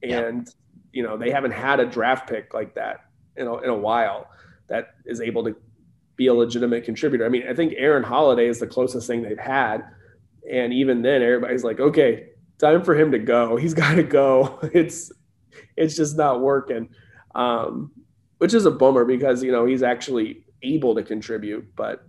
[0.02, 0.54] And yeah.
[0.94, 3.06] you know, they haven't had a draft pick like that
[3.36, 4.30] in a, in a while
[4.68, 5.56] that is able to
[6.16, 7.26] be a legitimate contributor.
[7.26, 9.84] I mean, I think Aaron Holiday is the closest thing they've had.
[10.52, 12.28] And even then, everybody's like, okay,
[12.60, 13.56] time for him to go.
[13.56, 14.60] He's got to go.
[14.73, 15.11] It's
[15.76, 16.90] it's just not working,
[17.34, 17.91] um,
[18.38, 22.03] which is a bummer because you know he's actually able to contribute, but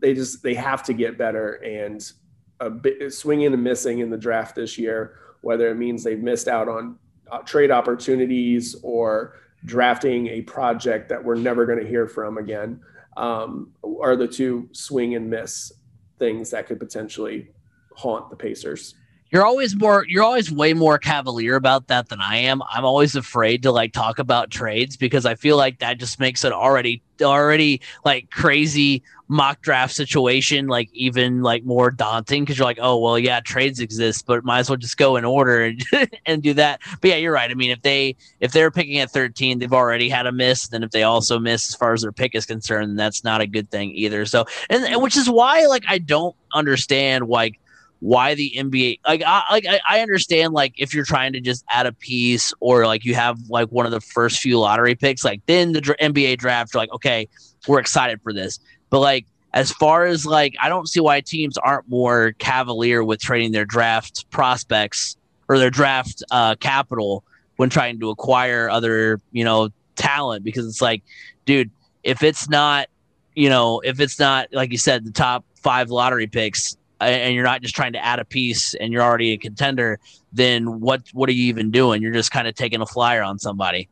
[0.00, 2.12] they just they have to get better and
[2.60, 5.18] a bit swinging and missing in the draft this year.
[5.40, 6.98] Whether it means they've missed out on
[7.30, 12.80] uh, trade opportunities or drafting a project that we're never going to hear from again,
[13.16, 13.72] um,
[14.02, 15.72] are the two swing and miss
[16.18, 17.50] things that could potentially
[17.94, 18.94] haunt the Pacers
[19.30, 22.62] you're always more you're always way more cavalier about that than I am.
[22.70, 26.44] I'm always afraid to like talk about trades because I feel like that just makes
[26.44, 32.64] it already already like crazy mock draft situation like even like more daunting because you're
[32.64, 35.84] like oh well yeah trades exist but might as well just go in order and,
[36.26, 36.80] and do that.
[37.00, 37.50] But yeah you're right.
[37.50, 40.82] I mean if they if they're picking at 13 they've already had a miss then
[40.82, 43.70] if they also miss as far as their pick is concerned that's not a good
[43.70, 44.24] thing either.
[44.24, 47.60] So and, and which is why like i don't understand like
[48.00, 51.86] why the NBA like I like I understand like if you're trying to just add
[51.86, 55.42] a piece or like you have like one of the first few lottery picks like
[55.46, 57.28] then the NBA draft you're like okay
[57.66, 58.58] we're excited for this.
[58.90, 63.20] But like as far as like I don't see why teams aren't more cavalier with
[63.20, 65.16] trading their draft prospects
[65.48, 67.24] or their draft uh, capital
[67.56, 70.44] when trying to acquire other you know talent.
[70.44, 71.02] Because it's like
[71.44, 71.70] dude
[72.04, 72.88] if it's not
[73.34, 77.44] you know if it's not like you said the top five lottery picks and you're
[77.44, 80.00] not just trying to add a piece and you're already a contender,
[80.32, 82.02] then what what are you even doing?
[82.02, 83.88] You're just kind of taking a flyer on somebody.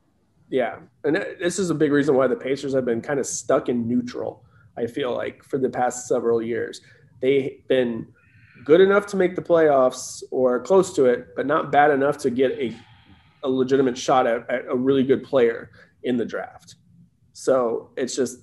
[0.49, 3.69] Yeah, and this is a big reason why the Pacers have been kind of stuck
[3.69, 4.45] in neutral.
[4.77, 6.81] I feel like for the past several years,
[7.21, 8.07] they've been
[8.65, 12.31] good enough to make the playoffs or close to it, but not bad enough to
[12.31, 12.77] get a,
[13.43, 15.71] a legitimate shot at, at a really good player
[16.03, 16.77] in the draft.
[17.33, 18.41] So it's just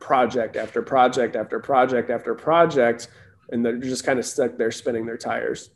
[0.00, 3.08] project after project after project after project,
[3.50, 5.70] and they're just kind of stuck there spinning their tires.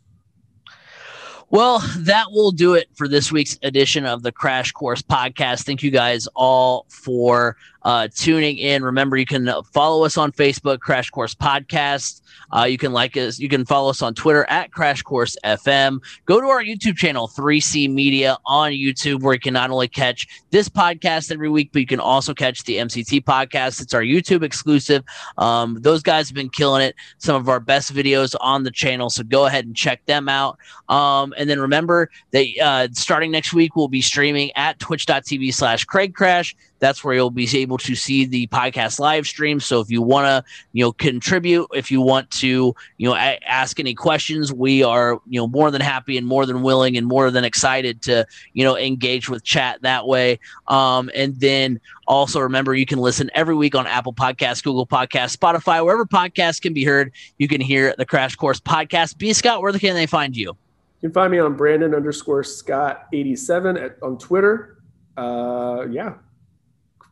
[1.51, 5.65] Well, that will do it for this week's edition of the Crash Course podcast.
[5.65, 8.85] Thank you guys all for uh, tuning in.
[8.85, 12.23] Remember, you can follow us on Facebook, Crash Course Podcast.
[12.55, 13.39] Uh, you can like us.
[13.39, 16.01] You can follow us on Twitter at Crash Course FM.
[16.27, 20.27] Go to our YouTube channel, 3C Media on YouTube, where you can not only catch
[20.51, 23.81] this podcast every week, but you can also catch the MCT podcast.
[23.81, 25.03] It's our YouTube exclusive.
[25.39, 26.95] Um, those guys have been killing it.
[27.19, 29.09] Some of our best videos on the channel.
[29.11, 30.59] So go ahead and check them out.
[30.89, 35.85] Um, and then remember that uh, starting next week, we'll be streaming at twitch.tv slash
[35.85, 36.55] Craig Crash.
[36.83, 39.61] That's where you'll be able to see the podcast live stream.
[39.61, 43.39] So if you want to, you know, contribute, if you want to, you know, a-
[43.47, 47.07] ask any questions, we are, you know, more than happy and more than willing and
[47.07, 50.41] more than excited to, you know, engage with chat that way.
[50.67, 55.37] Um, and then also remember you can listen every week on Apple Podcasts, Google Podcasts,
[55.37, 57.13] Spotify, wherever podcasts can be heard.
[57.39, 59.19] You can hear the Crash Course podcast.
[59.19, 60.57] B Scott, where can they find you?
[61.01, 64.79] You can find me on Brandon underscore Scott 87 at, on Twitter.
[65.17, 66.15] Uh, yeah,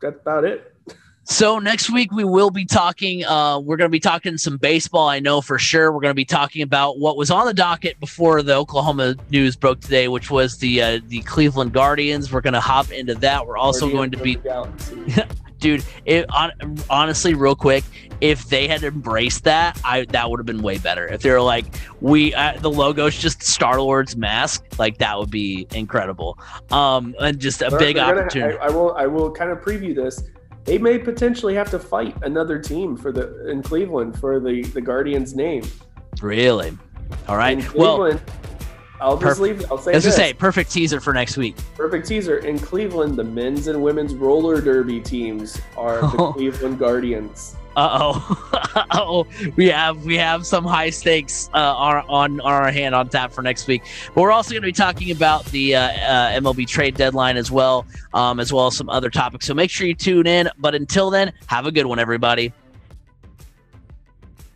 [0.01, 0.75] that's about it.
[1.25, 3.25] So next week we will be talking.
[3.25, 5.09] Uh, we're going to be talking some baseball.
[5.09, 5.93] I know for sure.
[5.93, 9.55] We're going to be talking about what was on the docket before the Oklahoma news
[9.55, 12.33] broke today, which was the uh, the Cleveland Guardians.
[12.33, 13.47] We're going to hop into that.
[13.47, 14.39] We're also going to be,
[15.61, 15.85] dude.
[16.07, 16.51] It, on,
[16.89, 17.85] honestly, real quick,
[18.21, 21.07] if they had embraced that, I that would have been way better.
[21.07, 21.67] If they were like,
[22.01, 26.39] we uh, the logo's just Star Lord's mask, like that would be incredible.
[26.71, 28.59] Um, and just a They're- big they're gonna- opportunity.
[28.59, 28.95] I, I will.
[28.97, 30.23] I will kind of preview this.
[30.65, 34.81] They may potentially have to fight another team for the in Cleveland for the the
[34.81, 35.63] Guardians name.
[36.21, 36.77] really?
[37.27, 37.75] All right.
[37.75, 38.21] Well,
[39.01, 39.65] I'll just perf- leave.
[39.71, 40.17] I'll say as I this.
[40.17, 41.57] say, perfect teaser for next week.
[41.77, 42.39] Perfect teaser.
[42.39, 46.33] In Cleveland, the men's and women's roller derby teams are the Oh.
[46.37, 47.57] Cleveland Guardians.
[47.77, 52.71] Uh oh, oh, we have we have some high stakes uh, on on on our
[52.73, 53.83] hand on tap for next week.
[54.13, 57.49] But we're also going to be talking about the uh, uh, MLB trade deadline as
[57.53, 59.47] well, um, as well as some other topics.
[59.47, 60.51] So make sure you tune in.
[60.59, 62.53] But until then, have a good one, everybody.